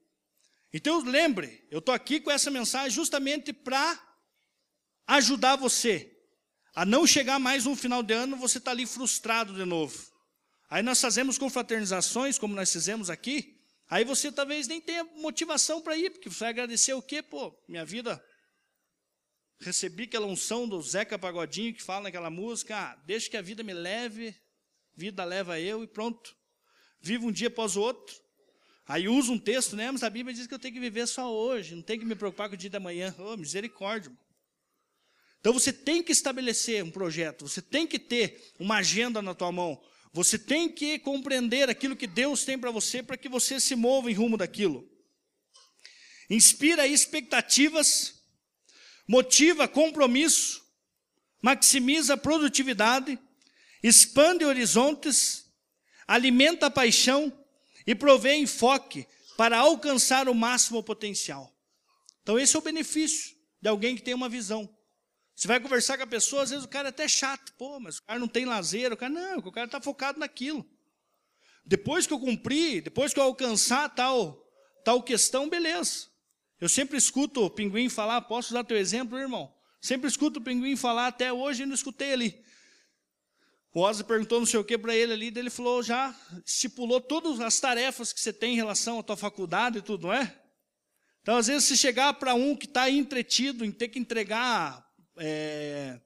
Então 0.73 1.01
lembre, 1.01 1.67
eu 1.71 1.79
estou 1.79 1.95
aqui 1.95 2.21
com 2.21 2.31
essa 2.31 2.51
mensagem 2.51 2.91
justamente 2.91 3.53
para 3.53 4.01
ajudar 5.07 5.57
você 5.57 6.11
a 6.75 6.85
não 6.85 7.07
chegar 7.07 7.39
mais 7.39 7.67
um 7.67 7.77
final 7.77 8.03
de 8.03 8.13
ano, 8.13 8.37
você 8.37 8.59
está 8.59 8.73
ali 8.73 8.85
frustrado 8.85 9.55
de 9.55 9.65
novo. 9.65 10.13
Aí 10.69 10.83
nós 10.83 11.01
fazemos 11.01 11.39
confraternizações, 11.39 12.37
como 12.37 12.55
nós 12.55 12.73
fizemos 12.73 13.09
aqui, 13.09 13.61
aí 13.89 14.05
você 14.05 14.33
talvez 14.33 14.67
nem 14.67 14.81
tenha 14.81 15.05
motivação 15.05 15.81
para 15.81 15.97
ir, 15.97 16.11
porque 16.11 16.29
você 16.29 16.41
vai 16.41 16.49
agradecer 16.49 16.93
o 16.93 17.03
quê? 17.03 17.23
Pô, 17.23 17.57
minha 17.69 17.85
vida, 17.85 18.21
recebi 19.61 20.03
aquela 20.03 20.27
unção 20.27 20.69
do 20.69 20.83
Zeca 20.83 21.17
Pagodinho 21.17 21.73
que 21.73 21.83
fala 21.83 22.05
naquela 22.05 22.31
música, 22.31 22.77
ah, 22.77 22.97
deixa 23.07 23.31
que 23.31 23.37
a 23.37 23.43
vida 23.43 23.63
me 23.63 23.73
leve, 23.73 24.35
vida 24.97 25.25
leva 25.25 25.61
eu 25.61 25.85
e 25.85 25.87
pronto. 25.87 26.35
Vivo 27.05 27.29
um 27.29 27.33
dia 27.33 27.49
após 27.49 27.77
o 27.77 27.83
outro. 27.83 28.17
Aí 28.89 29.09
usa 29.09 29.31
um 29.31 29.39
texto, 29.39 29.77
né? 29.77 29.91
Mas 29.91 30.03
a 30.03 30.09
Bíblia 30.09 30.35
diz 30.35 30.47
que 30.47 30.55
eu 30.55 30.59
tenho 30.59 30.73
que 30.73 30.81
viver 30.81 31.07
só 31.07 31.31
hoje, 31.31 31.75
não 31.75 31.83
tenho 31.83 32.01
que 32.01 32.07
me 32.07 32.15
preocupar 32.15 32.49
com 32.49 32.55
o 32.55 32.59
dia 32.59 32.71
da 32.71 32.81
manhã. 32.81 33.15
Oh, 33.19 33.37
misericórdia. 33.37 34.11
Então 35.39 35.53
você 35.53 35.71
tem 35.71 36.03
que 36.03 36.13
estabelecer 36.13 36.83
um 36.83 36.91
projeto, 36.91 37.47
você 37.47 37.61
tem 37.61 37.87
que 37.87 37.99
ter 37.99 38.55
uma 38.59 38.77
agenda 38.77 39.21
na 39.21 39.35
tua 39.35 39.53
mão, 39.53 39.79
você 40.15 40.39
tem 40.39 40.67
que 40.67 40.99
compreender 40.99 41.69
aquilo 41.69 41.95
que 41.95 42.07
Deus 42.07 42.43
tem 42.43 42.59
para 42.59 42.71
você 42.71 43.03
para 43.03 43.19
que 43.19 43.29
você 43.29 43.61
se 43.61 43.77
mova 43.77 44.11
em 44.11 44.15
rumo 44.15 44.39
daquilo. 44.39 44.91
Inspira 46.31 46.87
expectativas, 46.87 48.15
motiva 49.07 49.69
compromisso, 49.69 50.65
maximiza 51.43 52.17
produtividade, 52.17 53.19
expande 53.83 54.47
horizontes, 54.47 55.44
alimenta 56.07 56.67
a 56.67 56.71
paixão 56.71 57.33
e 57.87 57.95
provê 57.95 58.35
enfoque 58.37 59.07
para 59.37 59.59
alcançar 59.59 60.29
o 60.29 60.35
máximo 60.35 60.83
potencial. 60.83 61.53
Então, 62.23 62.39
esse 62.39 62.57
é 62.57 62.59
o 62.59 62.63
benefício 62.63 63.35
de 63.61 63.69
alguém 63.69 63.97
que 63.97 64.03
tem 64.03 64.15
uma 64.15 64.29
visão. 64.29 64.69
Você 65.35 65.49
vai 65.49 65.59
conversar 65.59 65.97
com 65.97 66.05
a 66.05 66.07
pessoa, 66.07 66.43
às 66.43 66.51
vezes 66.51 66.65
o 66.65 66.69
cara 66.69 66.89
é 66.89 66.91
até 66.91 67.09
chato. 67.09 67.53
Pô, 67.59 67.81
mas 67.81 67.99
o 67.99 68.03
cara 68.05 68.19
não 68.19 68.29
tem 68.29 68.45
lazer. 68.45 68.93
O 68.93 68.97
cara, 68.97 69.13
não, 69.13 69.39
o 69.39 69.53
cara 69.53 69.67
está 69.67 69.81
focado 69.81 70.19
naquilo. 70.19 70.65
Depois 71.65 72.07
que 72.07 72.13
eu 72.13 72.21
cumprir, 72.21 72.83
depois 72.83 73.13
que 73.13 73.19
eu 73.19 73.25
alcançar 73.25 73.89
tal, 73.89 74.47
tal 74.85 75.03
questão, 75.03 75.49
beleza. 75.49 76.07
Eu 76.61 76.69
sempre 76.69 76.97
escuto 76.97 77.45
o 77.45 77.51
pinguim 77.51 77.89
falar, 77.89 78.21
posso 78.23 78.51
usar 78.51 78.65
teu 78.65 78.77
exemplo, 78.77 79.19
irmão? 79.19 79.53
Sempre 79.81 80.09
escuto 80.09 80.39
o 80.39 80.43
pinguim 80.43 80.77
falar, 80.77 81.09
até 81.09 81.33
hoje 81.33 81.65
eu 81.65 81.67
não 81.67 81.75
escutei 81.75 82.13
ali. 82.13 82.45
O 83.75 83.81
Ozzy 83.81 84.05
perguntou 84.05 84.39
não 84.39 84.47
sei 84.47 84.61
o 84.61 84.65
que 84.65 84.79
para 84.79 84.95
ele 84.95 85.13
ali, 85.13 85.33
ele 85.35 85.51
falou, 85.51 85.83
já 85.83 86.15
estipulou 86.47 87.01
todas 87.01 87.41
as 87.41 87.59
tarefas 87.59 88.13
que 88.13 88.21
você 88.21 88.33
tem 88.33 88.53
em 88.53 88.57
relação 88.57 89.01
à 89.01 89.03
tua 89.03 89.17
faculdade 89.17 89.79
e 89.79 89.83
tudo, 89.83 90.07
não 90.07 90.15
é? 90.15 90.41
Então, 91.21 91.37
às 91.37 91.49
vezes, 91.49 91.65
se 91.65 91.77
chegar 91.77 92.15
para 92.15 92.35
um 92.35 92.55
que 92.55 92.67
está 92.67 92.89
entretido 92.89 93.65
em 93.65 93.73
ter 93.73 93.89
que 93.89 93.99
entregar 93.99 94.87
é, 95.19 96.01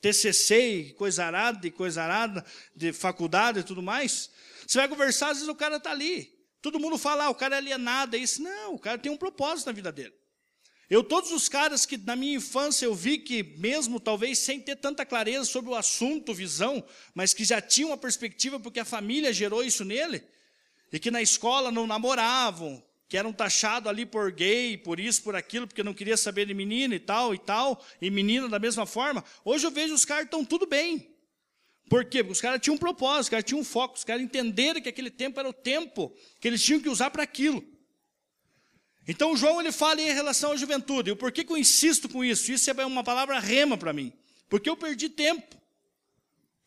TCC, 0.00 0.94
coisa 0.96 1.26
arada, 1.26 1.66
e 1.66 1.70
coisa 1.70 2.02
arada, 2.02 2.42
de 2.74 2.94
faculdade 2.94 3.58
e 3.58 3.62
tudo 3.62 3.82
mais, 3.82 4.30
você 4.66 4.78
vai 4.78 4.88
conversar, 4.88 5.30
às 5.30 5.38
vezes 5.38 5.48
o 5.48 5.54
cara 5.54 5.76
está 5.76 5.90
ali. 5.90 6.32
Todo 6.62 6.80
mundo 6.80 6.96
fala, 6.96 7.24
ah, 7.24 7.30
o 7.30 7.34
cara 7.34 7.56
é 7.56 7.58
alienado, 7.58 8.16
é 8.16 8.18
isso. 8.18 8.42
Não, 8.42 8.74
o 8.74 8.78
cara 8.78 8.96
tem 8.96 9.12
um 9.12 9.18
propósito 9.18 9.66
na 9.66 9.72
vida 9.72 9.92
dele. 9.92 10.14
Eu, 10.88 11.02
todos 11.02 11.32
os 11.32 11.48
caras 11.48 11.84
que 11.84 11.96
na 11.96 12.14
minha 12.14 12.36
infância 12.36 12.86
eu 12.86 12.94
vi 12.94 13.18
que, 13.18 13.42
mesmo 13.58 13.98
talvez 13.98 14.38
sem 14.38 14.60
ter 14.60 14.76
tanta 14.76 15.04
clareza 15.04 15.44
sobre 15.44 15.70
o 15.70 15.74
assunto, 15.74 16.32
visão, 16.32 16.84
mas 17.12 17.34
que 17.34 17.44
já 17.44 17.60
tinham 17.60 17.90
uma 17.90 17.96
perspectiva 17.96 18.60
porque 18.60 18.78
a 18.78 18.84
família 18.84 19.32
gerou 19.32 19.64
isso 19.64 19.84
nele, 19.84 20.22
e 20.92 20.98
que 21.00 21.10
na 21.10 21.20
escola 21.20 21.72
não 21.72 21.88
namoravam, 21.88 22.80
que 23.08 23.16
eram 23.16 23.32
taxados 23.32 23.88
ali 23.88 24.06
por 24.06 24.30
gay, 24.30 24.76
por 24.78 25.00
isso, 25.00 25.22
por 25.22 25.34
aquilo, 25.34 25.66
porque 25.66 25.82
não 25.82 25.94
queria 25.94 26.16
saber 26.16 26.46
de 26.46 26.54
menina 26.54 26.94
e 26.94 27.00
tal 27.00 27.34
e 27.34 27.38
tal, 27.38 27.84
e 28.00 28.08
menina 28.08 28.48
da 28.48 28.58
mesma 28.58 28.86
forma. 28.86 29.24
Hoje 29.44 29.66
eu 29.66 29.72
vejo 29.72 29.92
os 29.92 30.04
caras 30.04 30.24
estão 30.24 30.44
tudo 30.44 30.66
bem. 30.66 31.10
Por 31.88 32.04
quê? 32.04 32.22
Porque 32.22 32.32
os 32.32 32.40
caras 32.40 32.60
tinham 32.60 32.74
um 32.74 32.78
propósito, 32.78 33.22
os 33.22 33.28
caras 33.28 33.44
tinham 33.44 33.60
um 33.60 33.64
foco, 33.64 33.96
os 33.96 34.04
caras 34.04 34.22
entenderam 34.22 34.80
que 34.80 34.88
aquele 34.88 35.10
tempo 35.10 35.38
era 35.38 35.48
o 35.48 35.52
tempo 35.52 36.12
que 36.40 36.48
eles 36.48 36.62
tinham 36.62 36.80
que 36.80 36.88
usar 36.88 37.10
para 37.10 37.22
aquilo. 37.22 37.64
Então 39.08 39.36
João 39.36 39.60
ele 39.60 39.70
fala 39.70 40.00
em 40.00 40.12
relação 40.12 40.52
à 40.52 40.56
juventude. 40.56 41.10
E 41.10 41.14
por 41.14 41.30
que, 41.30 41.44
que 41.44 41.52
eu 41.52 41.56
insisto 41.56 42.08
com 42.08 42.24
isso? 42.24 42.50
Isso 42.50 42.70
é 42.70 42.86
uma 42.86 43.04
palavra 43.04 43.38
rema 43.38 43.78
para 43.78 43.92
mim. 43.92 44.12
Porque 44.48 44.68
eu 44.68 44.76
perdi 44.76 45.08
tempo. 45.08 45.56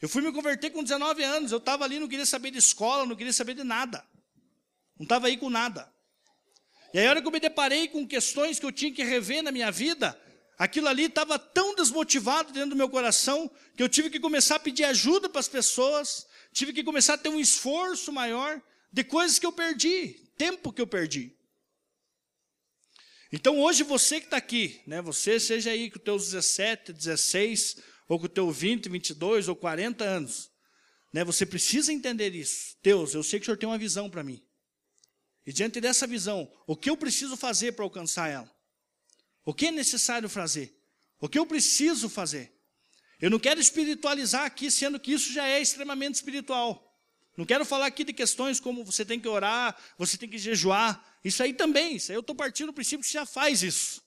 Eu 0.01 0.07
fui 0.07 0.21
me 0.21 0.31
converter 0.31 0.69
com 0.69 0.81
19 0.81 1.23
anos. 1.23 1.51
Eu 1.51 1.57
estava 1.57 1.83
ali, 1.83 1.99
não 1.99 2.07
queria 2.07 2.25
saber 2.25 2.51
de 2.51 2.57
escola, 2.57 3.05
não 3.05 3.15
queria 3.15 3.33
saber 3.33 3.53
de 3.53 3.63
nada. 3.63 4.05
Não 4.97 5.03
estava 5.03 5.27
aí 5.27 5.37
com 5.37 5.49
nada. 5.49 5.91
E 6.93 6.99
aí, 6.99 7.05
a 7.05 7.09
hora 7.09 7.21
que 7.21 7.27
eu 7.27 7.31
me 7.31 7.39
deparei 7.39 7.87
com 7.87 8.07
questões 8.07 8.59
que 8.59 8.65
eu 8.65 8.71
tinha 8.71 8.91
que 8.91 9.03
rever 9.03 9.43
na 9.43 9.51
minha 9.51 9.71
vida, 9.71 10.19
aquilo 10.57 10.87
ali 10.87 11.03
estava 11.03 11.37
tão 11.37 11.75
desmotivado 11.75 12.51
dentro 12.51 12.71
do 12.71 12.75
meu 12.75 12.89
coração, 12.89 13.51
que 13.75 13.83
eu 13.83 13.89
tive 13.89 14.09
que 14.09 14.19
começar 14.19 14.55
a 14.55 14.59
pedir 14.59 14.85
ajuda 14.85 15.29
para 15.29 15.39
as 15.39 15.47
pessoas, 15.47 16.25
tive 16.51 16.73
que 16.73 16.83
começar 16.83 17.13
a 17.13 17.17
ter 17.17 17.29
um 17.29 17.39
esforço 17.39 18.11
maior 18.11 18.61
de 18.91 19.03
coisas 19.03 19.37
que 19.37 19.45
eu 19.45 19.51
perdi, 19.51 20.19
tempo 20.35 20.73
que 20.73 20.81
eu 20.81 20.87
perdi. 20.87 21.38
Então 23.31 23.59
hoje 23.59 23.83
você 23.83 24.19
que 24.19 24.25
está 24.25 24.37
aqui, 24.37 24.81
né, 24.87 25.01
você 25.01 25.39
seja 25.39 25.69
aí 25.69 25.91
com 25.91 25.99
teus 25.99 26.25
17, 26.25 26.91
16, 26.93 27.77
ou 28.07 28.19
com 28.19 28.25
os 28.25 28.31
teus 28.31 28.57
20, 28.57 28.89
22 28.89 29.47
ou 29.47 29.55
40 29.55 30.03
anos, 30.03 30.49
né, 31.13 31.23
você 31.23 31.45
precisa 31.45 31.93
entender 31.93 32.33
isso. 32.33 32.75
Deus, 32.81 33.13
eu 33.13 33.21
sei 33.21 33.39
que 33.39 33.43
o 33.43 33.45
Senhor 33.45 33.57
tem 33.57 33.69
uma 33.69 33.77
visão 33.77 34.09
para 34.09 34.23
mim. 34.23 34.43
E 35.45 35.53
diante 35.53 35.79
dessa 35.79 36.07
visão, 36.07 36.51
o 36.65 36.75
que 36.75 36.89
eu 36.89 36.97
preciso 36.97 37.37
fazer 37.37 37.73
para 37.73 37.85
alcançar 37.85 38.29
ela? 38.29 38.51
O 39.45 39.53
que 39.53 39.67
é 39.67 39.71
necessário 39.71 40.27
fazer? 40.27 40.75
O 41.19 41.29
que 41.29 41.37
eu 41.37 41.45
preciso 41.45 42.09
fazer? 42.09 42.53
Eu 43.21 43.29
não 43.29 43.39
quero 43.39 43.59
espiritualizar 43.59 44.45
aqui, 44.45 44.71
sendo 44.71 44.99
que 44.99 45.11
isso 45.11 45.31
já 45.33 45.47
é 45.47 45.61
extremamente 45.61 46.15
espiritual. 46.15 46.89
Não 47.35 47.45
quero 47.45 47.65
falar 47.65 47.85
aqui 47.85 48.03
de 48.03 48.13
questões 48.13 48.59
como 48.59 48.83
você 48.83 49.05
tem 49.05 49.19
que 49.19 49.27
orar, 49.27 49.75
você 49.97 50.17
tem 50.17 50.29
que 50.29 50.37
jejuar. 50.37 51.08
Isso 51.23 51.43
aí 51.43 51.53
também, 51.53 51.95
isso 51.97 52.11
aí 52.11 52.15
eu 52.15 52.21
estou 52.21 52.35
partindo 52.35 52.67
do 52.67 52.73
princípio 52.73 53.05
que 53.05 53.11
já 53.11 53.25
faz 53.25 53.61
isso. 53.61 54.01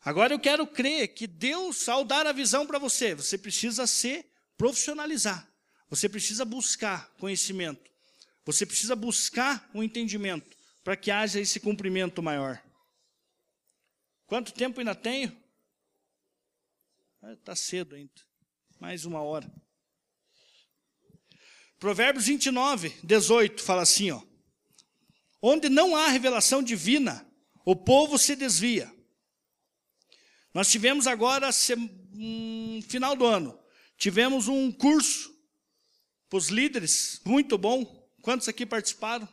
Agora 0.00 0.34
eu 0.34 0.38
quero 0.38 0.66
crer 0.66 1.14
que 1.14 1.26
Deus, 1.28 1.88
ao 1.88 2.04
dar 2.04 2.26
a 2.26 2.32
visão 2.32 2.66
para 2.66 2.78
você, 2.78 3.14
você 3.14 3.38
precisa 3.38 3.86
se 3.86 4.24
profissionalizar. 4.56 5.48
Você 5.88 6.08
precisa 6.08 6.44
buscar 6.44 7.08
conhecimento. 7.18 7.90
Você 8.44 8.66
precisa 8.66 8.96
buscar 8.96 9.70
um 9.72 9.82
entendimento 9.82 10.56
para 10.82 10.96
que 10.96 11.10
haja 11.10 11.38
esse 11.38 11.60
cumprimento 11.60 12.20
maior. 12.22 12.60
Quanto 14.26 14.52
tempo 14.52 14.80
ainda 14.80 14.94
tenho? 14.94 15.36
Está 17.30 17.54
cedo 17.54 17.94
ainda. 17.94 18.12
Mais 18.80 19.04
uma 19.04 19.22
hora. 19.22 19.48
Provérbios 21.78 22.26
29, 22.26 22.88
18 23.04 23.62
fala 23.62 23.82
assim: 23.82 24.10
ó, 24.10 24.20
Onde 25.42 25.68
não 25.68 25.96
há 25.96 26.06
revelação 26.06 26.62
divina, 26.62 27.26
o 27.64 27.76
povo 27.76 28.16
se 28.16 28.36
desvia. 28.36 28.90
Nós 30.54 30.70
tivemos 30.70 31.06
agora, 31.06 31.50
um, 32.14 32.80
final 32.88 33.16
do 33.16 33.26
ano, 33.26 33.58
tivemos 33.98 34.46
um 34.46 34.70
curso 34.70 35.30
para 36.30 36.38
os 36.38 36.48
líderes, 36.48 37.20
muito 37.24 37.58
bom, 37.58 38.02
Quantos 38.22 38.48
aqui 38.48 38.64
participaram? 38.64 39.28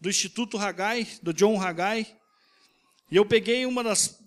Do 0.00 0.08
Instituto 0.08 0.56
Hagai, 0.56 1.06
do 1.22 1.34
John 1.34 1.60
Hagai. 1.60 2.18
E 3.10 3.16
eu 3.16 3.26
peguei 3.26 3.66
uma 3.66 3.84
das 3.84 4.18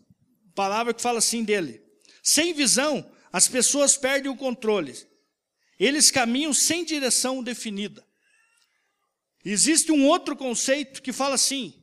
palavras 0.53 0.95
que 0.95 1.01
fala 1.01 1.17
assim 1.17 1.43
dele. 1.43 1.83
Sem 2.21 2.53
visão, 2.53 3.11
as 3.31 3.47
pessoas 3.47 3.97
perdem 3.97 4.31
o 4.31 4.37
controle. 4.37 4.95
Eles 5.79 6.11
caminham 6.11 6.53
sem 6.53 6.85
direção 6.85 7.41
definida. 7.41 8.02
Existe 9.43 9.91
um 9.91 10.07
outro 10.07 10.35
conceito 10.35 11.01
que 11.01 11.11
fala 11.11 11.35
assim, 11.35 11.73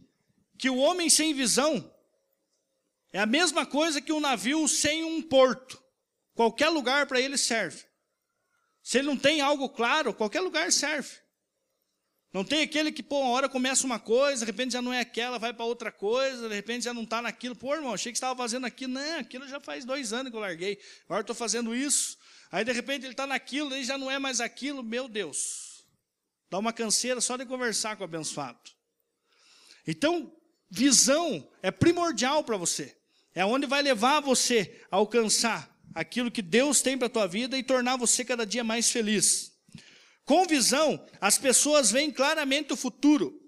que 0.58 0.70
o 0.70 0.76
homem 0.76 1.10
sem 1.10 1.34
visão 1.34 1.92
é 3.12 3.18
a 3.18 3.26
mesma 3.26 3.66
coisa 3.66 4.00
que 4.00 4.12
um 4.12 4.20
navio 4.20 4.66
sem 4.68 5.04
um 5.04 5.20
porto. 5.20 5.82
Qualquer 6.34 6.68
lugar 6.68 7.06
para 7.06 7.20
ele 7.20 7.36
serve. 7.36 7.84
Se 8.82 8.98
ele 8.98 9.08
não 9.08 9.16
tem 9.16 9.40
algo 9.40 9.68
claro, 9.68 10.14
qualquer 10.14 10.40
lugar 10.40 10.72
serve. 10.72 11.10
Não 12.32 12.44
tem 12.44 12.62
aquele 12.62 12.92
que, 12.92 13.02
pô, 13.02 13.20
uma 13.20 13.30
hora 13.30 13.48
começa 13.48 13.84
uma 13.84 13.98
coisa, 13.98 14.40
de 14.40 14.44
repente 14.44 14.72
já 14.72 14.80
não 14.80 14.92
é 14.92 15.00
aquela, 15.00 15.36
vai 15.36 15.52
para 15.52 15.64
outra 15.64 15.90
coisa, 15.90 16.48
de 16.48 16.54
repente 16.54 16.84
já 16.84 16.94
não 16.94 17.02
está 17.02 17.20
naquilo. 17.20 17.56
Pô, 17.56 17.74
irmão, 17.74 17.92
achei 17.92 18.12
que 18.12 18.16
estava 18.16 18.36
fazendo 18.36 18.66
aquilo. 18.66 18.92
Não, 18.92 19.18
aquilo 19.18 19.48
já 19.48 19.60
faz 19.60 19.84
dois 19.84 20.12
anos 20.12 20.30
que 20.30 20.36
eu 20.36 20.40
larguei. 20.40 20.78
Agora 21.06 21.22
estou 21.22 21.34
fazendo 21.34 21.74
isso. 21.74 22.16
Aí, 22.52 22.64
de 22.64 22.72
repente, 22.72 23.04
ele 23.04 23.12
está 23.12 23.26
naquilo, 23.26 23.74
aí 23.74 23.82
já 23.84 23.98
não 23.98 24.08
é 24.08 24.18
mais 24.18 24.40
aquilo. 24.40 24.82
Meu 24.82 25.08
Deus. 25.08 25.69
Dá 26.50 26.58
uma 26.58 26.72
canseira 26.72 27.20
só 27.20 27.36
de 27.36 27.46
conversar 27.46 27.96
com 27.96 28.02
o 28.02 28.04
abençoado. 28.04 28.58
Então, 29.86 30.34
visão 30.68 31.48
é 31.62 31.70
primordial 31.70 32.42
para 32.42 32.56
você. 32.56 32.96
É 33.34 33.44
onde 33.44 33.66
vai 33.66 33.82
levar 33.82 34.20
você 34.20 34.84
a 34.90 34.96
alcançar 34.96 35.70
aquilo 35.94 36.30
que 36.30 36.42
Deus 36.42 36.82
tem 36.82 36.98
para 36.98 37.06
a 37.06 37.10
tua 37.10 37.26
vida 37.26 37.56
e 37.56 37.62
tornar 37.62 37.96
você 37.96 38.24
cada 38.24 38.44
dia 38.44 38.64
mais 38.64 38.90
feliz. 38.90 39.52
Com 40.24 40.46
visão, 40.46 41.04
as 41.20 41.38
pessoas 41.38 41.90
veem 41.90 42.10
claramente 42.10 42.72
o 42.72 42.76
futuro, 42.76 43.40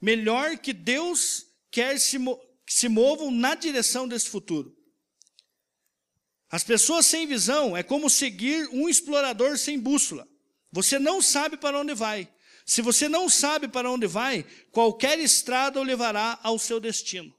melhor 0.00 0.58
que 0.58 0.72
Deus 0.72 1.46
quer 1.70 1.98
se, 1.98 2.18
que 2.18 2.74
se 2.74 2.88
movam 2.88 3.30
na 3.30 3.54
direção 3.54 4.06
desse 4.06 4.28
futuro. 4.28 4.76
As 6.50 6.64
pessoas 6.64 7.06
sem 7.06 7.26
visão 7.26 7.76
é 7.76 7.82
como 7.82 8.08
seguir 8.08 8.68
um 8.72 8.88
explorador 8.88 9.58
sem 9.58 9.78
bússola. 9.78 10.26
Você 10.72 10.98
não 10.98 11.20
sabe 11.20 11.56
para 11.56 11.78
onde 11.78 11.94
vai. 11.94 12.28
Se 12.68 12.82
você 12.82 13.08
não 13.08 13.30
sabe 13.30 13.66
para 13.66 13.90
onde 13.90 14.06
vai, 14.06 14.44
qualquer 14.70 15.18
estrada 15.18 15.80
o 15.80 15.82
levará 15.82 16.38
ao 16.42 16.58
seu 16.58 16.78
destino. 16.78 17.34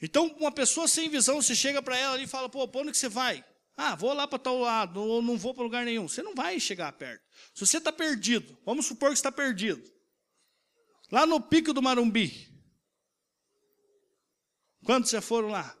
Então, 0.00 0.34
uma 0.38 0.50
pessoa 0.50 0.88
sem 0.88 1.10
visão, 1.10 1.42
você 1.42 1.54
chega 1.54 1.82
para 1.82 1.98
ela 1.98 2.18
e 2.18 2.26
fala, 2.26 2.48
pô, 2.48 2.66
para 2.66 2.80
onde 2.80 2.92
que 2.92 2.96
você 2.96 3.10
vai? 3.10 3.44
Ah, 3.76 3.94
vou 3.94 4.14
lá 4.14 4.26
para 4.26 4.38
tal 4.38 4.58
lado, 4.58 5.02
ou 5.02 5.20
não 5.20 5.36
vou 5.36 5.52
para 5.52 5.64
lugar 5.64 5.84
nenhum. 5.84 6.08
Você 6.08 6.22
não 6.22 6.34
vai 6.34 6.58
chegar 6.58 6.90
perto. 6.92 7.22
Se 7.54 7.66
você 7.66 7.76
está 7.76 7.92
perdido, 7.92 8.58
vamos 8.64 8.86
supor 8.86 9.10
que 9.10 9.16
está 9.16 9.30
perdido. 9.30 9.82
Lá 11.12 11.26
no 11.26 11.38
pico 11.38 11.74
do 11.74 11.82
Marumbi. 11.82 12.48
Quantos 14.82 15.10
já 15.10 15.20
foram 15.20 15.48
lá? 15.48 15.76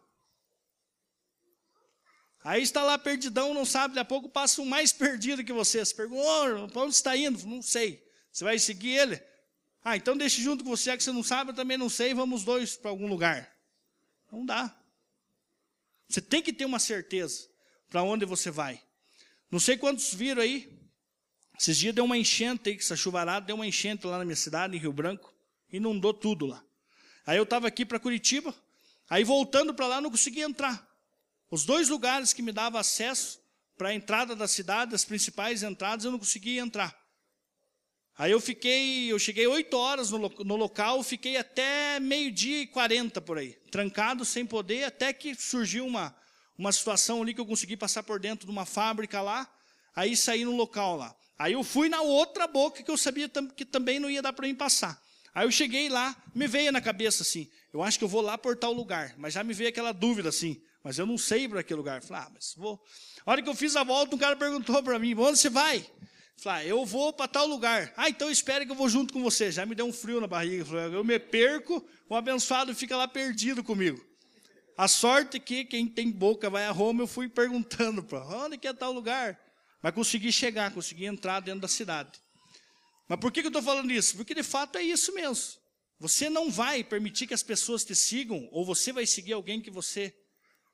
Aí 2.44 2.62
está 2.62 2.82
lá 2.82 2.98
perdidão, 2.98 3.54
não 3.54 3.64
sabe, 3.64 3.94
daqui 3.94 4.02
a 4.02 4.04
pouco 4.04 4.28
passa 4.28 4.60
um 4.60 4.66
mais 4.66 4.92
perdido 4.92 5.42
que 5.42 5.54
você. 5.54 5.82
Você 5.82 5.94
pergunta, 5.94 6.22
oh, 6.22 6.68
para 6.68 6.82
onde 6.82 6.94
está 6.94 7.16
indo? 7.16 7.46
Não 7.46 7.62
sei. 7.62 8.09
Você 8.30 8.44
vai 8.44 8.58
seguir 8.58 8.90
ele? 8.90 9.22
Ah, 9.82 9.96
então 9.96 10.16
deixe 10.16 10.42
junto 10.42 10.62
com 10.62 10.70
você, 10.70 10.96
que 10.96 11.02
você 11.02 11.12
não 11.12 11.22
sabe, 11.22 11.50
eu 11.50 11.54
também 11.54 11.78
não 11.78 11.88
sei, 11.88 12.12
vamos 12.12 12.44
dois 12.44 12.76
para 12.76 12.90
algum 12.90 13.06
lugar. 13.06 13.50
Não 14.30 14.44
dá. 14.44 14.76
Você 16.08 16.20
tem 16.20 16.42
que 16.42 16.52
ter 16.52 16.64
uma 16.64 16.78
certeza 16.78 17.48
para 17.88 18.02
onde 18.02 18.24
você 18.24 18.50
vai. 18.50 18.82
Não 19.50 19.58
sei 19.58 19.76
quantos 19.76 20.12
viram 20.12 20.42
aí. 20.42 20.78
Esses 21.58 21.76
dias 21.76 21.94
deu 21.94 22.04
uma 22.04 22.16
enchente 22.16 22.70
aí, 22.70 22.76
essa 22.76 22.96
chuvarada 22.96 23.46
deu 23.46 23.56
uma 23.56 23.66
enchente 23.66 24.06
lá 24.06 24.18
na 24.18 24.24
minha 24.24 24.36
cidade, 24.36 24.76
em 24.76 24.80
Rio 24.80 24.92
Branco, 24.92 25.34
inundou 25.70 26.14
tudo 26.14 26.46
lá. 26.46 26.64
Aí 27.26 27.36
eu 27.36 27.42
estava 27.42 27.68
aqui 27.68 27.84
para 27.84 27.98
Curitiba, 27.98 28.54
aí 29.08 29.24
voltando 29.24 29.74
para 29.74 29.86
lá 29.86 30.00
não 30.00 30.10
conseguia 30.10 30.44
entrar. 30.44 30.88
Os 31.50 31.64
dois 31.64 31.88
lugares 31.88 32.32
que 32.32 32.42
me 32.42 32.52
davam 32.52 32.80
acesso 32.80 33.40
para 33.76 33.88
a 33.88 33.94
entrada 33.94 34.36
da 34.36 34.46
cidade, 34.46 34.94
as 34.94 35.04
principais 35.04 35.62
entradas, 35.62 36.04
eu 36.04 36.12
não 36.12 36.18
conseguia 36.18 36.60
entrar. 36.60 36.99
Aí 38.20 38.32
eu 38.32 38.38
fiquei, 38.38 39.10
eu 39.10 39.18
cheguei 39.18 39.46
8 39.46 39.74
horas 39.74 40.10
no, 40.10 40.18
no 40.18 40.54
local, 40.54 41.02
fiquei 41.02 41.38
até 41.38 41.98
meio-dia 41.98 42.60
e 42.60 42.66
40 42.66 43.18
por 43.22 43.38
aí, 43.38 43.56
trancado, 43.70 44.26
sem 44.26 44.44
poder, 44.44 44.84
até 44.84 45.10
que 45.10 45.34
surgiu 45.34 45.86
uma, 45.86 46.14
uma 46.58 46.70
situação 46.70 47.22
ali 47.22 47.32
que 47.32 47.40
eu 47.40 47.46
consegui 47.46 47.78
passar 47.78 48.02
por 48.02 48.20
dentro 48.20 48.44
de 48.44 48.52
uma 48.52 48.66
fábrica 48.66 49.22
lá, 49.22 49.50
aí 49.96 50.14
saí 50.14 50.44
no 50.44 50.54
local 50.54 50.98
lá. 50.98 51.16
Aí 51.38 51.54
eu 51.54 51.64
fui 51.64 51.88
na 51.88 52.02
outra 52.02 52.46
boca 52.46 52.82
que 52.82 52.90
eu 52.90 52.96
sabia 52.98 53.26
que 53.56 53.64
também 53.64 53.98
não 53.98 54.10
ia 54.10 54.20
dar 54.20 54.34
para 54.34 54.46
mim 54.46 54.54
passar. 54.54 55.02
Aí 55.34 55.46
eu 55.46 55.50
cheguei 55.50 55.88
lá, 55.88 56.14
me 56.34 56.46
veio 56.46 56.70
na 56.70 56.82
cabeça 56.82 57.22
assim, 57.22 57.48
eu 57.72 57.82
acho 57.82 57.96
que 57.98 58.04
eu 58.04 58.08
vou 58.08 58.20
lá 58.20 58.36
por 58.36 58.54
tal 58.54 58.74
lugar, 58.74 59.14
mas 59.16 59.32
já 59.32 59.42
me 59.42 59.54
veio 59.54 59.70
aquela 59.70 59.92
dúvida 59.92 60.28
assim, 60.28 60.60
mas 60.84 60.98
eu 60.98 61.06
não 61.06 61.16
sei 61.16 61.48
para 61.48 61.60
aquele 61.60 61.78
lugar. 61.78 62.02
Falei, 62.02 62.24
ah, 62.26 62.30
mas 62.34 62.52
vou. 62.54 62.78
A 63.24 63.30
hora 63.30 63.40
que 63.40 63.48
eu 63.48 63.54
fiz 63.54 63.76
a 63.76 63.82
volta, 63.82 64.14
um 64.14 64.18
cara 64.18 64.36
perguntou 64.36 64.82
para 64.82 64.98
mim, 64.98 65.14
onde 65.14 65.38
você 65.38 65.48
vai? 65.48 65.86
Falei, 66.40 66.62
ah, 66.62 66.68
eu 66.70 66.86
vou 66.86 67.12
para 67.12 67.28
tal 67.28 67.46
lugar. 67.46 67.92
Ah, 67.98 68.08
então 68.08 68.30
espere 68.30 68.64
que 68.64 68.72
eu 68.72 68.76
vou 68.76 68.88
junto 68.88 69.12
com 69.12 69.22
você. 69.22 69.52
Já 69.52 69.66
me 69.66 69.74
deu 69.74 69.84
um 69.84 69.92
frio 69.92 70.22
na 70.22 70.26
barriga. 70.26 70.64
Eu 70.90 71.04
me 71.04 71.18
perco, 71.18 71.86
o 72.08 72.16
abençoado 72.16 72.74
fica 72.74 72.96
lá 72.96 73.06
perdido 73.06 73.62
comigo. 73.62 74.02
A 74.74 74.88
sorte 74.88 75.36
é 75.36 75.40
que 75.40 75.66
quem 75.66 75.86
tem 75.86 76.10
boca 76.10 76.48
vai 76.48 76.64
a 76.64 76.70
Roma, 76.70 77.02
eu 77.02 77.06
fui 77.06 77.28
perguntando 77.28 78.02
para 78.02 78.24
onde 78.26 78.56
que 78.56 78.66
é 78.66 78.72
tal 78.72 78.90
lugar. 78.90 79.38
Mas 79.82 79.92
consegui 79.92 80.32
chegar, 80.32 80.72
consegui 80.72 81.04
entrar 81.04 81.40
dentro 81.40 81.60
da 81.60 81.68
cidade. 81.68 82.18
Mas 83.06 83.20
por 83.20 83.30
que, 83.30 83.42
que 83.42 83.48
eu 83.48 83.50
estou 83.50 83.62
falando 83.62 83.92
isso? 83.92 84.16
Porque 84.16 84.34
de 84.34 84.42
fato 84.42 84.78
é 84.78 84.82
isso 84.82 85.12
mesmo. 85.12 85.60
Você 85.98 86.30
não 86.30 86.50
vai 86.50 86.82
permitir 86.82 87.26
que 87.26 87.34
as 87.34 87.42
pessoas 87.42 87.84
te 87.84 87.94
sigam, 87.94 88.48
ou 88.50 88.64
você 88.64 88.94
vai 88.94 89.04
seguir 89.04 89.34
alguém 89.34 89.60
que 89.60 89.70
você 89.70 90.14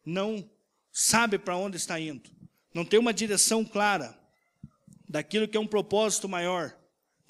não 0.05 0.49
sabe 0.93 1.41
para 1.41 1.57
onde 1.57 1.77
está 1.77 1.99
indo. 1.99 2.31
Não 2.73 2.85
tem 2.85 3.01
uma 3.01 3.13
direção 3.13 3.65
clara 3.65 4.17
daquilo 5.09 5.49
que 5.49 5.57
é 5.57 5.61
um 5.61 5.67
propósito 5.67 6.29
maior 6.29 6.77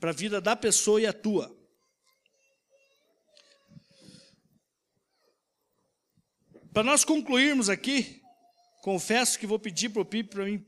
para 0.00 0.10
a 0.10 0.14
vida 0.14 0.40
da 0.40 0.54
pessoa 0.54 1.00
e 1.00 1.06
a 1.06 1.12
tua. 1.12 1.54
Para 6.72 6.82
nós 6.82 7.04
concluirmos 7.04 7.70
aqui, 7.70 8.20
confesso 8.82 9.38
que 9.38 9.46
vou 9.46 9.58
pedir 9.58 9.88
para 9.88 10.02
o 10.02 10.04
Pipe 10.04 10.28
para 10.28 10.44
mim 10.44 10.62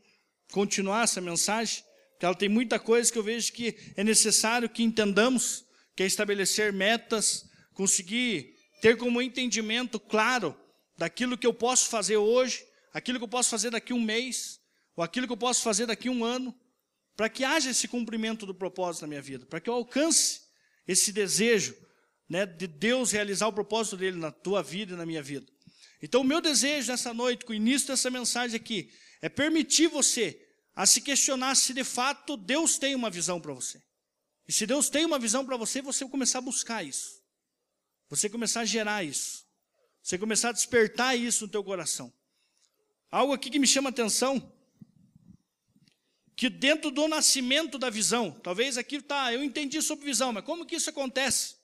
continuar 0.50 1.04
essa 1.04 1.20
mensagem, 1.20 1.84
porque 2.12 2.24
ela 2.24 2.34
tem 2.34 2.48
muita 2.48 2.78
coisa 2.78 3.12
que 3.12 3.18
eu 3.18 3.22
vejo 3.22 3.52
que 3.52 3.76
é 3.94 4.02
necessário 4.02 4.70
que 4.70 4.82
entendamos, 4.82 5.66
que 5.94 6.02
é 6.02 6.06
estabelecer 6.06 6.72
metas, 6.72 7.46
conseguir 7.74 8.54
ter 8.80 8.96
como 8.96 9.20
entendimento 9.20 10.00
claro 10.00 10.58
daquilo 10.96 11.36
que 11.36 11.46
eu 11.46 11.52
posso 11.52 11.88
fazer 11.90 12.16
hoje, 12.16 12.64
aquilo 12.92 13.18
que 13.18 13.24
eu 13.24 13.28
posso 13.28 13.50
fazer 13.50 13.70
daqui 13.70 13.92
um 13.92 14.00
mês, 14.00 14.58
ou 14.96 15.04
aquilo 15.04 15.26
que 15.26 15.32
eu 15.32 15.36
posso 15.36 15.62
fazer 15.62 15.86
daqui 15.86 16.08
um 16.08 16.24
ano, 16.24 16.58
para 17.18 17.28
que 17.28 17.42
haja 17.42 17.70
esse 17.70 17.88
cumprimento 17.88 18.46
do 18.46 18.54
propósito 18.54 19.02
na 19.02 19.08
minha 19.08 19.20
vida, 19.20 19.44
para 19.44 19.60
que 19.60 19.68
eu 19.68 19.74
alcance 19.74 20.42
esse 20.86 21.10
desejo 21.10 21.76
né, 22.28 22.46
de 22.46 22.68
Deus 22.68 23.10
realizar 23.10 23.48
o 23.48 23.52
propósito 23.52 23.96
dele 23.96 24.16
na 24.16 24.30
tua 24.30 24.62
vida 24.62 24.94
e 24.94 24.96
na 24.96 25.04
minha 25.04 25.20
vida. 25.20 25.44
Então, 26.00 26.20
o 26.20 26.24
meu 26.24 26.40
desejo 26.40 26.92
nessa 26.92 27.12
noite, 27.12 27.44
com 27.44 27.50
o 27.50 27.56
início 27.56 27.88
dessa 27.88 28.08
mensagem 28.08 28.54
aqui, 28.54 28.92
é 29.20 29.28
permitir 29.28 29.88
você 29.88 30.40
a 30.76 30.86
se 30.86 31.00
questionar 31.00 31.56
se 31.56 31.74
de 31.74 31.82
fato 31.82 32.36
Deus 32.36 32.78
tem 32.78 32.94
uma 32.94 33.10
visão 33.10 33.40
para 33.40 33.52
você. 33.52 33.82
E 34.46 34.52
se 34.52 34.64
Deus 34.64 34.88
tem 34.88 35.04
uma 35.04 35.18
visão 35.18 35.44
para 35.44 35.56
você, 35.56 35.82
você 35.82 36.08
começar 36.08 36.38
a 36.38 36.42
buscar 36.42 36.84
isso. 36.84 37.20
Você 38.08 38.30
começar 38.30 38.60
a 38.60 38.64
gerar 38.64 39.02
isso. 39.02 39.44
Você 40.04 40.16
começar 40.16 40.50
a 40.50 40.52
despertar 40.52 41.18
isso 41.18 41.46
no 41.46 41.50
teu 41.50 41.64
coração. 41.64 42.14
Algo 43.10 43.32
aqui 43.32 43.50
que 43.50 43.58
me 43.58 43.66
chama 43.66 43.90
atenção 43.90 44.56
que 46.38 46.48
dentro 46.48 46.92
do 46.92 47.08
nascimento 47.08 47.78
da 47.78 47.90
visão, 47.90 48.30
talvez 48.30 48.78
aqui 48.78 49.02
tá, 49.02 49.34
eu 49.34 49.42
entendi 49.42 49.82
sobre 49.82 50.04
visão, 50.04 50.32
mas 50.32 50.44
como 50.44 50.64
que 50.64 50.76
isso 50.76 50.88
acontece? 50.88 51.56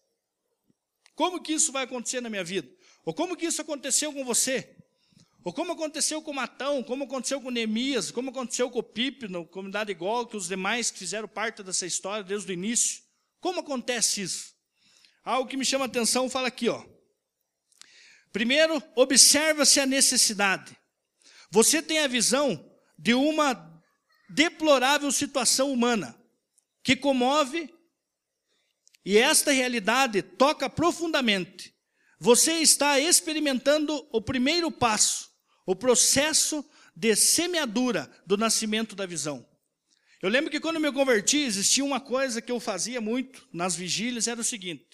Como 1.15 1.41
que 1.41 1.53
isso 1.53 1.71
vai 1.71 1.85
acontecer 1.85 2.21
na 2.21 2.29
minha 2.29 2.43
vida? 2.43 2.69
Ou 3.05 3.15
como 3.15 3.37
que 3.37 3.47
isso 3.47 3.63
aconteceu 3.63 4.13
com 4.13 4.25
você? 4.25 4.77
Ou 5.45 5.53
como 5.53 5.71
aconteceu 5.71 6.21
com 6.21 6.33
Matão, 6.33 6.83
como 6.83 7.05
aconteceu 7.05 7.41
com 7.41 7.53
Neemias, 7.53 8.11
como 8.11 8.31
aconteceu 8.31 8.69
com 8.69 8.81
o 8.81 8.83
Pipe, 8.83 9.29
na 9.29 9.45
comunidade 9.45 9.93
igual 9.93 10.27
que 10.27 10.37
os 10.37 10.49
demais 10.49 10.91
que 10.91 10.99
fizeram 10.99 11.29
parte 11.29 11.63
dessa 11.63 11.87
história 11.87 12.25
desde 12.25 12.51
o 12.51 12.53
início. 12.53 13.01
Como 13.41 13.61
acontece 13.61 14.23
isso? 14.23 14.57
Algo 15.23 15.49
que 15.49 15.57
me 15.57 15.65
chama 15.65 15.85
a 15.85 15.87
atenção 15.87 16.29
fala 16.29 16.49
aqui, 16.49 16.69
ó. 16.69 16.85
Primeiro, 18.33 18.83
observa-se 18.97 19.79
a 19.79 19.87
necessidade. 19.87 20.77
Você 21.49 21.81
tem 21.81 22.01
a 22.01 22.09
visão 22.09 22.69
de 22.99 23.15
uma 23.15 23.74
deplorável 24.29 25.11
situação 25.13 25.73
humana 25.73 26.19
que 26.83 26.97
comove 26.97 27.73
e 29.05 29.19
esta 29.19 29.53
realidade 29.53 30.23
toca 30.23 30.69
profundamente. 30.69 31.75
Você 32.19 32.55
está 32.55 32.99
experimentando 32.99 34.07
o 34.11 34.21
primeiro 34.21 34.71
passo, 34.71 35.31
o 35.67 35.77
processo 35.77 36.65
de 36.97 37.15
semeadura 37.15 38.11
do 38.27 38.37
nascimento 38.37 38.95
da 38.95 39.05
visão. 39.05 39.47
Eu 40.23 40.31
lembro 40.31 40.51
que 40.51 40.61
quando 40.61 40.81
me 40.81 40.91
converti, 40.91 41.39
existia 41.39 41.85
uma 41.85 42.01
coisa 42.01 42.41
que 42.41 42.51
eu 42.51 42.59
fazia 42.59 43.01
muito 43.01 43.47
nas 43.53 43.77
vigílias, 43.77 44.27
era 44.27 44.41
o 44.41 44.45
seguinte: 44.45 44.94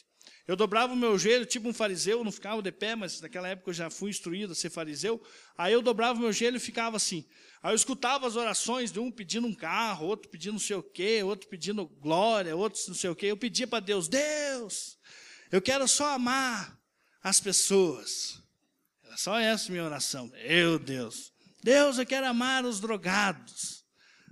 eu 0.51 0.57
dobrava 0.57 0.93
o 0.93 0.97
meu 0.97 1.17
joelho, 1.17 1.47
tipo 1.47 1.69
um 1.69 1.73
fariseu, 1.73 2.25
não 2.25 2.33
ficava 2.33 2.61
de 2.61 2.73
pé, 2.73 2.97
mas 2.97 3.21
naquela 3.21 3.47
época 3.47 3.71
eu 3.71 3.75
já 3.75 3.89
fui 3.89 4.11
instruído 4.11 4.51
a 4.51 4.57
ser 4.57 4.69
fariseu. 4.69 5.23
Aí 5.57 5.73
eu 5.73 5.81
dobrava 5.81 6.19
o 6.19 6.23
meu 6.23 6.33
joelho 6.33 6.57
e 6.57 6.59
ficava 6.59 6.97
assim. 6.97 7.25
Aí 7.63 7.71
eu 7.71 7.77
escutava 7.77 8.27
as 8.27 8.35
orações 8.35 8.91
de 8.91 8.99
um 8.99 9.13
pedindo 9.13 9.47
um 9.47 9.55
carro, 9.55 10.09
outro 10.09 10.29
pedindo 10.29 10.55
não 10.55 10.59
sei 10.59 10.75
o 10.75 10.83
quê, 10.83 11.23
outro 11.23 11.49
pedindo 11.49 11.87
glória, 11.87 12.57
outro 12.57 12.83
não 12.89 12.97
sei 12.97 13.09
o 13.09 13.15
quê. 13.15 13.27
Eu 13.27 13.37
pedia 13.37 13.65
para 13.65 13.79
Deus: 13.79 14.09
Deus, 14.09 14.99
eu 15.53 15.63
quero 15.63 15.87
só 15.87 16.15
amar 16.15 16.77
as 17.23 17.39
pessoas. 17.39 18.43
Era 19.05 19.17
só 19.17 19.39
essa 19.39 19.71
minha 19.71 19.85
oração. 19.85 20.33
Meu 20.49 20.81
Deus. 20.81 21.33
Deus, 21.63 21.97
eu 21.97 22.07
quero 22.07 22.27
amar 22.27 22.65
os 22.65 22.81
drogados. 22.81 23.85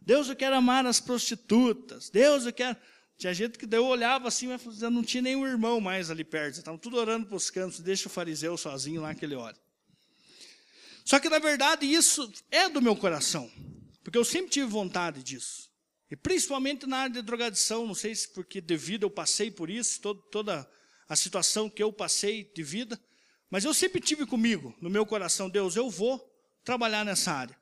Deus, 0.03 0.29
eu 0.29 0.35
quero 0.35 0.57
amar 0.57 0.85
as 0.85 0.99
prostitutas. 0.99 2.11
Deus, 2.11 2.45
eu 2.45 2.53
quero. 2.53 2.77
Tinha 3.19 3.35
gente 3.35 3.59
que 3.59 3.66
eu 3.75 3.85
olhava 3.85 4.29
assim, 4.29 4.47
mas 4.47 4.81
não 4.81 5.03
tinha 5.03 5.21
nenhum 5.21 5.45
irmão 5.45 5.81
mais 5.81 6.09
ali 6.09 6.23
perto. 6.23 6.59
Estavam 6.59 6.79
tudo 6.79 6.97
orando 6.97 7.27
para 7.27 7.37
os 7.37 7.51
cantos, 7.51 7.81
deixa 7.81 8.07
o 8.07 8.11
fariseu 8.11 8.57
sozinho 8.57 9.03
lá 9.03 9.12
que 9.12 9.25
ele 9.25 9.35
ora. 9.35 9.57
Só 11.05 11.19
que, 11.19 11.29
na 11.29 11.41
verdade, 11.41 11.85
isso 11.85 12.33
é 12.49 12.69
do 12.69 12.81
meu 12.81 12.95
coração, 12.95 13.51
porque 14.05 14.16
eu 14.16 14.25
sempre 14.25 14.51
tive 14.51 14.66
vontade 14.66 15.23
disso. 15.23 15.69
E 16.09 16.14
principalmente 16.14 16.87
na 16.87 16.99
área 16.99 17.14
de 17.14 17.23
drogadição, 17.23 17.87
não 17.87 17.95
sei 17.95 18.14
se 18.14 18.29
porque 18.29 18.61
devido 18.61 19.03
eu 19.03 19.11
passei 19.11 19.51
por 19.51 19.69
isso, 19.69 20.01
todo, 20.01 20.23
toda 20.31 20.71
a 21.09 21.16
situação 21.16 21.69
que 21.69 21.83
eu 21.83 21.93
passei 21.93 22.45
de 22.55 22.62
vida, 22.62 23.01
mas 23.51 23.64
eu 23.64 23.75
sempre 23.75 24.01
tive 24.01 24.27
comigo, 24.27 24.77
no 24.81 24.89
meu 24.89 25.05
coração, 25.05 25.51
Deus, 25.51 25.75
eu 25.75 25.91
vou 25.91 26.25
trabalhar 26.62 27.05
nessa 27.05 27.33
área. 27.33 27.59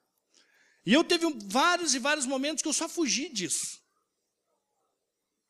E 0.84 0.92
eu 0.92 1.02
teve 1.02 1.26
vários 1.46 1.94
e 1.94 1.98
vários 1.98 2.26
momentos 2.26 2.62
que 2.62 2.68
eu 2.68 2.72
só 2.72 2.88
fugi 2.88 3.28
disso. 3.28 3.80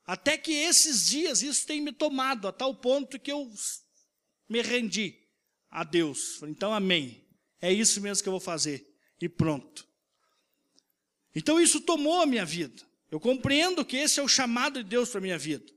Até 0.07 0.39
que 0.39 0.53
esses 0.53 1.07
dias 1.07 1.43
isso 1.43 1.67
tem 1.67 1.81
me 1.81 1.93
tomado 1.93 2.47
a 2.47 2.53
tal 2.53 2.75
ponto 2.75 3.19
que 3.19 3.33
eu 3.33 3.51
me 4.49 4.63
rendi 4.63 5.19
a 5.71 5.83
Deus. 5.83 6.41
Então, 6.45 6.73
amém. 6.73 7.27
É 7.61 7.73
isso 7.73 8.01
mesmo 8.01 8.23
que 8.23 8.29
eu 8.29 8.33
vou 8.33 8.41
fazer. 8.41 8.95
E 9.21 9.29
pronto. 9.29 9.87
Então 11.35 11.61
isso 11.61 11.81
tomou 11.81 12.21
a 12.21 12.27
minha 12.27 12.45
vida. 12.45 12.83
Eu 13.11 13.21
compreendo 13.21 13.85
que 13.85 13.97
esse 13.97 14.21
é 14.21 14.23
o 14.23 14.29
chamado 14.29 14.83
de 14.83 14.89
Deus 14.89 15.11
para 15.11 15.19
a 15.19 15.23
minha 15.23 15.39
vida. 15.39 15.71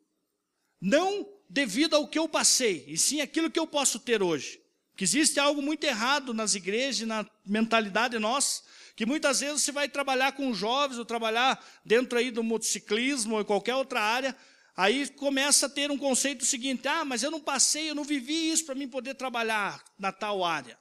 Não 0.79 1.27
devido 1.49 1.95
ao 1.95 2.07
que 2.07 2.17
eu 2.17 2.29
passei, 2.29 2.85
e 2.87 2.97
sim 2.97 3.21
aquilo 3.21 3.49
que 3.49 3.59
eu 3.59 3.67
posso 3.67 3.99
ter 3.99 4.21
hoje. 4.21 4.61
Que 4.99 5.05
existe 5.05 5.39
algo 5.39 5.61
muito 5.61 5.85
errado 5.85 6.33
nas 6.33 6.55
igrejas, 6.55 7.07
na 7.07 7.25
mentalidade 7.45 8.19
nossa, 8.19 8.61
que 8.97 9.05
muitas 9.05 9.39
vezes 9.39 9.63
você 9.63 9.71
vai 9.71 9.87
trabalhar 9.87 10.33
com 10.33 10.53
jovens, 10.53 10.97
ou 10.97 11.05
trabalhar 11.05 11.65
dentro 11.85 12.19
aí 12.19 12.29
do 12.29 12.43
motociclismo, 12.43 13.35
ou 13.35 13.41
em 13.41 13.45
qualquer 13.45 13.75
outra 13.75 14.01
área, 14.01 14.35
aí 14.75 15.07
começa 15.11 15.67
a 15.67 15.69
ter 15.69 15.89
um 15.89 15.97
conceito 15.97 16.43
seguinte, 16.43 16.85
ah, 16.85 17.05
mas 17.05 17.23
eu 17.23 17.31
não 17.31 17.39
passei, 17.39 17.89
eu 17.89 17.95
não 17.95 18.03
vivi 18.03 18.51
isso 18.51 18.65
para 18.65 18.75
mim 18.75 18.89
poder 18.89 19.13
trabalhar 19.13 19.81
na 19.97 20.11
tal 20.11 20.43
área. 20.43 20.77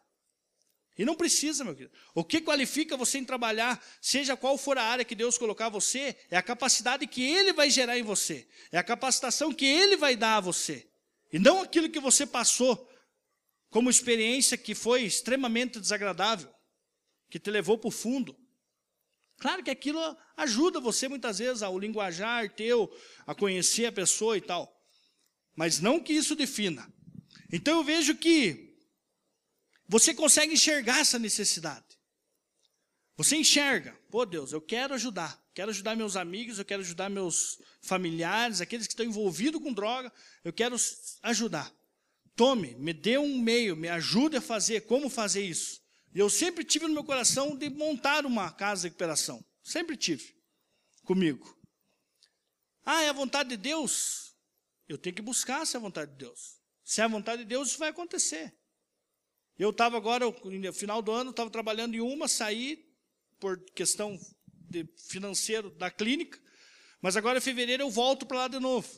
E 0.98 1.04
não 1.04 1.14
precisa, 1.14 1.62
meu 1.62 1.76
querido. 1.76 1.94
O 2.12 2.24
que 2.24 2.40
qualifica 2.40 2.96
você 2.96 3.18
em 3.18 3.24
trabalhar, 3.24 3.80
seja 4.02 4.36
qual 4.36 4.58
for 4.58 4.78
a 4.78 4.82
área 4.82 5.04
que 5.04 5.14
Deus 5.14 5.38
colocar 5.38 5.68
você, 5.68 6.16
é 6.28 6.36
a 6.36 6.42
capacidade 6.42 7.06
que 7.06 7.22
Ele 7.22 7.52
vai 7.52 7.70
gerar 7.70 7.96
em 7.96 8.02
você. 8.02 8.48
É 8.72 8.78
a 8.78 8.82
capacitação 8.82 9.54
que 9.54 9.64
Ele 9.64 9.96
vai 9.96 10.16
dar 10.16 10.38
a 10.38 10.40
você. 10.40 10.88
E 11.32 11.38
não 11.38 11.60
aquilo 11.60 11.88
que 11.88 12.00
você 12.00 12.26
passou 12.26 12.87
como 13.70 13.90
experiência 13.90 14.56
que 14.56 14.74
foi 14.74 15.02
extremamente 15.02 15.78
desagradável, 15.80 16.52
que 17.30 17.38
te 17.38 17.50
levou 17.50 17.78
para 17.78 17.88
o 17.88 17.92
fundo. 17.92 18.36
Claro 19.38 19.62
que 19.62 19.70
aquilo 19.70 20.00
ajuda 20.36 20.80
você 20.80 21.08
muitas 21.08 21.38
vezes 21.38 21.62
ao 21.62 21.78
linguajar 21.78 22.52
teu, 22.54 22.90
a 23.26 23.34
conhecer 23.34 23.86
a 23.86 23.92
pessoa 23.92 24.36
e 24.36 24.40
tal. 24.40 24.74
Mas 25.54 25.80
não 25.80 26.00
que 26.00 26.12
isso 26.12 26.34
defina. 26.34 26.92
Então 27.52 27.78
eu 27.78 27.84
vejo 27.84 28.16
que 28.16 28.76
você 29.86 30.12
consegue 30.14 30.54
enxergar 30.54 31.00
essa 31.00 31.18
necessidade. 31.18 31.86
Você 33.16 33.36
enxerga, 33.36 33.98
pô 34.10 34.24
Deus, 34.24 34.52
eu 34.52 34.60
quero 34.60 34.94
ajudar, 34.94 35.42
quero 35.52 35.70
ajudar 35.70 35.96
meus 35.96 36.14
amigos, 36.14 36.58
eu 36.58 36.64
quero 36.64 36.82
ajudar 36.82 37.08
meus 37.08 37.60
familiares, 37.82 38.60
aqueles 38.60 38.86
que 38.86 38.92
estão 38.92 39.04
envolvidos 39.04 39.60
com 39.60 39.72
droga, 39.72 40.12
eu 40.44 40.52
quero 40.52 40.76
ajudar. 41.22 41.74
Tome, 42.38 42.76
me 42.76 42.92
dê 42.92 43.18
um 43.18 43.36
meio, 43.42 43.76
me 43.76 43.88
ajude 43.88 44.36
a 44.36 44.40
fazer, 44.40 44.82
como 44.82 45.10
fazer 45.10 45.42
isso. 45.42 45.82
Eu 46.14 46.30
sempre 46.30 46.64
tive 46.64 46.86
no 46.86 46.94
meu 46.94 47.02
coração 47.02 47.56
de 47.56 47.68
montar 47.68 48.24
uma 48.24 48.52
casa 48.52 48.82
de 48.82 48.86
recuperação. 48.86 49.44
Sempre 49.60 49.96
tive 49.96 50.36
comigo. 51.02 51.58
Ah, 52.84 53.02
é 53.02 53.08
a 53.08 53.12
vontade 53.12 53.48
de 53.48 53.56
Deus? 53.56 54.36
Eu 54.88 54.96
tenho 54.96 55.16
que 55.16 55.20
buscar 55.20 55.66
se 55.66 55.74
é 55.74 55.78
a 55.78 55.82
vontade 55.82 56.12
de 56.12 56.18
Deus. 56.18 56.60
Se 56.84 57.00
é 57.00 57.04
a 57.04 57.08
vontade 57.08 57.42
de 57.42 57.48
Deus, 57.48 57.70
isso 57.70 57.78
vai 57.78 57.88
acontecer. 57.88 58.56
Eu 59.58 59.70
estava 59.70 59.96
agora, 59.96 60.24
no 60.24 60.72
final 60.72 61.02
do 61.02 61.10
ano, 61.10 61.30
estava 61.30 61.50
trabalhando 61.50 61.96
em 61.96 62.00
uma, 62.00 62.28
saí 62.28 62.88
por 63.40 63.60
questão 63.74 64.16
de 64.46 64.88
financeiro 65.08 65.70
da 65.70 65.90
clínica, 65.90 66.40
mas 67.02 67.16
agora 67.16 67.38
em 67.38 67.42
fevereiro 67.42 67.82
eu 67.82 67.90
volto 67.90 68.24
para 68.24 68.38
lá 68.38 68.48
de 68.48 68.60
novo. 68.60 68.88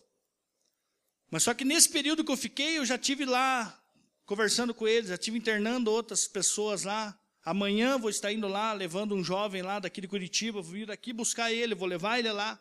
Mas 1.31 1.45
só 1.45 1.55
que 1.55 1.65
nesse 1.65 1.89
período 1.89 2.25
que 2.25 2.33
eu 2.33 2.37
fiquei, 2.37 2.79
eu 2.79 2.85
já 2.85 2.99
tive 2.99 3.25
lá 3.25 3.81
conversando 4.27 4.75
com 4.75 4.87
eles, 4.87 5.11
já 5.11 5.19
tive 5.19 5.39
internando 5.39 5.91
outras 5.91 6.27
pessoas 6.27 6.83
lá. 6.85 7.17
Amanhã 7.45 7.99
vou 7.99 8.11
estar 8.11 8.33
indo 8.33 8.47
lá, 8.49 8.73
levando 8.73 9.15
um 9.15 9.25
jovem 9.25 9.63
lá 9.63 9.79
daqui 9.79 10.01
de 10.01 10.09
Curitiba, 10.09 10.61
vou 10.61 10.73
vir 10.73 10.91
aqui 10.91 11.13
buscar 11.13 11.53
ele, 11.53 11.75
vou 11.75 11.89
levar 11.89 12.19
ele 12.19 12.31
lá. 12.31 12.61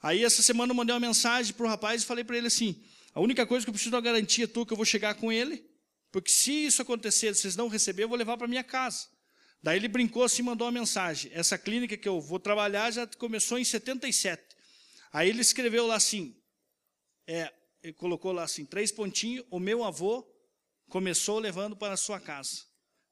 Aí 0.00 0.24
essa 0.24 0.42
semana 0.42 0.70
eu 0.70 0.76
mandei 0.76 0.94
uma 0.94 1.00
mensagem 1.00 1.52
para 1.52 1.66
o 1.66 1.68
rapaz 1.68 2.02
e 2.02 2.06
falei 2.06 2.24
para 2.24 2.36
ele 2.36 2.46
assim: 2.46 2.80
a 3.12 3.20
única 3.20 3.46
coisa 3.46 3.64
que 3.66 3.70
eu 3.70 3.74
preciso 3.74 3.94
é 3.94 3.96
uma 3.96 4.02
garantia 4.02 4.46
tua 4.46 4.64
que 4.64 4.72
eu 4.72 4.76
vou 4.76 4.86
chegar 4.86 5.14
com 5.14 5.32
ele, 5.32 5.68
porque 6.12 6.30
se 6.30 6.52
isso 6.52 6.82
acontecer, 6.82 7.34
vocês 7.34 7.56
não 7.56 7.68
receber, 7.68 8.04
eu 8.04 8.08
vou 8.08 8.16
levar 8.16 8.36
para 8.36 8.46
minha 8.46 8.62
casa. 8.62 9.08
Daí 9.62 9.76
ele 9.76 9.88
brincou 9.88 10.22
assim, 10.22 10.42
mandou 10.42 10.66
uma 10.66 10.72
mensagem. 10.72 11.30
Essa 11.34 11.58
clínica 11.58 11.96
que 11.96 12.08
eu 12.08 12.20
vou 12.20 12.38
trabalhar 12.38 12.90
já 12.92 13.06
começou 13.06 13.58
em 13.58 13.64
77. 13.64 14.42
Aí 15.12 15.28
ele 15.28 15.40
escreveu 15.40 15.86
lá 15.86 15.96
assim, 15.96 16.36
é, 17.26 17.52
ele 17.82 17.92
colocou 17.92 18.32
lá 18.32 18.44
assim, 18.44 18.64
três 18.64 18.90
pontinhos, 18.90 19.44
o 19.50 19.58
meu 19.58 19.84
avô 19.84 20.26
começou 20.88 21.38
levando 21.38 21.76
para 21.76 21.94
a 21.94 21.96
sua 21.96 22.20
casa. 22.20 22.64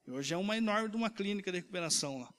E 0.07 0.11
hoje 0.11 0.35
é 0.35 0.37
uma 0.37 0.57
enorme 0.57 0.89
de 0.89 0.97
uma 0.97 1.11
clínica 1.11 1.51
de 1.51 1.59
recuperação 1.59 2.19
lá. 2.19 2.33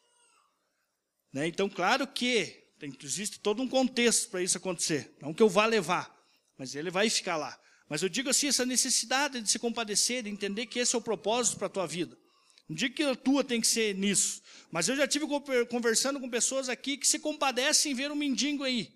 Né? 1.34 1.48
Então, 1.48 1.70
claro 1.70 2.08
que 2.08 2.68
tem, 2.80 2.96
existe 3.04 3.40
todo 3.40 3.62
um 3.62 3.68
contexto 3.68 4.30
para 4.30 4.42
isso 4.42 4.58
acontecer. 4.58 5.16
Não 5.22 5.34
que 5.34 5.44
eu 5.44 5.50
vá 5.50 5.66
levar, 5.66 6.16
mas 6.58 6.76
ele 6.76 6.90
vai 6.90 7.10
ficar 7.10 7.38
lá. 7.38 7.60
Mas 7.90 8.04
eu 8.04 8.10
digo 8.10 8.30
assim, 8.30 8.48
essa 8.48 8.66
necessidade 8.66 9.42
de 9.42 9.50
se 9.50 9.60
compadecer, 9.60 10.24
de 10.24 10.30
entender 10.30 10.66
que 10.66 10.80
esse 10.80 10.96
é 10.96 10.98
o 10.98 11.02
propósito 11.02 11.58
para 11.58 11.68
a 11.68 11.70
tua 11.70 11.88
vida. 11.88 12.18
Não 12.68 12.76
digo 12.76 12.96
que 12.96 13.04
a 13.04 13.16
tua 13.16 13.44
tem 13.44 13.62
que 13.62 13.68
ser 13.68 13.96
nisso, 13.96 14.42
mas 14.70 14.90
eu 14.90 14.96
já 14.96 15.08
tive 15.08 15.26
conversando 15.70 16.20
com 16.20 16.30
pessoas 16.30 16.68
aqui 16.68 16.98
que 16.98 17.08
se 17.08 17.18
compadecem 17.18 17.94
em 17.94 17.96
ver 17.96 18.12
um 18.12 18.16
mendigo 18.16 18.64
aí, 18.64 18.94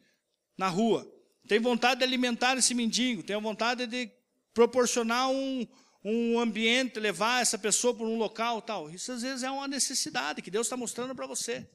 na 0.57 0.67
rua. 0.67 1.09
Tem 1.47 1.59
vontade 1.59 1.99
de 1.99 2.03
alimentar 2.03 2.57
esse 2.57 2.73
mendigo, 2.73 3.23
tem 3.23 3.39
vontade 3.41 3.85
de 3.87 4.09
proporcionar 4.53 5.29
um, 5.29 5.67
um 6.03 6.39
ambiente, 6.39 6.99
levar 6.99 7.41
essa 7.41 7.57
pessoa 7.57 7.93
para 7.93 8.05
um 8.05 8.17
local 8.17 8.61
tal. 8.61 8.89
Isso 8.89 9.11
às 9.11 9.21
vezes 9.21 9.43
é 9.43 9.51
uma 9.51 9.67
necessidade 9.67 10.41
que 10.41 10.51
Deus 10.51 10.67
está 10.67 10.77
mostrando 10.77 11.15
para 11.15 11.27
você. 11.27 11.67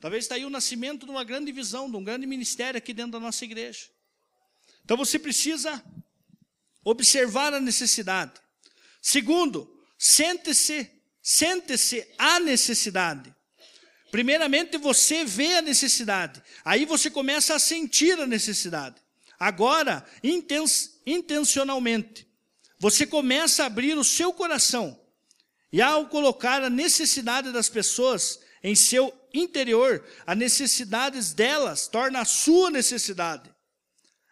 Talvez 0.00 0.24
está 0.24 0.34
aí 0.34 0.44
o 0.44 0.50
nascimento 0.50 1.06
de 1.06 1.10
uma 1.10 1.24
grande 1.24 1.50
visão, 1.50 1.90
de 1.90 1.96
um 1.96 2.04
grande 2.04 2.26
ministério 2.26 2.78
aqui 2.78 2.92
dentro 2.92 3.12
da 3.12 3.20
nossa 3.20 3.44
igreja. 3.44 3.86
Então 4.84 4.96
você 4.96 5.18
precisa 5.18 5.82
observar 6.84 7.52
a 7.54 7.60
necessidade. 7.60 8.32
Segundo, 9.00 9.68
sente-se 9.98 10.96
Sente-se 11.28 12.06
a 12.16 12.38
necessidade. 12.38 13.34
Primeiramente 14.12 14.78
você 14.78 15.24
vê 15.24 15.56
a 15.56 15.60
necessidade, 15.60 16.40
aí 16.64 16.84
você 16.84 17.10
começa 17.10 17.52
a 17.52 17.58
sentir 17.58 18.16
a 18.20 18.28
necessidade. 18.28 18.94
Agora, 19.38 20.04
intencionalmente, 21.04 22.26
você 22.78 23.06
começa 23.06 23.62
a 23.62 23.66
abrir 23.66 23.96
o 23.96 24.04
seu 24.04 24.32
coração. 24.32 25.00
E 25.72 25.82
ao 25.82 26.08
colocar 26.08 26.62
a 26.62 26.70
necessidade 26.70 27.52
das 27.52 27.68
pessoas 27.68 28.40
em 28.62 28.74
seu 28.74 29.12
interior, 29.32 30.04
as 30.26 30.36
necessidades 30.36 31.32
delas 31.32 31.88
torna 31.88 32.20
a 32.20 32.24
sua 32.24 32.70
necessidade. 32.70 33.54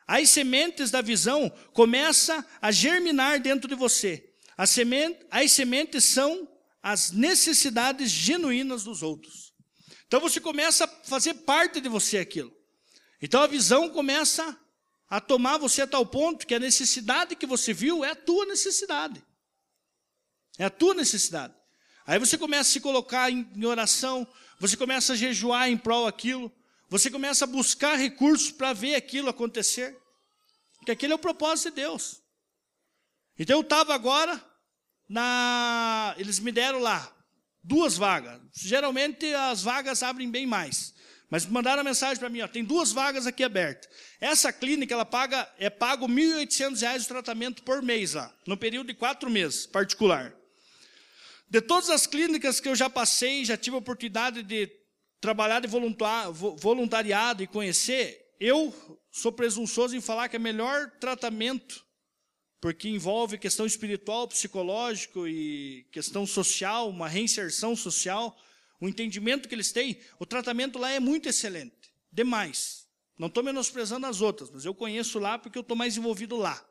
As 0.06 0.30
sementes 0.30 0.90
da 0.90 1.00
visão 1.00 1.50
começam 1.72 2.44
a 2.60 2.70
germinar 2.70 3.40
dentro 3.40 3.68
de 3.68 3.74
você. 3.74 4.32
As 4.56 4.76
as 5.30 5.52
sementes 5.52 6.04
são 6.04 6.48
as 6.82 7.10
necessidades 7.10 8.10
genuínas 8.10 8.84
dos 8.84 9.02
outros. 9.02 9.54
Então 10.06 10.20
você 10.20 10.40
começa 10.40 10.84
a 10.84 10.88
fazer 10.88 11.34
parte 11.34 11.80
de 11.80 11.88
você 11.88 12.18
aquilo. 12.18 12.52
Então 13.20 13.40
a 13.40 13.46
visão 13.46 13.88
começa 13.88 14.56
a 15.08 15.20
tomar 15.20 15.58
você 15.58 15.82
a 15.82 15.86
tal 15.86 16.04
ponto 16.04 16.46
que 16.46 16.54
a 16.54 16.58
necessidade 16.58 17.36
que 17.36 17.46
você 17.46 17.72
viu 17.72 18.04
é 18.04 18.10
a 18.10 18.16
tua 18.16 18.46
necessidade. 18.46 19.22
É 20.58 20.64
a 20.64 20.70
tua 20.70 20.94
necessidade. 20.94 21.54
Aí 22.06 22.18
você 22.18 22.36
começa 22.36 22.70
a 22.70 22.72
se 22.72 22.80
colocar 22.80 23.30
em, 23.30 23.64
oração, 23.64 24.26
você 24.60 24.76
começa 24.76 25.12
a 25.12 25.16
jejuar 25.16 25.68
em 25.68 25.76
prol 25.76 26.06
aquilo, 26.06 26.52
você 26.88 27.10
começa 27.10 27.44
a 27.44 27.48
buscar 27.48 27.96
recursos 27.96 28.50
para 28.50 28.72
ver 28.72 28.94
aquilo 28.94 29.28
acontecer. 29.28 29.98
Porque 30.78 30.92
aquele 30.92 31.12
é 31.12 31.16
o 31.16 31.18
propósito 31.18 31.70
de 31.70 31.76
Deus. 31.76 32.22
Então 33.38 33.56
eu 33.56 33.62
estava 33.62 33.94
agora 33.94 34.42
na, 35.08 36.14
eles 36.18 36.38
me 36.38 36.52
deram 36.52 36.78
lá 36.78 37.10
duas 37.62 37.96
vagas. 37.96 38.40
Geralmente 38.52 39.32
as 39.34 39.62
vagas 39.62 40.02
abrem 40.02 40.30
bem 40.30 40.46
mais. 40.46 40.93
Mas 41.30 41.46
mandaram 41.46 41.80
a 41.80 41.84
mensagem 41.84 42.18
para 42.18 42.28
mim, 42.28 42.40
ó, 42.40 42.48
tem 42.48 42.64
duas 42.64 42.92
vagas 42.92 43.26
aqui 43.26 43.42
abertas. 43.42 43.88
Essa 44.20 44.52
clínica, 44.52 44.94
ela 44.94 45.04
paga, 45.04 45.50
é 45.58 45.68
pago 45.70 46.06
R$ 46.06 46.12
1.800 46.12 47.04
o 47.04 47.08
tratamento 47.08 47.62
por 47.62 47.82
mês 47.82 48.14
lá, 48.14 48.32
no 48.46 48.56
período 48.56 48.88
de 48.88 48.94
quatro 48.94 49.30
meses, 49.30 49.66
particular. 49.66 50.34
De 51.48 51.60
todas 51.60 51.90
as 51.90 52.06
clínicas 52.06 52.60
que 52.60 52.68
eu 52.68 52.76
já 52.76 52.88
passei, 52.88 53.44
já 53.44 53.56
tive 53.56 53.76
a 53.76 53.78
oportunidade 53.78 54.42
de 54.42 54.70
trabalhar 55.20 55.60
de 55.60 55.68
voluntariado 55.68 57.42
e 57.42 57.46
conhecer, 57.46 58.34
eu 58.38 58.74
sou 59.10 59.32
presunçoso 59.32 59.96
em 59.96 60.00
falar 60.00 60.28
que 60.28 60.36
é 60.36 60.38
melhor 60.38 60.90
tratamento 61.00 61.84
porque 62.64 62.88
envolve 62.88 63.36
questão 63.36 63.66
espiritual, 63.66 64.26
psicológico 64.26 65.28
e 65.28 65.86
questão 65.92 66.26
social, 66.26 66.88
uma 66.88 67.06
reinserção 67.06 67.76
social, 67.76 68.34
o 68.84 68.88
entendimento 68.88 69.48
que 69.48 69.54
eles 69.54 69.72
têm, 69.72 69.98
o 70.18 70.26
tratamento 70.26 70.78
lá 70.78 70.90
é 70.90 71.00
muito 71.00 71.28
excelente, 71.28 71.92
demais. 72.12 72.86
Não 73.18 73.28
estou 73.28 73.42
menosprezando 73.42 74.06
as 74.06 74.20
outras, 74.20 74.50
mas 74.50 74.64
eu 74.64 74.74
conheço 74.74 75.18
lá 75.18 75.38
porque 75.38 75.58
eu 75.58 75.62
estou 75.62 75.76
mais 75.76 75.96
envolvido 75.96 76.36
lá. 76.36 76.64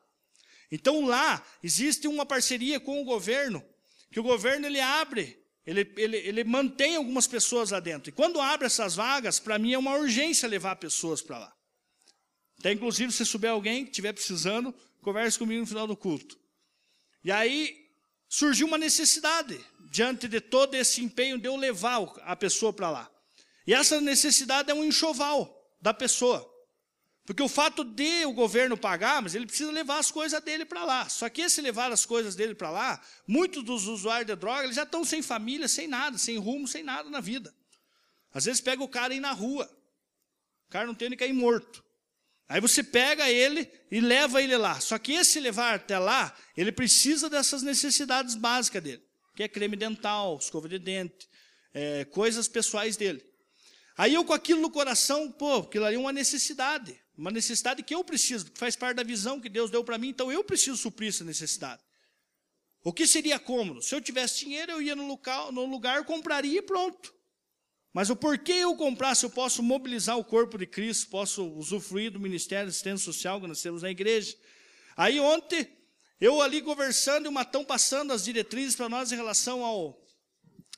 Então 0.72 1.06
lá 1.06 1.46
existe 1.62 2.08
uma 2.08 2.26
parceria 2.26 2.80
com 2.80 3.02
o 3.02 3.06
governo, 3.06 3.64
que 4.12 4.20
o 4.20 4.24
governo 4.24 4.66
ele 4.66 4.80
abre, 4.80 5.40
ele, 5.66 5.92
ele, 5.96 6.18
ele 6.18 6.44
mantém 6.44 6.96
algumas 6.96 7.28
pessoas 7.28 7.72
lá 7.72 7.80
dentro. 7.80 8.10
E 8.10 8.12
quando 8.12 8.42
abre 8.42 8.66
essas 8.66 8.96
vagas, 8.96 9.40
para 9.40 9.58
mim 9.58 9.74
é 9.74 9.78
uma 9.78 9.96
urgência 9.96 10.50
levar 10.50 10.76
pessoas 10.76 11.22
para 11.22 11.38
lá. 11.38 11.56
Até 12.60 12.72
inclusive, 12.72 13.12
se 13.12 13.26
souber 13.26 13.52
alguém 13.52 13.84
que 13.84 13.92
estiver 13.92 14.14
precisando, 14.14 14.74
Converse 15.04 15.38
comigo 15.38 15.60
no 15.60 15.68
final 15.68 15.86
do 15.86 15.98
culto. 15.98 16.40
E 17.24 17.32
aí 17.32 17.90
surgiu 18.30 18.66
uma 18.66 18.78
necessidade, 18.78 19.60
diante 19.94 20.28
de 20.28 20.42
todo 20.42 20.74
esse 20.74 21.04
empenho 21.04 21.38
de 21.38 21.48
eu 21.48 21.56
levar 21.56 22.02
a 22.24 22.36
pessoa 22.36 22.74
para 22.74 22.90
lá. 22.90 23.12
E 23.68 23.76
essa 23.76 24.02
necessidade 24.02 24.72
é 24.72 24.74
um 24.74 24.84
enxoval 24.84 25.56
da 25.80 25.94
pessoa. 25.94 26.52
Porque 27.24 27.44
o 27.44 27.48
fato 27.48 27.84
de 27.84 28.26
o 28.26 28.34
governo 28.34 28.76
pagar, 28.76 29.22
mas 29.22 29.36
ele 29.36 29.46
precisa 29.46 29.72
levar 29.72 30.00
as 30.00 30.10
coisas 30.10 30.42
dele 30.42 30.66
para 30.66 30.84
lá. 30.84 31.08
Só 31.10 31.30
que 31.30 31.44
esse 31.44 31.62
levar 31.62 31.92
as 31.92 32.08
coisas 32.08 32.36
dele 32.36 32.56
para 32.56 32.72
lá, 32.72 33.00
muitos 33.28 33.64
dos 33.64 33.86
usuários 33.86 34.26
de 34.26 34.36
droga, 34.36 34.64
eles 34.64 34.78
já 34.78 34.82
estão 34.82 35.06
sem 35.06 35.22
família, 35.22 35.68
sem 35.68 35.88
nada, 35.88 36.18
sem 36.18 36.40
rumo, 36.40 36.68
sem 36.68 36.82
nada 36.82 37.08
na 37.08 37.20
vida. 37.20 37.54
Às 38.34 38.46
vezes 38.46 38.62
pega 38.62 38.84
o 38.84 38.90
cara 38.90 39.14
aí 39.14 39.20
na 39.20 39.32
rua. 39.32 39.70
O 40.68 40.72
cara 40.72 40.88
não 40.88 40.96
tem 40.96 41.10
nem 41.10 41.20
cair 41.20 41.34
morto. 41.34 41.86
Aí 42.50 42.60
você 42.60 42.84
pega 42.84 43.30
ele 43.30 43.72
e 43.92 44.02
leva 44.02 44.42
ele 44.42 44.58
lá. 44.58 44.80
Só 44.82 44.98
que 44.98 45.14
esse 45.14 45.40
levar 45.40 45.76
até 45.76 46.00
lá, 46.00 46.36
ele 46.58 46.72
precisa 46.72 47.30
dessas 47.30 47.62
necessidades 47.62 48.34
básicas 48.34 48.82
dele, 48.82 49.04
que 49.36 49.44
é 49.44 49.48
creme 49.48 49.76
dental, 49.76 50.38
escova 50.38 50.70
de 50.70 50.80
dente, 50.80 51.28
é, 51.74 52.06
coisas 52.06 52.48
pessoais 52.48 52.96
dele. 52.96 53.24
Aí 53.98 54.14
eu 54.14 54.26
com 54.26 54.34
aquilo 54.34 54.62
no 54.62 54.72
coração, 54.72 55.32
pô, 55.32 55.58
aquilo 55.58 55.86
ali 55.86 55.96
é 55.96 56.00
uma 56.00 56.14
necessidade, 56.14 57.00
uma 57.18 57.32
necessidade 57.32 57.84
que 57.84 57.94
eu 57.94 58.04
preciso, 58.04 58.52
que 58.52 58.58
faz 58.58 58.76
parte 58.76 58.98
da 58.98 59.04
visão 59.04 59.40
que 59.40 59.50
Deus 59.50 59.70
deu 59.70 59.84
para 59.84 59.98
mim, 59.98 60.10
então 60.10 60.32
eu 60.32 60.44
preciso 60.44 60.78
suprir 60.78 61.10
essa 61.10 61.24
necessidade. 61.24 61.82
O 62.84 62.92
que 62.92 63.08
seria 63.08 63.40
cômodo? 63.40 63.82
Se 63.82 63.96
eu 63.96 64.02
tivesse 64.02 64.40
dinheiro, 64.40 64.74
eu 64.74 64.82
ia 64.82 64.96
no 64.96 65.08
local, 65.08 65.52
no 65.52 65.66
lugar, 65.66 66.04
compraria 66.06 66.60
e 66.60 66.62
pronto. 66.62 67.14
Mas 67.94 68.10
o 68.10 68.16
porquê 68.16 68.54
eu 68.54 68.76
comprar 68.76 69.16
se 69.16 69.26
eu 69.26 69.30
posso 69.30 69.62
mobilizar 69.62 70.18
o 70.18 70.24
corpo 70.24 70.58
de 70.58 70.66
Cristo, 70.66 71.08
posso 71.10 71.48
usufruir 71.54 72.12
do 72.12 72.20
ministério 72.20 72.66
de 72.66 72.72
assistência 72.72 73.06
social 73.06 73.40
que 73.40 73.48
nós 73.48 73.62
temos 73.62 73.84
na 73.84 73.92
igreja. 73.92 74.36
Aí 74.98 75.20
ontem, 75.20 75.68
eu 76.24 76.42
ali 76.42 76.62
conversando 76.62 77.26
e 77.26 77.28
o 77.28 77.34
Matão 77.34 77.66
passando 77.66 78.14
as 78.14 78.24
diretrizes 78.24 78.78
para 78.78 78.88
nós 78.88 79.12
em 79.12 79.16
relação 79.18 79.62
ao 79.62 80.02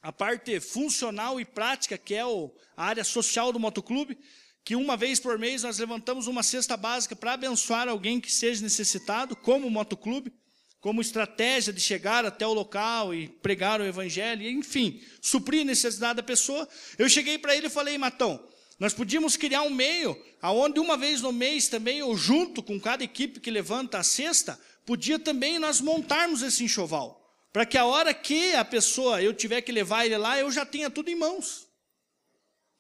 a 0.01 0.11
parte 0.11 0.59
funcional 0.59 1.39
e 1.39 1.45
prática, 1.45 1.99
que 1.99 2.15
é 2.15 2.25
o, 2.25 2.51
a 2.75 2.85
área 2.85 3.03
social 3.03 3.53
do 3.53 3.59
motoclube, 3.59 4.17
que 4.63 4.75
uma 4.75 4.97
vez 4.97 5.19
por 5.19 5.37
mês 5.37 5.61
nós 5.61 5.77
levantamos 5.77 6.25
uma 6.25 6.41
cesta 6.41 6.75
básica 6.75 7.15
para 7.15 7.33
abençoar 7.33 7.87
alguém 7.87 8.19
que 8.19 8.31
seja 8.31 8.63
necessitado, 8.63 9.35
como 9.35 9.69
motoclube, 9.69 10.33
como 10.79 10.99
estratégia 10.99 11.71
de 11.71 11.79
chegar 11.79 12.25
até 12.25 12.45
o 12.47 12.53
local 12.53 13.13
e 13.13 13.27
pregar 13.27 13.79
o 13.79 13.85
evangelho, 13.85 14.49
enfim, 14.49 14.99
suprir 15.21 15.61
a 15.61 15.65
necessidade 15.65 16.17
da 16.17 16.23
pessoa. 16.23 16.67
Eu 16.97 17.07
cheguei 17.07 17.37
para 17.37 17.55
ele 17.55 17.67
e 17.67 17.69
falei, 17.69 17.99
Matão, 17.99 18.43
nós 18.79 18.93
podíamos 18.93 19.37
criar 19.37 19.61
um 19.61 19.69
meio, 19.69 20.19
aonde 20.41 20.79
uma 20.79 20.97
vez 20.97 21.21
no 21.21 21.31
mês 21.31 21.67
também, 21.67 22.01
ou 22.01 22.17
junto 22.17 22.63
com 22.63 22.79
cada 22.79 23.03
equipe 23.03 23.39
que 23.39 23.51
levanta 23.51 23.99
a 23.99 24.03
cesta, 24.03 24.59
podia 24.85 25.17
também 25.17 25.57
nós 25.59 25.81
montarmos 25.81 26.41
esse 26.41 26.63
enxoval, 26.63 27.21
para 27.51 27.65
que 27.65 27.77
a 27.77 27.85
hora 27.85 28.13
que 28.13 28.53
a 28.53 28.63
pessoa, 28.63 29.21
eu 29.21 29.33
tiver 29.33 29.61
que 29.61 29.71
levar 29.71 30.05
ele 30.05 30.17
lá, 30.17 30.37
eu 30.37 30.51
já 30.51 30.65
tenha 30.65 30.89
tudo 30.89 31.09
em 31.09 31.15
mãos. 31.15 31.67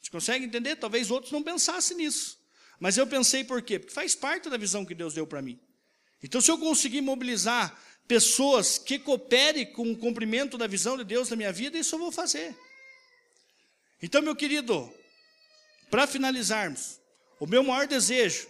Você 0.01 0.11
consegue 0.11 0.45
entender? 0.45 0.75
Talvez 0.75 1.09
outros 1.09 1.31
não 1.31 1.41
pensassem 1.41 1.97
nisso. 1.97 2.37
Mas 2.79 2.97
eu 2.97 3.07
pensei 3.07 3.43
por 3.43 3.61
quê? 3.61 3.79
Porque 3.79 3.93
faz 3.93 4.13
parte 4.13 4.49
da 4.49 4.57
visão 4.57 4.85
que 4.85 4.93
Deus 4.93 5.13
deu 5.13 5.25
para 5.25 5.41
mim. 5.41 5.59
Então, 6.21 6.39
se 6.39 6.51
eu 6.51 6.57
conseguir 6.57 7.01
mobilizar 7.01 7.75
pessoas 8.07 8.77
que 8.77 8.99
cooperem 8.99 9.71
com 9.71 9.91
o 9.91 9.97
cumprimento 9.97 10.57
da 10.57 10.67
visão 10.67 10.97
de 10.97 11.03
Deus 11.03 11.29
na 11.29 11.35
minha 11.35 11.51
vida, 11.51 11.77
isso 11.77 11.95
eu 11.95 11.99
vou 11.99 12.11
fazer. 12.11 12.55
Então, 14.01 14.21
meu 14.21 14.35
querido, 14.35 14.93
para 15.89 16.05
finalizarmos, 16.05 16.99
o 17.39 17.47
meu 17.47 17.63
maior 17.63 17.87
desejo 17.87 18.47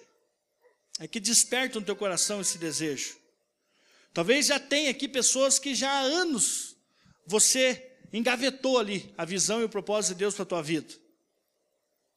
é 0.99 1.08
que 1.08 1.20
desperte 1.20 1.76
no 1.76 1.86
teu 1.86 1.95
coração 1.95 2.41
esse 2.41 2.58
desejo. 2.58 3.16
Talvez 4.16 4.45
já 4.45 4.57
tenha 4.57 4.91
aqui 4.91 5.09
pessoas 5.09 5.59
que 5.59 5.76
já 5.76 5.91
há 5.91 5.99
anos 5.99 6.78
você 7.28 7.97
engavetou 8.13 8.80
ali 8.80 9.13
a 9.18 9.26
visão 9.26 9.59
e 9.59 9.66
o 9.66 9.70
propósito 9.70 10.13
de 10.13 10.20
Deus 10.20 10.34
para 10.34 10.43
a 10.43 10.45
tua 10.45 10.63
vida. 10.63 10.93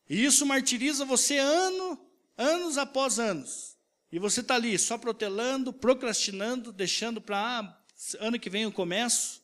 E 0.08 0.24
isso 0.24 0.46
martiriza 0.46 1.04
você 1.04 1.38
ano, 1.38 1.98
anos 2.36 2.78
após 2.78 3.18
anos. 3.18 3.76
E 4.12 4.18
você 4.20 4.42
está 4.42 4.54
ali 4.54 4.78
só 4.78 4.96
protelando, 4.96 5.72
procrastinando, 5.72 6.70
deixando 6.70 7.20
para 7.20 7.36
ah, 7.36 7.82
ano 8.20 8.38
que 8.38 8.48
vem 8.48 8.62
eu 8.62 8.70
começo, 8.70 9.42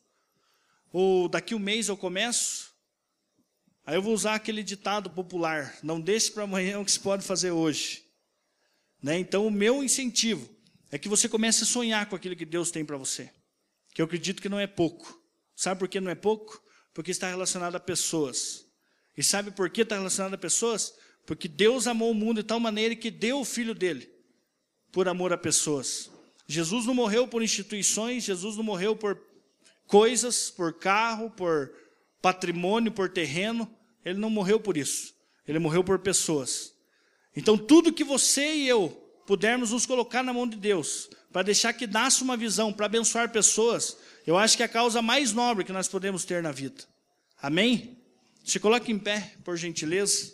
ou 0.93 1.29
daqui 1.29 1.57
um 1.57 1.59
mês 1.59 1.89
eu 1.89 1.97
começo. 1.97 2.73
Aí 3.85 3.97
eu 3.97 4.03
vou 4.03 4.15
usar 4.15 4.37
aquele 4.37 4.63
ditado 4.63 5.11
popular: 5.11 5.77
não 5.83 6.01
deixe 6.01 6.31
para 6.31 6.45
amanhã 6.45 6.79
o 6.79 6.85
que 6.85 6.93
se 6.93 7.01
pode 7.01 7.25
fazer 7.25 7.51
hoje. 7.51 8.05
Né? 9.03 9.19
Então, 9.19 9.45
o 9.45 9.51
meu 9.51 9.83
incentivo 9.83 10.54
é 10.95 10.99
que 10.99 11.09
você 11.09 11.29
comece 11.29 11.65
a 11.65 11.67
sonhar 11.67 12.09
com 12.09 12.15
aquilo 12.15 12.37
que 12.37 12.45
Deus 12.45 12.71
tem 12.71 12.85
para 12.85 12.97
você, 12.97 13.29
que 13.93 14.01
eu 14.01 14.07
acredito 14.07 14.41
que 14.41 14.49
não 14.49 14.61
é 14.61 14.67
pouco. 14.69 15.21
Sabe 15.57 15.81
por 15.81 15.89
que 15.89 16.01
não 16.01 16.09
é 16.09 16.15
pouco? 16.15 16.63
Porque 16.95 17.11
está 17.11 17.29
relacionado 17.29 17.75
a 17.75 17.81
pessoas. 17.81 18.65
E 19.17 19.21
sabe 19.21 19.51
por 19.51 19.69
que 19.69 19.81
está 19.81 19.97
relacionado 19.97 20.35
a 20.35 20.39
pessoas? 20.39 20.95
Porque 21.27 21.49
Deus 21.49 21.89
amou 21.89 22.13
o 22.13 22.15
mundo 22.15 22.43
de 22.43 22.47
tal 22.47 22.61
maneira 22.61 22.95
que 22.95 23.11
deu 23.11 23.41
o 23.41 23.45
filho 23.45 23.75
dele 23.75 24.09
por 24.93 25.09
amor 25.09 25.33
a 25.33 25.37
pessoas. 25.37 26.09
Jesus 26.47 26.87
não 26.87 26.95
morreu 26.95 27.27
por 27.27 27.43
instituições, 27.43 28.23
Jesus 28.23 28.57
não 28.57 28.63
morreu 28.63 28.95
por 28.95 29.21
coisas, 29.89 30.49
por 30.49 30.75
carro, 30.75 31.29
por 31.29 31.73
patrimônio, 32.23 32.93
por 32.93 33.09
terreno. 33.09 33.69
Ele 34.05 34.21
não 34.21 34.31
morreu 34.31 34.61
por 34.61 34.77
isso. 34.77 35.13
Ele 35.45 35.59
morreu 35.59 35.83
por 35.83 35.99
pessoas. 35.99 36.73
Então, 37.35 37.59
tudo 37.59 37.93
que 37.93 38.05
você 38.05 38.55
e 38.55 38.69
eu 38.69 39.04
pudermos 39.27 39.71
nos 39.71 39.87
colocar 39.87 40.23
na 40.23 40.33
mão 40.33 40.47
de 40.47 40.57
Deus, 40.57 41.09
para 41.33 41.43
deixar 41.43 41.73
que 41.73 41.87
nasça 41.87 42.23
uma 42.23 42.37
visão, 42.37 42.73
para 42.73 42.87
abençoar 42.87 43.31
pessoas, 43.31 43.97
eu 44.27 44.39
acho 44.39 44.57
que 44.57 44.63
é 44.63 44.67
a 44.67 44.69
causa 44.69 45.03
mais 45.03 45.33
nobre 45.33 45.65
que 45.65 45.73
nós 45.73 45.89
podemos 45.89 46.25
ter 46.25 46.43
na 46.43 46.53
vida. 46.53 46.85
Amém? 47.41 47.99
Se 48.45 48.61
coloque 48.61 48.93
em 48.93 48.99
pé, 48.99 49.35
por 49.43 49.57
gentileza. 49.57 50.33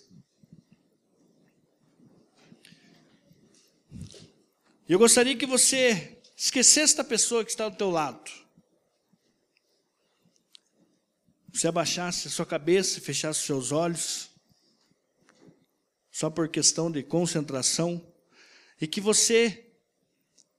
Eu 4.89 4.99
gostaria 4.99 5.37
que 5.37 5.47
você 5.47 6.21
esquecesse 6.37 6.97
da 6.97 7.05
pessoa 7.05 7.45
que 7.45 7.51
está 7.51 7.69
do 7.69 7.77
teu 7.77 7.91
lado. 7.91 8.31
Você 11.53 11.69
abaixasse 11.69 12.29
a 12.29 12.31
sua 12.31 12.47
cabeça, 12.47 13.01
fechasse 13.01 13.41
os 13.41 13.47
seus 13.47 13.73
olhos, 13.73 14.31
só 16.11 16.29
por 16.29 16.49
questão 16.49 16.91
de 16.91 17.03
concentração, 17.03 18.05
e 18.81 18.87
que 18.87 19.01
você, 19.01 19.73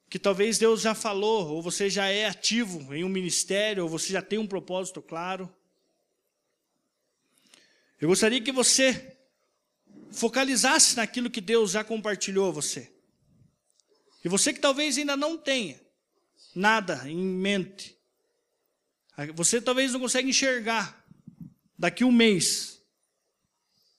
que 0.10 0.20
talvez 0.20 0.58
Deus 0.58 0.82
já 0.82 0.94
falou, 0.94 1.48
ou 1.48 1.62
você 1.62 1.90
já 1.90 2.08
é 2.08 2.28
ativo 2.28 2.94
em 2.94 3.04
um 3.04 3.10
ministério, 3.10 3.84
ou 3.84 3.90
você 3.90 4.14
já 4.14 4.22
tem 4.22 4.38
um 4.38 4.48
propósito 4.48 5.02
claro, 5.02 5.52
eu 8.00 8.08
gostaria 8.08 8.42
que 8.42 8.52
você 8.52 9.18
focalizasse 10.12 10.96
naquilo 10.96 11.30
que 11.30 11.40
Deus 11.40 11.72
já 11.72 11.84
compartilhou 11.84 12.50
a 12.50 12.52
você. 12.52 12.92
E 14.24 14.30
você 14.30 14.54
que 14.54 14.60
talvez 14.60 14.98
ainda 14.98 15.16
não 15.16 15.38
tenha 15.38 15.80
nada 16.54 17.10
em 17.10 17.18
mente, 17.18 17.98
você 19.36 19.62
talvez 19.62 19.94
não 19.94 20.00
consegue 20.00 20.30
enxergar 20.30 21.06
daqui 21.78 22.04
um 22.04 22.12
mês 22.12 22.82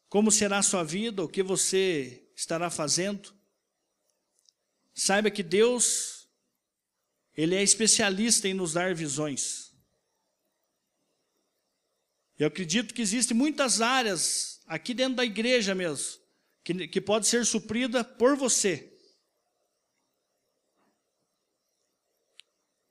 como 0.09 0.31
será 0.31 0.59
a 0.59 0.63
sua 0.63 0.85
vida, 0.85 1.25
o 1.25 1.29
que 1.29 1.43
você 1.43 2.29
estará 2.37 2.69
fazendo. 2.69 3.33
Saiba 4.95 5.31
que 5.31 5.43
Deus, 5.43 6.29
Ele 7.37 7.55
é 7.55 7.63
especialista 7.63 8.49
em 8.49 8.55
nos 8.55 8.73
dar 8.73 8.95
visões. 8.95 9.73
Eu 12.39 12.49
acredito 12.49 12.93
que 12.93 13.03
existem 13.03 13.37
muitas 13.37 13.81
áreas, 13.81 14.61
aqui 14.67 14.95
dentro 14.95 15.17
da 15.17 15.25
igreja 15.25 15.75
mesmo, 15.75 16.21
que, 16.65 16.89
que 16.89 17.01
pode 17.01 17.27
ser 17.27 17.47
suprida 17.47 18.05
por 18.05 18.37
você. 18.37 18.93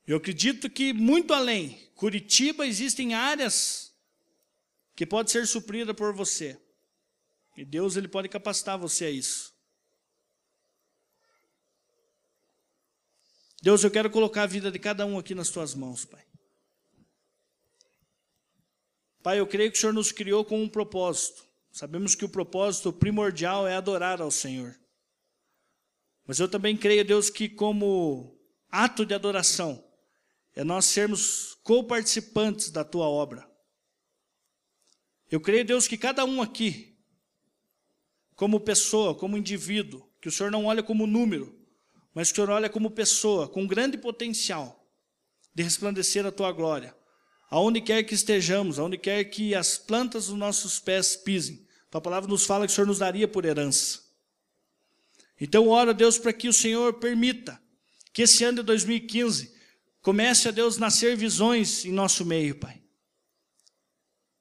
Eu 0.06 0.18
acredito 0.18 0.70
que 0.70 0.94
muito 0.94 1.34
além, 1.34 1.90
Curitiba 1.96 2.66
existem 2.66 3.14
áreas 3.14 3.96
que 4.96 5.06
pode 5.06 5.32
ser 5.32 5.48
suprida 5.48 5.94
por 5.94 6.14
você. 6.14 6.60
E 7.56 7.64
Deus 7.64 7.96
ele 7.96 8.08
pode 8.08 8.28
capacitar 8.28 8.78
você 8.78 9.06
a 9.06 9.10
isso. 9.12 9.54
Deus, 13.62 13.84
eu 13.84 13.92
quero 13.92 14.10
colocar 14.10 14.44
a 14.44 14.48
vida 14.48 14.72
de 14.72 14.80
cada 14.80 15.06
um 15.06 15.20
aqui 15.20 15.36
nas 15.36 15.50
tuas 15.50 15.76
mãos, 15.76 16.04
Pai. 16.04 16.26
Pai, 19.22 19.40
eu 19.40 19.46
creio 19.46 19.72
que 19.72 19.78
o 19.78 19.80
Senhor 19.80 19.94
nos 19.94 20.12
criou 20.12 20.44
com 20.44 20.64
um 20.64 20.68
propósito. 20.68 21.46
Sabemos 21.72 22.16
que 22.16 22.26
o 22.26 22.30
propósito 22.30 22.92
primordial 22.92 23.68
é 23.68 23.76
adorar 23.76 24.20
ao 24.20 24.32
Senhor. 24.32 24.76
Mas 26.26 26.40
eu 26.40 26.50
também 26.50 26.76
creio, 26.76 27.06
Deus, 27.06 27.30
que 27.30 27.48
como 27.48 28.36
ato 28.68 29.06
de 29.06 29.14
adoração, 29.14 29.84
é 30.56 30.64
nós 30.64 30.86
sermos 30.86 31.54
co-participantes 31.64 32.72
da 32.72 32.84
tua 32.84 33.08
obra. 33.08 33.48
Eu 35.30 35.40
creio, 35.40 35.64
Deus, 35.64 35.88
que 35.88 36.00
cada 36.00 36.26
um 36.26 36.42
aqui, 36.42 36.98
como 38.36 38.60
pessoa, 38.60 39.14
como 39.14 39.38
indivíduo, 39.38 40.10
que 40.20 40.28
o 40.28 40.32
Senhor 40.32 40.52
não 40.52 40.66
olha 40.66 40.82
como 40.82 41.06
número, 41.06 41.61
mas 42.14 42.32
o 42.32 42.36
Senhor 42.36 42.50
olha 42.50 42.70
como 42.70 42.92
pessoa, 42.92 43.48
com 43.48 43.66
grande 43.68 43.98
potencial 43.98 44.86
de 45.54 45.64
resplandecer 45.64 46.26
a 46.26 46.32
tua 46.32 46.52
glória 46.52 46.96
aonde 47.52 47.82
quer 47.82 48.02
que 48.04 48.16
estejamos, 48.16 48.80
aonde 48.80 48.98
quer 48.98 49.26
que 49.26 49.54
as 49.54 49.78
plantas 49.78 50.28
dos 50.28 50.38
nossos 50.38 50.80
pés 50.80 51.18
pisem. 51.18 51.68
A 51.92 52.00
palavra 52.00 52.30
nos 52.30 52.46
fala 52.46 52.66
que 52.66 52.72
o 52.72 52.76
Senhor 52.76 52.88
nos 52.88 53.00
daria 53.00 53.28
por 53.28 53.44
herança. 53.44 54.00
Então, 55.40 55.68
oro 55.68 55.90
a 55.90 55.94
Deus 55.94 56.18
para 56.18 56.32
que 56.32 56.48
o 56.48 56.54
Senhor 56.54 56.94
permita 56.94 57.62
que 58.14 58.22
esse 58.22 58.46
ano 58.46 58.60
de 58.60 58.64
2015 58.64 59.54
comece 60.02 60.48
a 60.48 60.52
Deus 60.52 60.78
nascer 60.78 61.18
visões 61.18 61.84
em 61.84 61.92
nosso 61.92 62.24
meio, 62.24 62.56
Pai. 62.56 62.82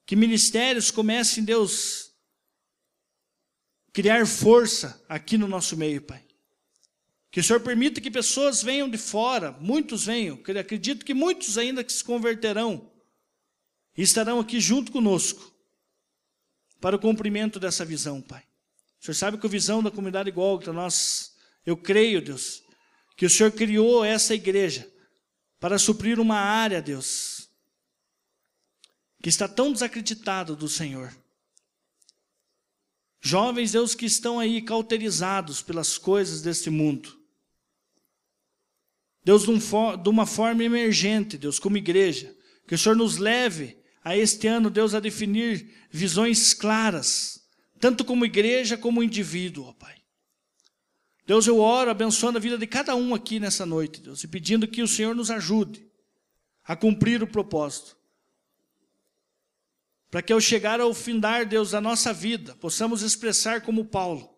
Que 0.07 0.15
ministérios 0.15 0.93
comecem, 0.93 1.43
Deus, 1.43 2.13
criar 3.93 4.25
força 4.25 5.05
aqui 5.09 5.37
no 5.37 5.49
nosso 5.49 5.77
meio, 5.77 6.03
Pai. 6.03 6.25
Que 7.31 7.41
o 7.41 7.45
Senhor 7.45 7.61
permita 7.61 8.01
que 8.01 8.11
pessoas 8.11 8.63
venham 8.63 8.89
de 8.89 8.99
fora, 8.99 9.53
muitos 9.61 10.07
venham, 10.07 10.41
acredito 10.59 11.05
que 11.05 11.15
muitos 11.15 11.57
ainda 11.57 11.85
que 11.85 11.93
se 11.93 12.03
converterão, 12.03 12.91
e 13.97 14.03
estarão 14.03 14.41
aqui 14.41 14.61
junto 14.61 14.91
conosco 14.91 15.55
para 16.81 16.97
o 16.97 16.99
cumprimento 16.99 17.61
dessa 17.61 17.85
visão, 17.85 18.21
Pai. 18.21 18.43
O 19.01 19.05
Senhor 19.05 19.15
sabe 19.15 19.39
que 19.39 19.47
a 19.47 19.51
visão 19.51 19.83
da 19.83 19.91
comunidade 19.91 20.31
Gólgota, 20.31 20.73
nós, 20.73 21.37
eu 21.65 21.77
creio, 21.77 22.21
Deus, 22.21 22.63
que 23.17 23.27
o 23.27 23.31
Senhor 23.31 23.53
criou 23.53 24.05
essa 24.05 24.35
igreja 24.35 24.91
para 25.61 25.79
suprir 25.79 26.19
uma 26.19 26.39
área, 26.39 26.83
Deus, 26.83 27.49
que 29.23 29.29
está 29.29 29.47
tão 29.47 29.73
desacreditado 29.73 30.57
do 30.57 30.69
Senhor. 30.69 31.15
Jovens, 33.21 33.73
Deus, 33.73 33.95
que 33.95 34.07
estão 34.07 34.41
aí 34.41 34.63
cauterizados 34.63 35.61
pelas 35.61 35.99
coisas 35.99 36.41
deste 36.41 36.71
mundo. 36.71 37.20
Deus, 39.25 39.45
de 39.45 40.09
uma 40.09 40.27
forma 40.27 40.65
emergente, 40.65 41.37
Deus, 41.37 41.59
como 41.59 41.77
igreja, 41.77 42.35
que 42.67 42.75
o 42.75 42.79
Senhor 42.79 42.95
nos 42.95 43.19
leve 43.19 43.79
a 44.03 44.17
este 44.17 44.47
ano, 44.47 44.71
Deus, 44.71 44.95
a 44.95 45.01
definir 45.01 45.71
visões 45.91 46.55
claras 46.55 47.41
tanto 47.81 48.05
como 48.05 48.27
igreja 48.27 48.77
como 48.77 49.03
indivíduo, 49.03 49.65
ó 49.65 49.73
Pai. 49.73 49.97
Deus, 51.27 51.47
eu 51.47 51.59
oro 51.59 51.91
abençoando 51.91 52.37
a 52.37 52.41
vida 52.41 52.59
de 52.59 52.67
cada 52.67 52.95
um 52.95 53.15
aqui 53.15 53.41
nessa 53.41 53.65
noite, 53.65 54.01
Deus, 54.01 54.23
e 54.23 54.29
pedindo 54.29 54.69
que 54.69 54.83
o 54.83 54.89
Senhor 54.89 55.15
nos 55.15 55.31
ajude 55.31 55.89
a 56.63 56.77
cumprir 56.77 57.23
o 57.23 57.27
propósito. 57.27 57.97
Para 60.11 60.23
que 60.23 60.33
ao 60.33 60.41
chegar 60.41 60.81
ao 60.81 60.93
findar, 60.93 61.47
Deus, 61.47 61.71
da 61.71 61.81
nossa 61.81 62.13
vida, 62.13 62.55
possamos 62.57 63.01
expressar 63.01 63.63
como 63.63 63.85
Paulo, 63.85 64.29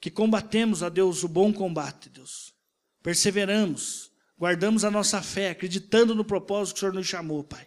que 0.00 0.10
combatemos, 0.10 0.82
a 0.82 0.88
Deus, 0.88 1.22
o 1.22 1.28
bom 1.28 1.52
combate, 1.52 2.10
Deus. 2.10 2.45
Perseveramos, 3.06 4.10
guardamos 4.36 4.82
a 4.82 4.90
nossa 4.90 5.22
fé, 5.22 5.50
acreditando 5.50 6.12
no 6.12 6.24
propósito 6.24 6.74
que 6.74 6.78
o 6.78 6.80
Senhor 6.80 6.92
nos 6.92 7.06
chamou, 7.06 7.44
Pai. 7.44 7.64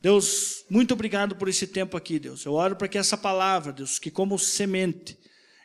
Deus, 0.00 0.64
muito 0.68 0.94
obrigado 0.94 1.36
por 1.36 1.48
esse 1.48 1.64
tempo 1.64 1.96
aqui, 1.96 2.18
Deus. 2.18 2.44
Eu 2.44 2.54
oro 2.54 2.74
para 2.74 2.88
que 2.88 2.98
essa 2.98 3.16
palavra, 3.16 3.72
Deus, 3.72 4.00
que 4.00 4.10
como 4.10 4.36
semente, 4.36 5.16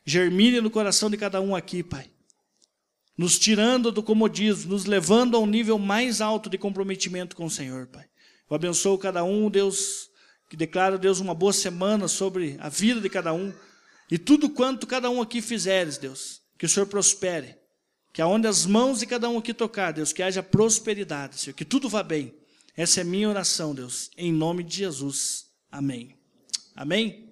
germine 0.05 0.61
no 0.61 0.69
coração 0.69 1.09
de 1.09 1.17
cada 1.17 1.41
um 1.41 1.55
aqui, 1.55 1.81
Pai. 1.81 2.07
Nos 3.17 3.39
tirando 3.39 3.91
do 3.91 4.03
comodismo, 4.03 4.73
nos 4.73 4.85
levando 4.85 5.35
a 5.35 5.39
um 5.39 5.47
nível 5.47 5.79
mais 5.79 6.21
alto 6.21 6.47
de 6.47 6.59
comprometimento 6.59 7.35
com 7.35 7.45
o 7.45 7.49
Senhor, 7.49 7.87
Pai. 7.87 8.05
Eu 8.47 8.55
abençoo 8.55 8.95
cada 8.99 9.23
um, 9.23 9.49
Deus, 9.49 10.07
que 10.51 10.55
declara, 10.55 10.99
Deus, 10.99 11.19
uma 11.19 11.33
boa 11.33 11.51
semana 11.51 12.07
sobre 12.07 12.57
a 12.59 12.69
vida 12.69 13.01
de 13.01 13.09
cada 13.09 13.33
um. 13.33 13.51
E 14.11 14.19
tudo 14.19 14.51
quanto 14.51 14.85
cada 14.85 15.09
um 15.09 15.19
aqui 15.19 15.41
fizeres, 15.41 15.97
Deus, 15.97 16.43
que 16.59 16.67
o 16.67 16.69
Senhor 16.69 16.85
prospere. 16.85 17.64
Que 18.15 18.21
aonde 18.21 18.47
as 18.47 18.65
mãos 18.65 18.99
de 18.99 19.05
cada 19.05 19.27
um 19.27 19.37
aqui 19.37 19.53
tocar, 19.53 19.91
Deus, 19.91 20.13
que 20.13 20.23
haja 20.23 20.41
prosperidade, 20.41 21.37
Senhor, 21.37 21.53
que 21.53 21.65
tudo 21.65 21.89
vá 21.89 22.01
bem. 22.01 22.33
Essa 22.73 23.01
é 23.01 23.03
minha 23.03 23.27
oração, 23.27 23.75
Deus, 23.75 24.09
em 24.15 24.31
nome 24.31 24.63
de 24.63 24.77
Jesus. 24.77 25.47
Amém. 25.69 26.15
Amém? 26.73 27.24